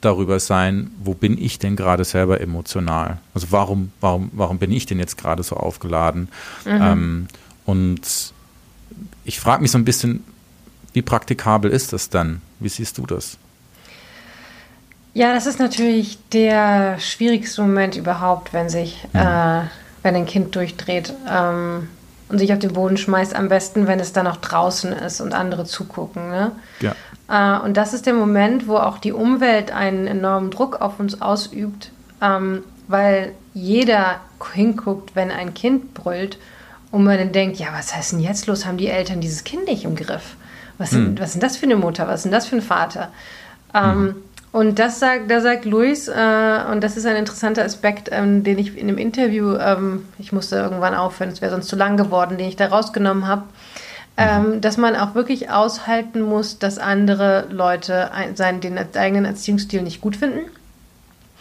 darüber 0.00 0.40
sein, 0.40 0.90
wo 1.02 1.14
bin 1.14 1.42
ich 1.42 1.58
denn 1.58 1.76
gerade 1.76 2.04
selber 2.04 2.40
emotional? 2.40 3.18
Also 3.34 3.48
warum, 3.50 3.92
warum, 4.00 4.30
warum 4.32 4.58
bin 4.58 4.72
ich 4.72 4.86
denn 4.86 4.98
jetzt 4.98 5.18
gerade 5.18 5.42
so 5.42 5.56
aufgeladen? 5.56 6.28
Mhm. 6.64 6.82
Ähm, 6.82 7.28
und 7.66 8.32
ich 9.24 9.40
frage 9.40 9.62
mich 9.62 9.70
so 9.70 9.78
ein 9.78 9.84
bisschen, 9.84 10.24
wie 10.92 11.02
praktikabel 11.02 11.70
ist 11.70 11.92
das 11.92 12.10
dann? 12.10 12.40
Wie 12.58 12.68
siehst 12.68 12.98
du 12.98 13.06
das? 13.06 13.38
Ja, 15.12 15.34
das 15.34 15.46
ist 15.46 15.58
natürlich 15.58 16.18
der 16.32 16.98
schwierigste 17.00 17.62
Moment 17.62 17.96
überhaupt, 17.96 18.52
wenn 18.52 18.68
sich, 18.68 19.06
mhm. 19.12 19.20
äh, 19.20 19.62
wenn 20.02 20.16
ein 20.16 20.26
Kind 20.26 20.54
durchdreht. 20.54 21.12
Ähm, 21.28 21.88
und 22.30 22.38
sich 22.38 22.52
auf 22.52 22.60
den 22.60 22.72
Boden 22.72 22.96
schmeißt, 22.96 23.34
am 23.34 23.48
besten, 23.48 23.88
wenn 23.88 23.98
es 23.98 24.12
dann 24.12 24.28
auch 24.28 24.36
draußen 24.36 24.92
ist 24.92 25.20
und 25.20 25.32
andere 25.34 25.64
zugucken. 25.64 26.30
Ne? 26.30 26.52
Ja. 26.80 26.94
Äh, 27.30 27.58
und 27.60 27.76
das 27.76 27.94
ist 27.94 28.06
der 28.06 28.14
Moment, 28.14 28.66
wo 28.66 28.76
auch 28.76 28.98
die 28.98 29.12
Umwelt 29.12 29.72
einen 29.72 30.06
enormen 30.06 30.50
Druck 30.50 30.80
auf 30.80 30.98
uns 30.98 31.22
ausübt, 31.22 31.92
ähm, 32.20 32.64
weil 32.88 33.32
jeder 33.54 34.16
hinguckt, 34.52 35.14
wenn 35.14 35.30
ein 35.30 35.54
Kind 35.54 35.94
brüllt 35.94 36.38
und 36.90 37.04
man 37.04 37.18
dann 37.18 37.32
denkt, 37.32 37.58
ja, 37.58 37.68
was 37.72 37.94
heißt 37.94 38.12
denn 38.12 38.20
jetzt 38.20 38.46
los? 38.46 38.66
Haben 38.66 38.78
die 38.78 38.88
Eltern 38.88 39.20
dieses 39.20 39.44
Kind 39.44 39.66
nicht 39.66 39.84
im 39.84 39.94
Griff? 39.94 40.34
Was, 40.78 40.90
hm. 40.90 41.04
sind, 41.04 41.20
was 41.20 41.34
ist 41.34 41.42
das 41.42 41.56
für 41.56 41.66
eine 41.66 41.76
Mutter? 41.76 42.08
Was 42.08 42.20
ist 42.20 42.24
denn 42.24 42.32
das 42.32 42.46
für 42.46 42.56
ein 42.56 42.62
Vater? 42.62 43.08
Ähm, 43.74 43.92
hm. 43.92 44.14
Und 44.52 44.80
das 44.80 44.98
sagt, 44.98 45.30
da 45.30 45.40
sagt 45.40 45.64
Luis, 45.64 46.08
äh, 46.08 46.58
und 46.72 46.82
das 46.82 46.96
ist 46.96 47.06
ein 47.06 47.14
interessanter 47.14 47.64
Aspekt, 47.64 48.08
ähm, 48.10 48.42
den 48.42 48.58
ich 48.58 48.76
in 48.76 48.88
dem 48.88 48.98
Interview, 48.98 49.54
ähm, 49.54 50.06
ich 50.18 50.32
musste 50.32 50.56
irgendwann 50.56 50.94
aufhören, 50.94 51.30
es 51.30 51.40
wäre 51.40 51.52
sonst 51.52 51.68
zu 51.68 51.76
lang 51.76 51.96
geworden, 51.96 52.36
den 52.36 52.48
ich 52.48 52.56
da 52.56 52.66
rausgenommen 52.66 53.28
habe, 53.28 53.44
ähm, 54.20 54.50
mhm. 54.56 54.60
dass 54.60 54.76
man 54.76 54.96
auch 54.96 55.14
wirklich 55.14 55.50
aushalten 55.50 56.20
muss, 56.20 56.58
dass 56.58 56.78
andere 56.78 57.46
Leute 57.50 58.12
ein, 58.12 58.36
seinen, 58.36 58.60
den 58.60 58.78
eigenen 58.78 59.24
Erziehungsstil 59.24 59.82
nicht 59.82 60.00
gut 60.00 60.16
finden. 60.16 60.40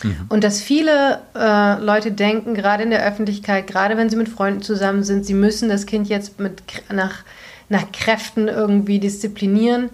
Mhm. 0.03 0.15
Und 0.30 0.43
dass 0.43 0.61
viele 0.61 1.19
äh, 1.36 1.80
Leute 1.80 2.11
denken, 2.11 2.53
gerade 2.53 2.84
in 2.84 2.89
der 2.89 3.05
Öffentlichkeit, 3.05 3.67
gerade 3.67 3.97
wenn 3.97 4.09
sie 4.09 4.15
mit 4.15 4.30
Freunden 4.30 4.61
zusammen 4.61 5.03
sind, 5.03 5.25
sie 5.25 5.34
müssen 5.34 5.69
das 5.69 5.86
Kind 5.86 6.07
jetzt 6.07 6.39
mit, 6.39 6.63
nach, 6.91 7.23
nach 7.67 7.91
Kräften 7.91 8.47
irgendwie 8.47 8.99
disziplinieren 8.99 9.89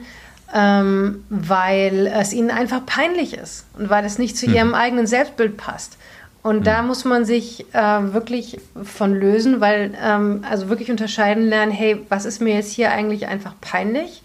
ähm, 0.54 1.26
weil 1.30 2.08
es 2.08 2.32
ihnen 2.32 2.50
einfach 2.50 2.86
peinlich 2.86 3.34
ist 3.34 3.66
und 3.78 3.90
weil 3.90 4.06
es 4.06 4.18
nicht 4.18 4.38
zu 4.38 4.48
mhm. 4.48 4.56
ihrem 4.56 4.74
eigenen 4.74 5.08
Selbstbild 5.08 5.58
passt. 5.58 5.98
Und 6.46 6.60
mhm. 6.60 6.64
da 6.64 6.84
muss 6.84 7.06
man 7.06 7.26
sich 7.26 7.66
äh, 7.74 8.14
wirklich 8.14 8.60
von 8.84 9.16
lösen, 9.16 9.62
weil, 9.62 9.98
ähm, 10.00 10.46
also 10.48 10.70
wirklich 10.70 10.92
unterscheiden 10.92 11.50
lernen, 11.50 11.72
hey, 11.72 12.06
was 12.08 12.26
ist 12.26 12.40
mir 12.40 12.54
jetzt 12.54 12.72
hier 12.72 12.92
eigentlich 12.92 13.26
einfach 13.26 13.56
peinlich? 13.62 14.22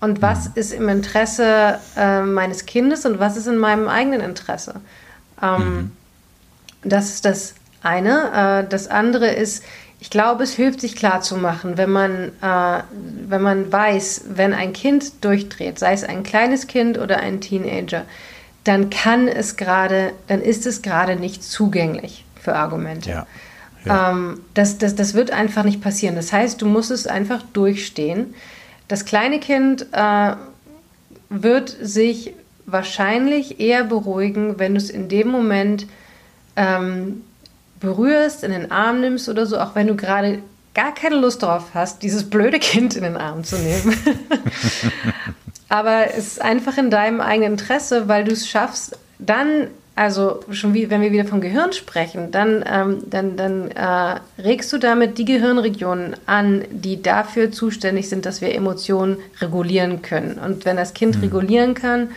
Und 0.00 0.22
was 0.22 0.46
mhm. 0.46 0.52
ist 0.54 0.72
im 0.72 0.88
Interesse 0.88 1.78
äh, 1.98 2.22
meines 2.22 2.64
Kindes 2.64 3.04
und 3.04 3.18
was 3.18 3.36
ist 3.36 3.46
in 3.46 3.58
meinem 3.58 3.88
eigenen 3.88 4.22
Interesse? 4.22 4.76
Ähm, 5.42 5.58
mhm. 5.60 5.92
Das 6.82 7.10
ist 7.10 7.26
das 7.26 7.54
eine. 7.82 8.62
Äh, 8.64 8.68
das 8.70 8.88
andere 8.88 9.28
ist, 9.28 9.62
ich 9.98 10.08
glaube, 10.08 10.44
es 10.44 10.54
hilft, 10.54 10.80
sich 10.80 10.96
klarzumachen, 10.96 11.76
wenn 11.76 11.90
man, 11.90 12.32
äh, 12.40 12.82
wenn 13.28 13.42
man 13.42 13.70
weiß, 13.70 14.24
wenn 14.30 14.54
ein 14.54 14.72
Kind 14.72 15.22
durchdreht, 15.22 15.78
sei 15.78 15.92
es 15.92 16.04
ein 16.04 16.22
kleines 16.22 16.68
Kind 16.68 16.96
oder 16.96 17.18
ein 17.18 17.42
Teenager, 17.42 18.06
dann 18.64 18.90
kann 18.90 19.28
es 19.28 19.56
gerade, 19.56 20.12
dann 20.26 20.42
ist 20.42 20.66
es 20.66 20.82
gerade 20.82 21.16
nicht 21.16 21.42
zugänglich 21.42 22.24
für 22.40 22.54
Argumente. 22.54 23.10
Ja. 23.10 23.26
Ja. 23.84 24.10
Ähm, 24.10 24.40
das, 24.54 24.78
das, 24.78 24.94
das 24.94 25.14
wird 25.14 25.30
einfach 25.30 25.64
nicht 25.64 25.80
passieren. 25.80 26.14
Das 26.14 26.32
heißt, 26.32 26.60
du 26.60 26.66
musst 26.66 26.90
es 26.90 27.06
einfach 27.06 27.42
durchstehen. 27.52 28.34
Das 28.88 29.04
kleine 29.04 29.40
Kind 29.40 29.86
äh, 29.92 30.34
wird 31.30 31.74
sich 31.80 32.34
wahrscheinlich 32.66 33.58
eher 33.60 33.84
beruhigen, 33.84 34.58
wenn 34.58 34.74
du 34.74 34.78
es 34.78 34.90
in 34.90 35.08
dem 35.08 35.28
Moment 35.28 35.86
ähm, 36.56 37.22
berührst, 37.80 38.44
in 38.44 38.52
den 38.52 38.70
Arm 38.70 39.00
nimmst 39.00 39.28
oder 39.28 39.46
so, 39.46 39.58
auch 39.58 39.74
wenn 39.74 39.86
du 39.86 39.96
gerade 39.96 40.40
gar 40.74 40.94
keine 40.94 41.16
Lust 41.16 41.42
darauf 41.42 41.68
hast, 41.72 42.02
dieses 42.02 42.28
blöde 42.28 42.58
Kind 42.58 42.94
in 42.94 43.02
den 43.02 43.16
Arm 43.16 43.44
zu 43.44 43.56
nehmen. 43.56 43.96
Aber 45.70 46.12
es 46.16 46.26
ist 46.26 46.42
einfach 46.42 46.76
in 46.78 46.90
deinem 46.90 47.20
eigenen 47.20 47.52
Interesse, 47.52 48.08
weil 48.08 48.24
du 48.24 48.32
es 48.32 48.48
schaffst, 48.48 48.98
dann, 49.20 49.68
also 49.94 50.40
schon 50.50 50.74
wie, 50.74 50.90
wenn 50.90 51.00
wir 51.00 51.12
wieder 51.12 51.24
vom 51.24 51.40
Gehirn 51.40 51.72
sprechen, 51.72 52.32
dann, 52.32 52.64
ähm, 52.68 52.98
dann, 53.08 53.36
dann 53.36 53.70
äh, 53.70 54.20
regst 54.42 54.72
du 54.72 54.78
damit 54.78 55.16
die 55.16 55.24
Gehirnregionen 55.24 56.16
an, 56.26 56.64
die 56.72 57.00
dafür 57.00 57.52
zuständig 57.52 58.08
sind, 58.08 58.26
dass 58.26 58.40
wir 58.40 58.52
Emotionen 58.52 59.18
regulieren 59.40 60.02
können. 60.02 60.40
Und 60.44 60.64
wenn 60.64 60.76
das 60.76 60.92
Kind 60.92 61.16
mhm. 61.16 61.22
regulieren 61.22 61.74
kann, 61.74 62.08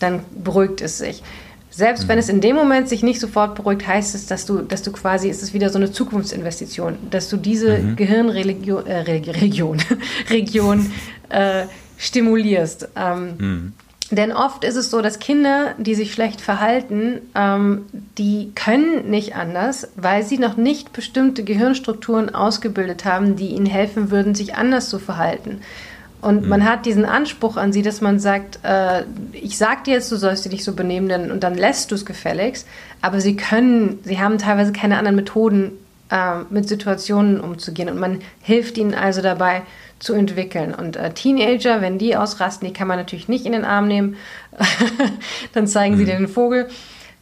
dann 0.00 0.24
beruhigt 0.42 0.80
es 0.80 0.98
sich. 0.98 1.22
Selbst 1.70 2.04
mhm. 2.04 2.08
wenn 2.08 2.18
es 2.18 2.28
in 2.28 2.40
dem 2.40 2.56
Moment 2.56 2.88
sich 2.88 3.04
nicht 3.04 3.20
sofort 3.20 3.54
beruhigt, 3.54 3.86
heißt 3.86 4.16
es, 4.16 4.26
dass 4.26 4.46
du, 4.46 4.62
dass 4.62 4.82
du 4.82 4.90
quasi, 4.90 5.28
ist 5.28 5.44
es 5.44 5.54
wieder 5.54 5.70
so 5.70 5.78
eine 5.78 5.92
Zukunftsinvestition, 5.92 6.98
dass 7.10 7.28
du 7.28 7.36
diese 7.36 7.78
mhm. 7.78 7.94
Gehirnregion 7.94 8.84
äh, 8.84 8.98
Region, 8.98 9.78
Region 10.28 10.90
äh, 11.28 11.66
stimulierst. 11.96 12.88
Ähm, 12.96 13.34
mhm. 13.38 13.72
Denn 14.10 14.32
oft 14.32 14.62
ist 14.62 14.76
es 14.76 14.90
so, 14.90 15.02
dass 15.02 15.18
Kinder, 15.18 15.74
die 15.78 15.96
sich 15.96 16.12
schlecht 16.12 16.40
verhalten, 16.40 17.20
ähm, 17.34 17.86
die 18.18 18.52
können 18.54 19.10
nicht 19.10 19.34
anders, 19.34 19.88
weil 19.96 20.22
sie 20.22 20.38
noch 20.38 20.56
nicht 20.56 20.92
bestimmte 20.92 21.42
Gehirnstrukturen 21.42 22.32
ausgebildet 22.32 23.04
haben, 23.04 23.34
die 23.34 23.48
ihnen 23.48 23.66
helfen 23.66 24.12
würden, 24.12 24.36
sich 24.36 24.54
anders 24.54 24.88
zu 24.90 25.00
verhalten. 25.00 25.60
Und 26.20 26.42
mhm. 26.42 26.48
man 26.48 26.64
hat 26.64 26.86
diesen 26.86 27.04
Anspruch 27.04 27.56
an 27.56 27.72
sie, 27.72 27.82
dass 27.82 28.00
man 28.00 28.20
sagt, 28.20 28.60
äh, 28.62 29.02
ich 29.32 29.58
sag 29.58 29.84
dir 29.84 29.94
jetzt, 29.94 30.10
du 30.12 30.16
sollst 30.16 30.44
dich 30.44 30.52
nicht 30.52 30.64
so 30.64 30.74
benehmen, 30.74 31.08
denn, 31.08 31.32
und 31.32 31.42
dann 31.42 31.56
lässt 31.56 31.90
du 31.90 31.96
es 31.96 32.06
gefälligst. 32.06 32.66
Aber 33.02 33.20
sie 33.20 33.34
können, 33.34 33.98
sie 34.04 34.20
haben 34.20 34.38
teilweise 34.38 34.72
keine 34.72 34.98
anderen 34.98 35.16
Methoden, 35.16 35.72
äh, 36.10 36.44
mit 36.50 36.68
Situationen 36.68 37.40
umzugehen 37.40 37.88
und 37.88 37.98
man 37.98 38.20
hilft 38.40 38.78
ihnen 38.78 38.94
also 38.94 39.22
dabei 39.22 39.62
zu 39.98 40.14
entwickeln. 40.14 40.74
Und 40.74 40.96
äh, 40.96 41.12
Teenager, 41.12 41.80
wenn 41.80 41.98
die 41.98 42.16
ausrasten, 42.16 42.68
die 42.68 42.74
kann 42.74 42.88
man 42.88 42.98
natürlich 42.98 43.28
nicht 43.28 43.46
in 43.46 43.52
den 43.52 43.64
Arm 43.64 43.88
nehmen, 43.88 44.16
dann 45.52 45.66
zeigen 45.66 45.94
mhm. 45.94 45.98
sie 45.98 46.04
dir 46.04 46.16
den 46.16 46.28
Vogel. 46.28 46.68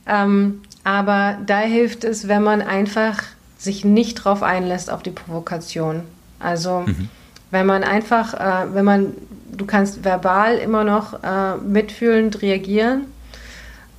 Ähm, 0.07 0.63
aber 0.83 1.39
da 1.47 1.61
hilft 1.61 2.05
es, 2.05 2.29
wenn 2.29 2.43
man 2.43 2.63
einfach 2.63 3.23
sich 3.59 3.85
nicht 3.85 4.17
drauf 4.17 4.43
einlässt 4.43 4.91
auf 4.91 5.03
die 5.03 5.11
Provokation. 5.11 6.03
Also 6.39 6.85
mhm. 6.87 7.09
wenn 7.51 7.67
man 7.67 7.85
einfach, 7.85 8.35
äh, 8.35 8.75
wenn 8.75 8.85
man, 8.85 9.15
du 9.51 9.65
kannst 9.65 10.05
verbal 10.05 10.57
immer 10.57 10.85
noch 10.85 11.23
äh, 11.23 11.57
mitfühlend 11.57 12.43
reagieren. 12.43 13.07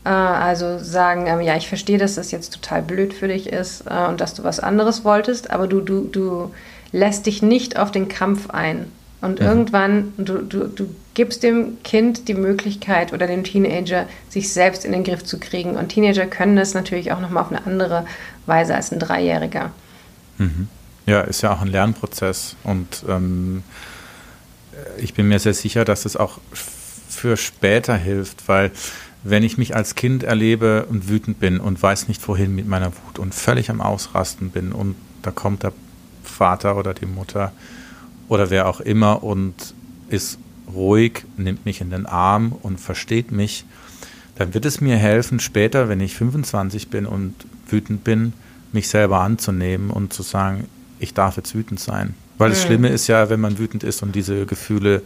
Äh, 0.04 0.10
also 0.10 0.78
sagen, 0.78 1.26
ähm, 1.28 1.42
ja, 1.42 1.56
ich 1.56 1.68
verstehe, 1.68 1.98
dass 1.98 2.16
das 2.16 2.32
jetzt 2.32 2.54
total 2.54 2.84
blöd 2.84 3.14
für 3.14 3.28
dich 3.28 3.52
ist 3.52 3.86
äh, 3.90 4.08
und 4.08 4.22
dass 4.22 4.36
du 4.36 4.44
was 4.44 4.60
anderes 4.60 5.04
wolltest, 5.04 5.50
aber 5.50 5.68
du, 5.68 5.82
du, 5.82 6.08
du 6.12 6.52
lässt 6.92 7.26
dich 7.26 7.42
nicht 7.42 7.78
auf 7.78 7.92
den 7.92 8.08
Kampf 8.08 8.50
ein. 8.50 8.92
Und 9.22 9.40
mhm. 9.40 9.46
irgendwann, 9.46 10.14
du, 10.18 10.40
du, 10.40 10.68
du 10.68 10.94
gibst 11.14 11.44
dem 11.44 11.82
Kind 11.84 12.28
die 12.28 12.34
Möglichkeit 12.34 13.14
oder 13.14 13.28
dem 13.28 13.44
Teenager, 13.44 14.08
sich 14.30 14.52
selbst 14.52 14.86
in 14.86 14.92
den 14.92 15.04
Griff 15.04 15.24
zu 15.24 15.40
kriegen. 15.40 15.78
Und 15.78 15.90
Teenager 15.90 16.26
können 16.26 16.56
das 16.56 16.74
natürlich 16.74 17.12
auch 17.12 17.20
nochmal 17.20 17.44
auf 17.44 17.52
eine 17.52 17.66
andere 17.66 18.06
Weise 18.46 18.76
als 18.76 18.92
ein 18.92 19.00
Dreijähriger. 19.00 19.72
Mhm. 20.38 20.68
Ja, 21.06 21.22
ist 21.22 21.42
ja 21.42 21.54
auch 21.54 21.62
ein 21.62 21.68
Lernprozess. 21.68 22.56
Und 22.64 23.04
ähm, 23.08 23.64
ich 24.98 25.14
bin 25.14 25.28
mir 25.28 25.40
sehr 25.40 25.54
sicher, 25.54 25.86
dass 25.86 26.06
es 26.06 26.18
auch 26.18 26.40
für 26.54 27.38
später 27.38 27.96
hilft, 27.96 28.48
weil 28.48 28.72
wenn 29.24 29.42
ich 29.42 29.58
mich 29.58 29.76
als 29.76 29.96
Kind 29.96 30.24
erlebe 30.24 30.86
und 30.86 31.10
wütend 31.10 31.40
bin 31.40 31.60
und 31.60 31.82
weiß 31.82 32.08
nicht 32.08 32.28
wohin 32.28 32.54
mit 32.54 32.68
meiner 32.68 32.92
Wut 32.92 33.18
und 33.18 33.34
völlig 33.34 33.70
am 33.70 33.82
Ausrasten 33.82 34.52
bin 34.52 34.72
und 34.72 34.96
da 35.24 35.32
kommt 35.32 35.64
der 35.64 35.74
Vater 36.28 36.78
oder 36.78 36.94
die 36.94 37.06
Mutter 37.06 37.52
oder 38.28 38.50
wer 38.50 38.68
auch 38.68 38.80
immer 38.80 39.24
und 39.24 39.74
ist 40.10 40.40
ruhig, 40.74 41.24
nimmt 41.38 41.66
mich 41.66 41.82
in 41.82 41.90
den 41.90 42.06
Arm 42.06 42.56
und 42.62 42.80
versteht 42.80 43.32
mich, 43.32 43.66
dann 44.36 44.54
wird 44.54 44.66
es 44.66 44.82
mir 44.82 44.98
helfen, 44.98 45.40
später, 45.40 45.88
wenn 45.90 46.00
ich 46.02 46.16
25 46.16 46.90
bin 46.90 47.06
und 47.06 47.34
wütend 47.68 48.04
bin, 48.04 48.34
mich 48.72 48.90
selber 48.90 49.22
anzunehmen 49.22 49.90
und 49.90 50.14
zu 50.14 50.24
sagen, 50.24 50.68
ich 51.00 51.14
darf 51.14 51.38
jetzt 51.38 51.56
wütend 51.56 51.80
sein. 51.80 52.16
Weil 52.38 52.50
das 52.50 52.64
mhm. 52.64 52.68
Schlimme 52.68 52.90
ist 52.90 53.08
ja, 53.08 53.30
wenn 53.30 53.40
man 53.40 53.58
wütend 53.58 53.84
ist 53.84 54.04
und 54.04 54.14
diese 54.14 54.46
Gefühle 54.46 55.02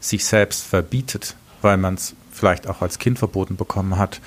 sich 0.00 0.24
selbst 0.24 0.64
verbietet, 0.64 1.36
weil 1.62 1.78
man 1.78 1.94
es 1.94 2.14
vielleicht 2.30 2.66
auch 2.66 2.82
als 2.82 2.98
Kind 2.98 3.18
verboten 3.18 3.56
bekommen 3.56 3.96
hat. 3.96 4.20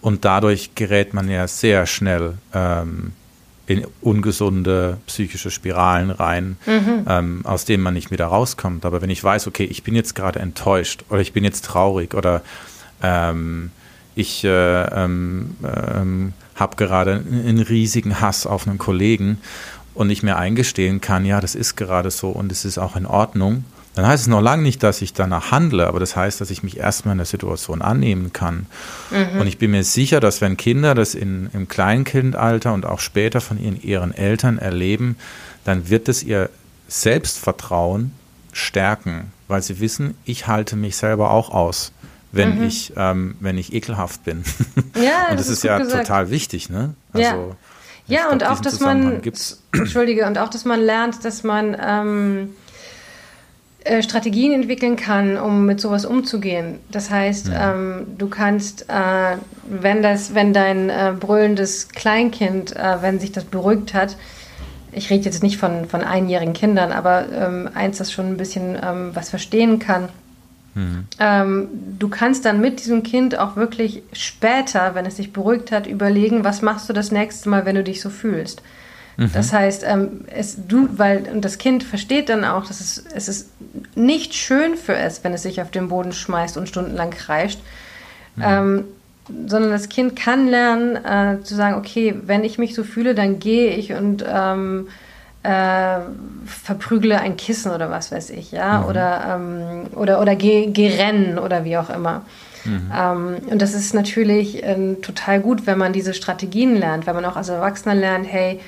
Und 0.00 0.24
dadurch 0.24 0.74
gerät 0.74 1.14
man 1.14 1.28
ja 1.28 1.48
sehr 1.48 1.86
schnell 1.86 2.34
ähm, 2.52 3.12
in 3.68 3.86
ungesunde 4.00 4.96
psychische 5.06 5.50
Spiralen 5.50 6.10
rein, 6.10 6.56
mhm. 6.64 7.04
ähm, 7.06 7.40
aus 7.44 7.66
denen 7.66 7.82
man 7.82 7.92
nicht 7.92 8.10
wieder 8.10 8.26
rauskommt. 8.26 8.86
Aber 8.86 9.02
wenn 9.02 9.10
ich 9.10 9.22
weiß, 9.22 9.46
okay, 9.46 9.64
ich 9.64 9.82
bin 9.82 9.94
jetzt 9.94 10.14
gerade 10.14 10.38
enttäuscht 10.38 11.04
oder 11.10 11.20
ich 11.20 11.34
bin 11.34 11.44
jetzt 11.44 11.66
traurig 11.66 12.14
oder 12.14 12.42
ähm, 13.02 13.70
ich 14.14 14.42
äh, 14.42 14.82
ähm, 14.84 15.54
ähm, 15.62 16.32
habe 16.54 16.76
gerade 16.76 17.22
einen 17.30 17.60
riesigen 17.60 18.22
Hass 18.22 18.46
auf 18.46 18.66
einen 18.66 18.78
Kollegen 18.78 19.38
und 19.92 20.08
ich 20.08 20.22
mir 20.22 20.38
eingestehen 20.38 21.02
kann, 21.02 21.26
ja, 21.26 21.40
das 21.40 21.54
ist 21.54 21.76
gerade 21.76 22.10
so 22.10 22.30
und 22.30 22.50
es 22.50 22.64
ist 22.64 22.78
auch 22.78 22.96
in 22.96 23.04
Ordnung 23.04 23.64
dann 23.98 24.06
heißt 24.06 24.22
es 24.22 24.28
noch 24.28 24.40
lange 24.40 24.62
nicht, 24.62 24.84
dass 24.84 25.02
ich 25.02 25.12
danach 25.12 25.50
handle, 25.50 25.88
aber 25.88 25.98
das 25.98 26.14
heißt, 26.14 26.40
dass 26.40 26.50
ich 26.50 26.62
mich 26.62 26.76
erstmal 26.76 27.14
in 27.14 27.18
der 27.18 27.26
Situation 27.26 27.82
annehmen 27.82 28.32
kann. 28.32 28.66
Mhm. 29.10 29.40
Und 29.40 29.48
ich 29.48 29.58
bin 29.58 29.72
mir 29.72 29.82
sicher, 29.82 30.20
dass 30.20 30.40
wenn 30.40 30.56
Kinder 30.56 30.94
das 30.94 31.16
in, 31.16 31.50
im 31.52 31.66
Kleinkindalter 31.66 32.72
und 32.72 32.86
auch 32.86 33.00
später 33.00 33.40
von 33.40 33.60
ihren, 33.60 33.82
ihren 33.82 34.14
Eltern 34.14 34.58
erleben, 34.58 35.16
dann 35.64 35.90
wird 35.90 36.08
es 36.08 36.22
ihr 36.22 36.48
Selbstvertrauen 36.86 38.12
stärken, 38.52 39.32
weil 39.48 39.62
sie 39.62 39.80
wissen, 39.80 40.14
ich 40.24 40.46
halte 40.46 40.76
mich 40.76 40.96
selber 40.96 41.32
auch 41.32 41.50
aus, 41.50 41.90
wenn 42.30 42.58
mhm. 42.58 42.66
ich 42.68 42.92
ähm, 42.96 43.34
wenn 43.40 43.58
ich 43.58 43.72
ekelhaft 43.72 44.22
bin. 44.22 44.44
Ja, 44.94 45.30
und 45.30 45.40
das, 45.40 45.46
das 45.46 45.48
ist, 45.48 45.52
ist 45.54 45.62
ja 45.64 45.78
gesagt. 45.78 46.06
total 46.06 46.30
wichtig, 46.30 46.70
ne? 46.70 46.94
Also, 47.12 47.56
ja, 48.06 48.20
ja 48.20 48.30
und 48.30 48.46
auch, 48.46 48.60
dass 48.60 48.78
man 48.78 49.20
Entschuldige, 49.72 50.24
und 50.24 50.38
auch, 50.38 50.50
dass 50.50 50.64
man 50.64 50.80
lernt, 50.80 51.24
dass 51.24 51.42
man 51.42 51.76
ähm, 51.84 52.50
äh, 53.88 54.02
Strategien 54.02 54.52
entwickeln 54.52 54.96
kann, 54.96 55.38
um 55.38 55.64
mit 55.66 55.80
sowas 55.80 56.04
umzugehen. 56.04 56.78
Das 56.90 57.10
heißt, 57.10 57.48
ja. 57.48 57.72
ähm, 57.72 58.06
du 58.18 58.28
kannst, 58.28 58.88
äh, 58.88 59.36
wenn 59.68 60.02
das, 60.02 60.34
wenn 60.34 60.52
dein 60.52 60.90
äh, 60.90 61.14
brüllendes 61.18 61.88
Kleinkind, 61.88 62.76
äh, 62.76 63.00
wenn 63.00 63.18
sich 63.18 63.32
das 63.32 63.44
beruhigt 63.44 63.94
hat, 63.94 64.16
ich 64.92 65.10
rede 65.10 65.24
jetzt 65.24 65.42
nicht 65.42 65.58
von, 65.58 65.86
von 65.86 66.02
einjährigen 66.02 66.54
Kindern, 66.54 66.92
aber 66.92 67.26
ähm, 67.32 67.68
eins, 67.74 67.98
das 67.98 68.12
schon 68.12 68.26
ein 68.26 68.36
bisschen 68.36 68.76
ähm, 68.82 69.10
was 69.14 69.30
verstehen 69.30 69.78
kann. 69.78 70.08
Mhm. 70.74 71.06
Ähm, 71.18 71.68
du 71.98 72.08
kannst 72.08 72.44
dann 72.44 72.60
mit 72.60 72.80
diesem 72.80 73.02
Kind 73.02 73.38
auch 73.38 73.56
wirklich 73.56 74.02
später, 74.12 74.94
wenn 74.94 75.06
es 75.06 75.16
sich 75.16 75.32
beruhigt 75.32 75.72
hat, 75.72 75.86
überlegen, 75.86 76.44
was 76.44 76.62
machst 76.62 76.88
du 76.88 76.92
das 76.92 77.10
nächste 77.10 77.48
Mal, 77.48 77.64
wenn 77.64 77.74
du 77.74 77.84
dich 77.84 78.00
so 78.00 78.10
fühlst. 78.10 78.62
Mhm. 79.18 79.32
Das 79.34 79.52
heißt, 79.52 79.84
ähm, 79.84 80.22
es, 80.28 80.56
du, 80.68 80.88
weil 80.96 81.28
und 81.30 81.44
das 81.44 81.58
Kind 81.58 81.82
versteht 81.82 82.28
dann 82.28 82.44
auch, 82.44 82.66
dass 82.66 82.80
es, 82.80 83.04
es 83.12 83.28
ist 83.28 83.50
nicht 83.96 84.32
schön 84.32 84.76
für 84.76 84.94
es, 84.94 85.24
wenn 85.24 85.34
es 85.34 85.42
sich 85.42 85.60
auf 85.60 85.72
den 85.72 85.88
Boden 85.88 86.12
schmeißt 86.12 86.56
und 86.56 86.68
stundenlang 86.68 87.10
kreischt. 87.10 87.60
Mhm. 88.36 88.42
Ähm, 88.46 88.84
sondern 89.46 89.72
das 89.72 89.88
Kind 89.90 90.16
kann 90.16 90.48
lernen 90.48 90.96
äh, 91.04 91.42
zu 91.42 91.54
sagen, 91.54 91.76
okay, 91.76 92.14
wenn 92.24 92.44
ich 92.44 92.56
mich 92.58 92.74
so 92.74 92.84
fühle, 92.84 93.14
dann 93.14 93.40
gehe 93.40 93.74
ich 93.74 93.92
und 93.92 94.24
ähm, 94.26 94.88
äh, 95.42 95.98
verprügle 96.46 97.20
ein 97.20 97.36
Kissen 97.36 97.72
oder 97.72 97.90
was 97.90 98.10
weiß 98.10 98.30
ich, 98.30 98.52
ja, 98.52 98.80
mhm. 98.80 98.86
oder, 98.86 99.24
ähm, 99.34 99.86
oder, 99.96 100.20
oder 100.22 100.34
geh, 100.34 100.68
geh 100.68 100.88
rennen 100.96 101.38
oder 101.38 101.64
wie 101.64 101.76
auch 101.76 101.90
immer. 101.90 102.22
Mhm. 102.64 102.92
Ähm, 102.96 103.36
und 103.50 103.60
das 103.60 103.74
ist 103.74 103.94
natürlich 103.94 104.62
äh, 104.62 104.94
total 105.02 105.40
gut, 105.40 105.66
wenn 105.66 105.76
man 105.76 105.92
diese 105.92 106.14
Strategien 106.14 106.76
lernt, 106.76 107.06
wenn 107.06 107.14
man 107.14 107.24
auch 107.24 107.36
als 107.36 107.48
Erwachsener 107.48 107.94
lernt, 107.94 108.26
hey, 108.26 108.60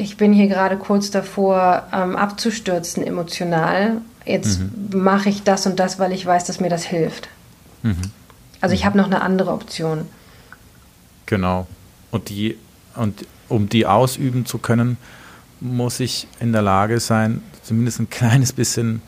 ich 0.00 0.16
bin 0.16 0.32
hier 0.32 0.48
gerade 0.48 0.78
kurz 0.78 1.10
davor, 1.10 1.86
ähm, 1.92 2.16
abzustürzen 2.16 3.06
emotional. 3.06 4.00
Jetzt 4.24 4.60
mhm. 4.60 5.02
mache 5.02 5.28
ich 5.28 5.42
das 5.42 5.66
und 5.66 5.78
das, 5.78 5.98
weil 5.98 6.12
ich 6.12 6.24
weiß, 6.24 6.44
dass 6.46 6.58
mir 6.58 6.70
das 6.70 6.84
hilft. 6.84 7.28
Mhm. 7.82 7.96
Also 8.62 8.74
ich 8.74 8.82
mhm. 8.82 8.86
habe 8.86 8.98
noch 8.98 9.06
eine 9.06 9.20
andere 9.20 9.52
Option. 9.52 10.06
Genau. 11.26 11.66
Und 12.10 12.30
die, 12.30 12.56
und 12.96 13.26
um 13.48 13.68
die 13.68 13.84
ausüben 13.84 14.46
zu 14.46 14.58
können, 14.58 14.96
muss 15.60 16.00
ich 16.00 16.26
in 16.40 16.52
der 16.52 16.62
Lage 16.62 16.98
sein, 16.98 17.42
zumindest 17.62 18.00
ein 18.00 18.08
kleines 18.08 18.54
bisschen 18.54 19.02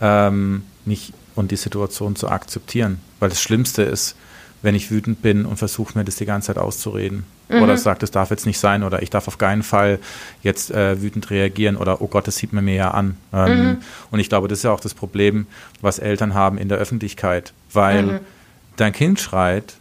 ähm, 0.00 0.62
mich 0.86 1.12
und 1.34 1.50
die 1.50 1.56
Situation 1.56 2.16
zu 2.16 2.28
akzeptieren. 2.28 3.00
Weil 3.20 3.28
das 3.28 3.42
Schlimmste 3.42 3.82
ist, 3.82 4.16
wenn 4.62 4.74
ich 4.74 4.90
wütend 4.90 5.20
bin 5.20 5.44
und 5.44 5.58
versuche 5.58 5.96
mir 5.96 6.04
das 6.04 6.16
die 6.16 6.24
ganze 6.24 6.46
Zeit 6.46 6.58
auszureden. 6.58 7.24
Mhm. 7.48 7.62
Oder 7.62 7.76
sagt, 7.76 8.02
es 8.02 8.10
darf 8.10 8.30
jetzt 8.30 8.46
nicht 8.46 8.58
sein 8.58 8.82
oder 8.82 9.02
ich 9.02 9.10
darf 9.10 9.26
auf 9.26 9.38
keinen 9.38 9.62
Fall 9.62 9.98
jetzt 10.42 10.70
äh, 10.70 11.00
wütend 11.00 11.30
reagieren 11.30 11.76
oder 11.76 12.02
oh 12.02 12.06
Gott, 12.06 12.26
das 12.26 12.36
sieht 12.36 12.52
man 12.52 12.64
mir 12.64 12.74
ja 12.74 12.90
an. 12.90 13.16
Ähm, 13.32 13.64
mhm. 13.64 13.76
Und 14.10 14.20
ich 14.20 14.28
glaube, 14.28 14.48
das 14.48 14.58
ist 14.58 14.62
ja 14.64 14.72
auch 14.72 14.80
das 14.80 14.94
Problem, 14.94 15.46
was 15.80 15.98
Eltern 15.98 16.34
haben 16.34 16.58
in 16.58 16.68
der 16.68 16.78
Öffentlichkeit, 16.78 17.52
weil 17.72 18.02
mhm. 18.02 18.18
dein 18.76 18.92
Kind 18.92 19.20
schreit, 19.20 19.74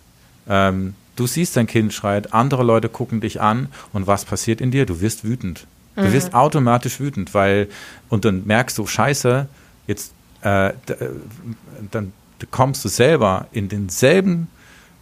ähm, 0.47 0.95
du 1.15 1.27
siehst 1.27 1.57
dein 1.57 1.67
Kind 1.67 1.93
schreit, 1.93 2.33
andere 2.33 2.63
Leute 2.63 2.89
gucken 2.89 3.19
dich 3.19 3.41
an 3.41 3.67
und 3.91 4.07
was 4.07 4.23
passiert 4.23 4.61
in 4.61 4.71
dir? 4.71 4.85
Du 4.85 5.01
wirst 5.01 5.25
wütend. 5.25 5.67
Du 5.95 6.03
mhm. 6.03 6.13
wirst 6.13 6.33
automatisch 6.33 6.99
wütend, 6.99 7.33
weil, 7.33 7.67
und 8.07 8.23
dann 8.23 8.45
merkst 8.45 8.77
du, 8.77 8.85
scheiße, 8.85 9.47
jetzt, 9.87 10.13
äh, 10.41 10.71
dann 11.91 12.13
kommst 12.51 12.85
du 12.85 12.89
selber 12.89 13.47
in 13.51 13.67
denselben 13.67 14.47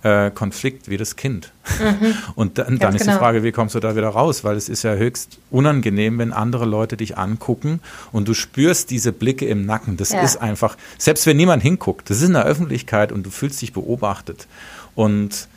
äh, 0.05 0.29
Konflikt 0.29 0.87
wie 0.87 0.97
das 0.97 1.15
Kind. 1.15 1.51
Mhm. 1.79 2.13
Und 2.35 2.59
dann, 2.59 2.77
dann 2.77 2.93
ist 2.93 3.01
genau. 3.01 3.13
die 3.13 3.19
Frage, 3.19 3.43
wie 3.43 3.51
kommst 3.51 3.73
du 3.73 3.79
da 3.79 3.95
wieder 3.95 4.09
raus? 4.09 4.43
Weil 4.43 4.55
es 4.55 4.69
ist 4.69 4.83
ja 4.83 4.93
höchst 4.93 5.39
unangenehm, 5.49 6.19
wenn 6.19 6.31
andere 6.31 6.65
Leute 6.65 6.95
dich 6.95 7.17
angucken 7.17 7.79
und 8.11 8.27
du 8.27 8.35
spürst 8.35 8.91
diese 8.91 9.11
Blicke 9.11 9.47
im 9.47 9.65
Nacken. 9.65 9.97
Das 9.97 10.11
ja. 10.11 10.21
ist 10.21 10.37
einfach, 10.37 10.77
selbst 10.99 11.25
wenn 11.25 11.37
niemand 11.37 11.63
hinguckt, 11.63 12.09
das 12.09 12.17
ist 12.17 12.27
in 12.27 12.33
der 12.33 12.45
Öffentlichkeit 12.45 13.11
und 13.11 13.25
du 13.25 13.31
fühlst 13.31 13.61
dich 13.61 13.73
beobachtet. 13.73 14.47
Und 14.93 15.47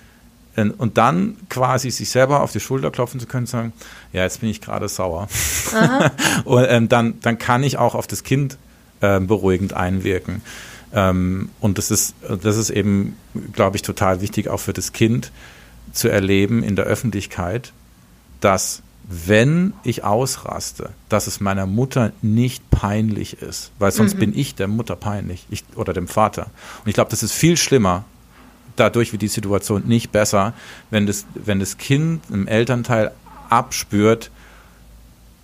und 0.77 0.99
dann 0.99 1.37
quasi 1.49 1.89
sich 1.93 2.11
selber 2.11 2.43
auf 2.43 2.51
die 2.51 2.59
Schulter 2.59 2.91
klopfen 2.91 3.21
zu 3.21 3.27
können 3.27 3.45
und 3.45 3.49
sagen, 3.49 3.73
ja, 4.13 4.25
jetzt 4.25 4.41
bin 4.41 4.49
ich 4.49 4.61
gerade 4.61 4.89
sauer. 4.89 5.29
und 6.45 6.67
ähm, 6.69 6.89
dann, 6.89 7.21
dann 7.21 7.39
kann 7.39 7.63
ich 7.63 7.79
auch 7.79 7.95
auf 7.95 8.09
das 8.09 8.25
Kind 8.25 8.59
äh, 9.01 9.21
beruhigend 9.21 9.75
einwirken. 9.75 10.43
Ähm, 10.93 11.51
und 11.61 11.79
das 11.79 11.91
ist, 11.91 12.15
das 12.43 12.57
ist 12.57 12.71
eben, 12.71 13.17
glaube 13.53 13.77
ich, 13.77 13.83
total 13.83 14.21
wichtig 14.21 14.49
auch 14.49 14.61
für 14.61 14.73
das 14.73 14.93
Kind 14.93 15.33
zu 15.93 16.09
erleben 16.09 16.63
in 16.63 16.77
der 16.77 16.85
Öffentlichkeit, 16.85 17.73
dass 18.41 18.83
wenn 19.11 19.73
ich 19.85 20.05
ausraste, 20.05 20.91
dass 21.09 21.27
es 21.27 21.41
meiner 21.41 21.65
Mutter 21.65 22.13
nicht 22.21 22.69
peinlich 22.71 23.41
ist, 23.41 23.73
weil 23.79 23.91
sonst 23.91 24.17
mhm. 24.17 24.19
bin 24.19 24.39
ich 24.39 24.55
der 24.55 24.69
Mutter 24.69 24.97
peinlich 24.97 25.47
ich, 25.49 25.65
oder 25.77 25.95
dem 25.95 26.09
Vater. 26.09 26.51
Und 26.85 26.89
ich 26.89 26.95
glaube, 26.95 27.11
das 27.11 27.23
ist 27.23 27.33
viel 27.33 27.57
schlimmer. 27.57 28.05
Dadurch 28.77 29.13
wird 29.13 29.23
die 29.23 29.29
Situation 29.29 29.85
nicht 29.87 30.13
besser, 30.13 30.53
wenn 30.91 31.07
das, 31.07 31.25
wenn 31.35 31.59
das 31.59 31.79
Kind 31.79 32.23
einem 32.31 32.47
Elternteil 32.47 33.13
abspürt, 33.49 34.31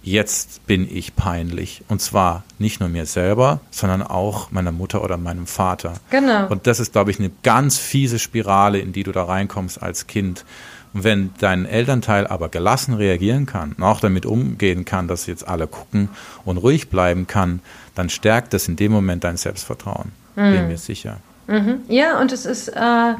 jetzt 0.05 0.67
bin 0.67 0.89
ich 0.95 1.17
peinlich. 1.17 1.83
Und 1.89 2.01
zwar 2.01 2.45
nicht 2.59 2.81
nur 2.81 2.89
mir 2.89 3.07
selber, 3.07 3.61
sondern 3.71 4.03
auch 4.03 4.51
meiner 4.51 4.73
Mutter 4.73 5.03
oder 5.03 5.17
meinem 5.17 5.47
Vater. 5.47 5.95
Genau. 6.11 6.47
Und 6.49 6.67
das 6.67 6.79
ist, 6.79 6.93
glaube 6.93 7.11
ich, 7.11 7.19
eine 7.19 7.31
ganz 7.43 7.79
fiese 7.79 8.19
Spirale, 8.19 8.79
in 8.79 8.93
die 8.93 9.03
du 9.03 9.13
da 9.13 9.25
reinkommst 9.25 9.83
als 9.83 10.07
Kind. 10.07 10.45
Und 10.93 11.05
wenn 11.05 11.31
dein 11.39 11.67
Elternteil 11.67 12.27
aber 12.27 12.49
gelassen 12.49 12.95
reagieren 12.95 13.47
kann 13.47 13.73
und 13.73 13.83
auch 13.83 14.01
damit 14.01 14.27
umgehen 14.27 14.85
kann, 14.85 15.09
dass 15.09 15.27
jetzt 15.27 15.49
alle 15.49 15.67
gucken 15.67 16.09
und 16.45 16.59
ruhig 16.59 16.89
bleiben 16.89 17.27
kann, 17.27 17.61
dann 17.95 18.11
stärkt 18.11 18.53
das 18.53 18.69
in 18.69 18.77
dem 18.77 18.93
Moment 18.93 19.25
dein 19.25 19.37
Selbstvertrauen. 19.37 20.13
Mhm. 20.37 20.53
Bin 20.53 20.69
mir 20.69 20.79
sicher. 20.79 21.17
Mhm. 21.47 21.81
Ja, 21.89 22.21
und 22.21 22.31
es 22.31 22.47
ist, 22.47 22.69
äh, 22.69 23.15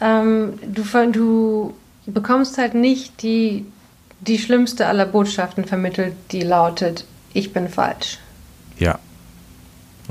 ähm, 0.00 0.58
du, 0.66 0.82
du 1.12 1.74
bekommst 2.06 2.58
halt 2.58 2.74
nicht 2.74 3.22
die, 3.22 3.66
die 4.20 4.38
schlimmste 4.38 4.86
aller 4.86 5.06
Botschaften 5.06 5.64
vermittelt, 5.64 6.14
die 6.30 6.42
lautet, 6.42 7.04
ich 7.32 7.52
bin 7.52 7.68
falsch. 7.68 8.18
Ja, 8.78 8.98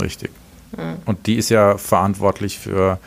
richtig. 0.01 0.31
Mhm. 0.71 0.97
Und 1.05 1.27
die 1.27 1.35
ist 1.35 1.49
ja 1.49 1.77
verantwortlich 1.77 2.59
für 2.59 2.99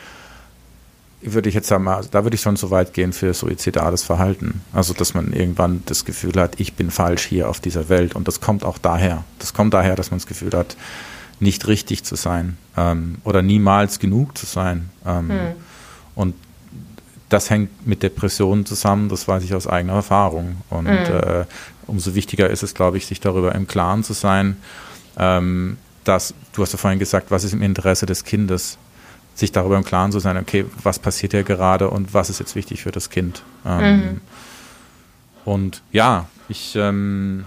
würde 1.25 1.49
ich 1.49 1.55
jetzt 1.55 1.67
sagen, 1.67 1.87
also 1.87 2.09
da 2.11 2.23
würde 2.23 2.35
ich 2.35 2.41
schon 2.41 2.55
so 2.55 2.71
weit 2.71 2.93
gehen 2.93 3.13
für 3.13 3.33
suizidales 3.33 4.03
Verhalten. 4.03 4.61
Also, 4.73 4.93
dass 4.93 5.13
man 5.13 5.31
irgendwann 5.31 5.83
das 5.85 6.05
Gefühl 6.05 6.33
hat, 6.39 6.59
ich 6.59 6.73
bin 6.73 6.91
falsch 6.91 7.23
hier 7.23 7.49
auf 7.49 7.59
dieser 7.59 7.89
Welt. 7.89 8.15
Und 8.15 8.27
das 8.27 8.41
kommt 8.41 8.63
auch 8.63 8.77
daher. 8.77 9.23
Das 9.39 9.53
kommt 9.53 9.73
daher, 9.73 9.95
dass 9.95 10.11
man 10.11 10.19
das 10.19 10.27
Gefühl 10.27 10.51
hat, 10.51 10.75
nicht 11.39 11.67
richtig 11.67 12.03
zu 12.03 12.15
sein 12.15 12.57
ähm, 12.77 13.15
oder 13.23 13.41
niemals 13.41 13.99
genug 13.99 14.37
zu 14.37 14.45
sein. 14.45 14.89
Ähm, 15.05 15.29
hm. 15.29 15.39
Und 16.15 16.35
das 17.33 17.49
hängt 17.49 17.87
mit 17.87 18.03
Depressionen 18.03 18.65
zusammen, 18.65 19.09
das 19.09 19.27
weiß 19.27 19.43
ich 19.43 19.55
aus 19.55 19.65
eigener 19.65 19.93
Erfahrung. 19.93 20.57
Und 20.69 20.87
hm. 20.87 21.15
äh, 21.15 21.45
umso 21.87 22.13
wichtiger 22.13 22.49
ist 22.49 22.61
es, 22.61 22.75
glaube 22.75 22.97
ich, 22.97 23.07
sich 23.07 23.19
darüber 23.19 23.55
im 23.55 23.67
Klaren 23.67 24.03
zu 24.03 24.13
sein, 24.13 24.57
ähm, 25.17 25.77
dass, 26.03 26.35
du 26.53 26.61
hast 26.61 26.73
ja 26.73 26.77
vorhin 26.77 26.99
gesagt, 26.99 27.31
was 27.31 27.43
ist 27.43 27.53
im 27.53 27.61
Interesse 27.61 28.05
des 28.05 28.23
Kindes? 28.23 28.77
sich 29.35 29.51
darüber 29.51 29.77
im 29.77 29.83
Klaren 29.83 30.11
zu 30.11 30.19
sein, 30.19 30.37
okay, 30.37 30.65
was 30.83 30.99
passiert 30.99 31.31
hier 31.31 31.41
gerade 31.41 31.89
und 31.89 32.13
was 32.13 32.29
ist 32.29 32.39
jetzt 32.39 32.55
wichtig 32.55 32.83
für 32.83 32.91
das 32.91 33.09
Kind. 33.09 33.41
Ähm, 33.65 33.95
mhm. 33.95 34.21
Und 35.43 35.81
ja, 35.91 36.27
ich 36.49 36.75
ähm, 36.75 37.45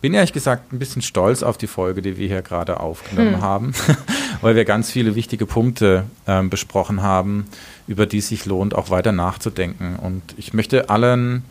bin 0.00 0.14
ehrlich 0.14 0.32
gesagt 0.32 0.72
ein 0.72 0.78
bisschen 0.78 1.02
stolz 1.02 1.42
auf 1.42 1.58
die 1.58 1.66
Folge, 1.66 2.02
die 2.02 2.16
wir 2.16 2.28
hier 2.28 2.42
gerade 2.42 2.80
aufgenommen 2.80 3.36
mhm. 3.36 3.40
haben, 3.40 3.74
weil 4.40 4.56
wir 4.56 4.64
ganz 4.64 4.90
viele 4.90 5.14
wichtige 5.14 5.46
Punkte 5.46 6.04
ähm, 6.26 6.50
besprochen 6.50 7.02
haben, 7.02 7.46
über 7.86 8.06
die 8.06 8.18
es 8.18 8.28
sich 8.28 8.46
lohnt, 8.46 8.74
auch 8.74 8.90
weiter 8.90 9.12
nachzudenken. 9.12 9.96
Und 9.96 10.22
ich 10.36 10.54
möchte 10.54 10.90
allen 10.90 11.44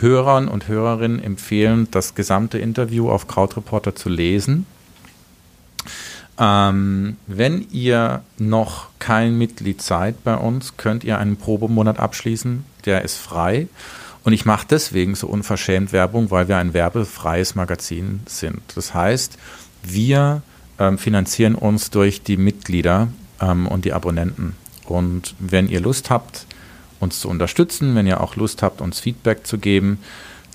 Hörern 0.00 0.48
und 0.48 0.68
Hörerinnen 0.68 1.22
empfehlen, 1.22 1.88
das 1.90 2.14
gesamte 2.14 2.58
Interview 2.58 3.10
auf 3.10 3.28
Krautreporter 3.28 3.94
zu 3.94 4.08
lesen 4.08 4.66
ähm, 6.38 7.16
wenn 7.26 7.66
ihr 7.70 8.22
noch 8.38 8.86
kein 8.98 9.36
Mitglied 9.36 9.82
seid 9.82 10.24
bei 10.24 10.34
uns, 10.34 10.76
könnt 10.76 11.04
ihr 11.04 11.18
einen 11.18 11.36
Probemonat 11.36 11.98
abschließen. 11.98 12.64
Der 12.84 13.02
ist 13.02 13.16
frei. 13.16 13.68
Und 14.24 14.32
ich 14.32 14.44
mache 14.44 14.66
deswegen 14.70 15.14
so 15.14 15.26
unverschämt 15.26 15.92
Werbung, 15.92 16.30
weil 16.30 16.48
wir 16.48 16.56
ein 16.56 16.74
werbefreies 16.74 17.54
Magazin 17.54 18.20
sind. 18.26 18.62
Das 18.74 18.94
heißt, 18.94 19.36
wir 19.82 20.42
ähm, 20.78 20.98
finanzieren 20.98 21.54
uns 21.54 21.90
durch 21.90 22.22
die 22.22 22.36
Mitglieder 22.36 23.08
ähm, 23.40 23.66
und 23.66 23.84
die 23.84 23.92
Abonnenten. 23.92 24.54
Und 24.86 25.34
wenn 25.38 25.68
ihr 25.68 25.80
Lust 25.80 26.10
habt, 26.10 26.46
uns 27.00 27.18
zu 27.18 27.28
unterstützen, 27.28 27.96
wenn 27.96 28.06
ihr 28.06 28.20
auch 28.20 28.36
Lust 28.36 28.62
habt, 28.62 28.80
uns 28.80 29.00
Feedback 29.00 29.46
zu 29.46 29.58
geben, 29.58 29.98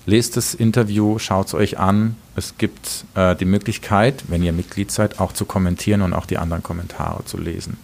Lest 0.08 0.38
das 0.38 0.54
Interview, 0.54 1.18
schaut 1.18 1.48
es 1.48 1.54
euch 1.54 1.78
an. 1.78 2.16
Es 2.34 2.56
gibt 2.56 3.04
äh, 3.14 3.36
die 3.36 3.44
Möglichkeit, 3.44 4.24
wenn 4.28 4.42
ihr 4.42 4.54
Mitglied 4.54 4.90
seid, 4.90 5.20
auch 5.20 5.34
zu 5.34 5.44
kommentieren 5.44 6.00
und 6.00 6.14
auch 6.14 6.24
die 6.24 6.38
anderen 6.38 6.62
Kommentare 6.62 7.26
zu 7.26 7.36
lesen. 7.36 7.76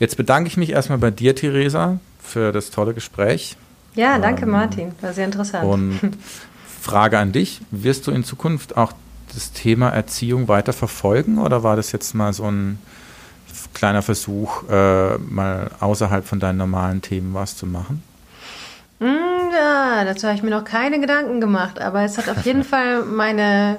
Jetzt 0.00 0.16
bedanke 0.16 0.48
ich 0.48 0.56
mich 0.56 0.70
erstmal 0.70 0.98
bei 0.98 1.12
dir, 1.12 1.36
Theresa, 1.36 2.00
für 2.20 2.50
das 2.50 2.72
tolle 2.72 2.92
Gespräch. 2.92 3.56
Ja, 3.98 4.16
danke, 4.20 4.42
ähm, 4.42 4.50
Martin. 4.50 4.92
War 5.00 5.12
sehr 5.12 5.24
interessant. 5.24 5.64
Und 5.64 5.98
Frage 6.80 7.18
an 7.18 7.32
dich: 7.32 7.60
Wirst 7.72 8.06
du 8.06 8.12
in 8.12 8.22
Zukunft 8.22 8.76
auch 8.76 8.92
das 9.34 9.50
Thema 9.50 9.88
Erziehung 9.88 10.46
weiter 10.46 10.72
verfolgen 10.72 11.38
oder 11.38 11.64
war 11.64 11.74
das 11.74 11.90
jetzt 11.90 12.14
mal 12.14 12.32
so 12.32 12.48
ein 12.48 12.78
kleiner 13.74 14.02
Versuch, 14.02 14.62
äh, 14.70 15.18
mal 15.18 15.72
außerhalb 15.80 16.24
von 16.24 16.38
deinen 16.38 16.58
normalen 16.58 17.02
Themen 17.02 17.34
was 17.34 17.56
zu 17.56 17.66
machen? 17.66 18.04
Mm, 19.00 19.04
ja, 19.52 20.04
dazu 20.04 20.28
habe 20.28 20.36
ich 20.36 20.44
mir 20.44 20.50
noch 20.50 20.64
keine 20.64 21.00
Gedanken 21.00 21.40
gemacht, 21.40 21.80
aber 21.80 22.02
es 22.02 22.18
hat 22.18 22.28
auf 22.28 22.46
jeden 22.46 22.62
Fall 22.72 23.02
meine, 23.02 23.78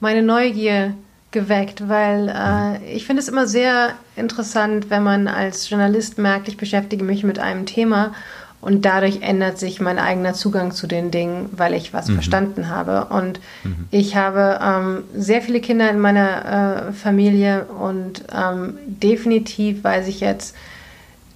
meine 0.00 0.22
Neugier 0.22 0.94
geweckt, 1.30 1.90
weil 1.90 2.34
äh, 2.34 2.92
ich 2.94 3.04
finde 3.04 3.20
es 3.20 3.28
immer 3.28 3.46
sehr 3.46 3.92
interessant, 4.16 4.88
wenn 4.88 5.02
man 5.02 5.28
als 5.28 5.68
Journalist 5.68 6.16
merkt, 6.16 6.48
ich 6.48 6.56
beschäftige 6.56 7.04
mich 7.04 7.22
mit 7.22 7.38
einem 7.38 7.66
Thema 7.66 8.14
und 8.60 8.84
dadurch 8.84 9.22
ändert 9.22 9.58
sich 9.58 9.80
mein 9.80 9.98
eigener 9.98 10.34
Zugang 10.34 10.72
zu 10.72 10.86
den 10.86 11.10
Dingen, 11.10 11.48
weil 11.52 11.74
ich 11.74 11.92
was 11.92 12.08
mhm. 12.08 12.14
verstanden 12.14 12.68
habe. 12.68 13.06
Und 13.06 13.40
mhm. 13.62 13.86
ich 13.90 14.16
habe 14.16 14.58
ähm, 14.62 15.04
sehr 15.14 15.42
viele 15.42 15.60
Kinder 15.60 15.88
in 15.90 16.00
meiner 16.00 16.88
äh, 16.88 16.92
Familie 16.92 17.66
und 17.66 18.24
ähm, 18.34 18.74
definitiv 18.86 19.84
weiß 19.84 20.08
ich 20.08 20.20
jetzt, 20.20 20.56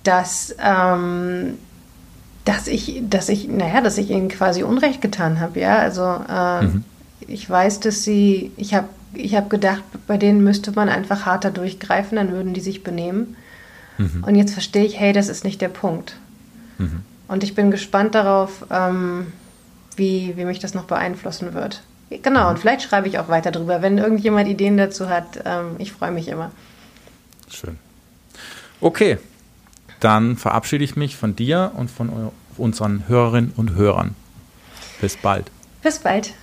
dass 0.03 0.57
ähm, 0.61 1.55
dass 2.45 2.67
ich, 2.67 3.03
dass 3.09 3.29
ich, 3.29 3.47
naja, 3.49 3.81
dass 3.81 3.99
ich 3.99 4.11
ihnen 4.11 4.29
quasi 4.29 4.65
Unrecht 4.65 5.01
getan 5.01 5.39
habe, 5.39 5.61
ja. 5.61 5.79
Also 5.79 6.03
äh, 6.03 6.65
mhm. 6.65 6.85
ich 7.21 7.49
weiß, 7.49 7.81
dass 7.81 8.03
sie, 8.03 8.51
ich 8.57 8.75
habe 8.75 8.89
ich 9.15 9.37
hab 9.37 9.51
gedacht, 9.51 9.83
bei 10.07 10.17
denen 10.17 10.43
müsste 10.43 10.73
man 10.73 10.89
einfach 10.89 11.27
harter 11.27 11.51
durchgreifen, 11.51 12.17
dann 12.17 12.33
würden 12.33 12.55
die 12.55 12.61
sich 12.61 12.83
benehmen. 12.83 13.37
Mhm. 13.99 14.25
Und 14.27 14.35
jetzt 14.35 14.55
verstehe 14.55 14.85
ich, 14.85 14.99
hey, 14.99 15.13
das 15.13 15.29
ist 15.29 15.45
nicht 15.45 15.61
der 15.61 15.69
Punkt. 15.69 16.17
Und 17.33 17.43
ich 17.43 17.55
bin 17.55 17.71
gespannt 17.71 18.15
darauf, 18.15 18.67
ähm, 18.71 19.33
wie, 19.97 20.37
wie 20.37 20.45
mich 20.45 20.59
das 20.59 20.75
noch 20.75 20.85
beeinflussen 20.85 21.55
wird. 21.55 21.83
Genau, 22.11 22.51
und 22.51 22.59
vielleicht 22.59 22.83
schreibe 22.83 23.09
ich 23.09 23.19
auch 23.19 23.29
weiter 23.29 23.51
drüber, 23.51 23.81
wenn 23.81 23.97
irgendjemand 23.97 24.49
Ideen 24.49 24.77
dazu 24.77 25.09
hat. 25.09 25.41
Ähm, 25.47 25.77
ich 25.79 25.93
freue 25.93 26.11
mich 26.11 26.29
immer. 26.29 26.51
Schön. 27.49 27.79
Okay, 28.83 29.17
dann 29.99 30.37
verabschiede 30.37 30.85
ich 30.85 30.95
mich 30.95 31.17
von 31.17 31.35
dir 31.35 31.73
und 31.75 31.91
von 31.91 32.33
unseren 32.59 33.09
Hörerinnen 33.09 33.55
und 33.57 33.77
Hörern. 33.77 34.15
Bis 35.01 35.17
bald. 35.17 35.51
Bis 35.83 36.01
bald. 36.01 36.35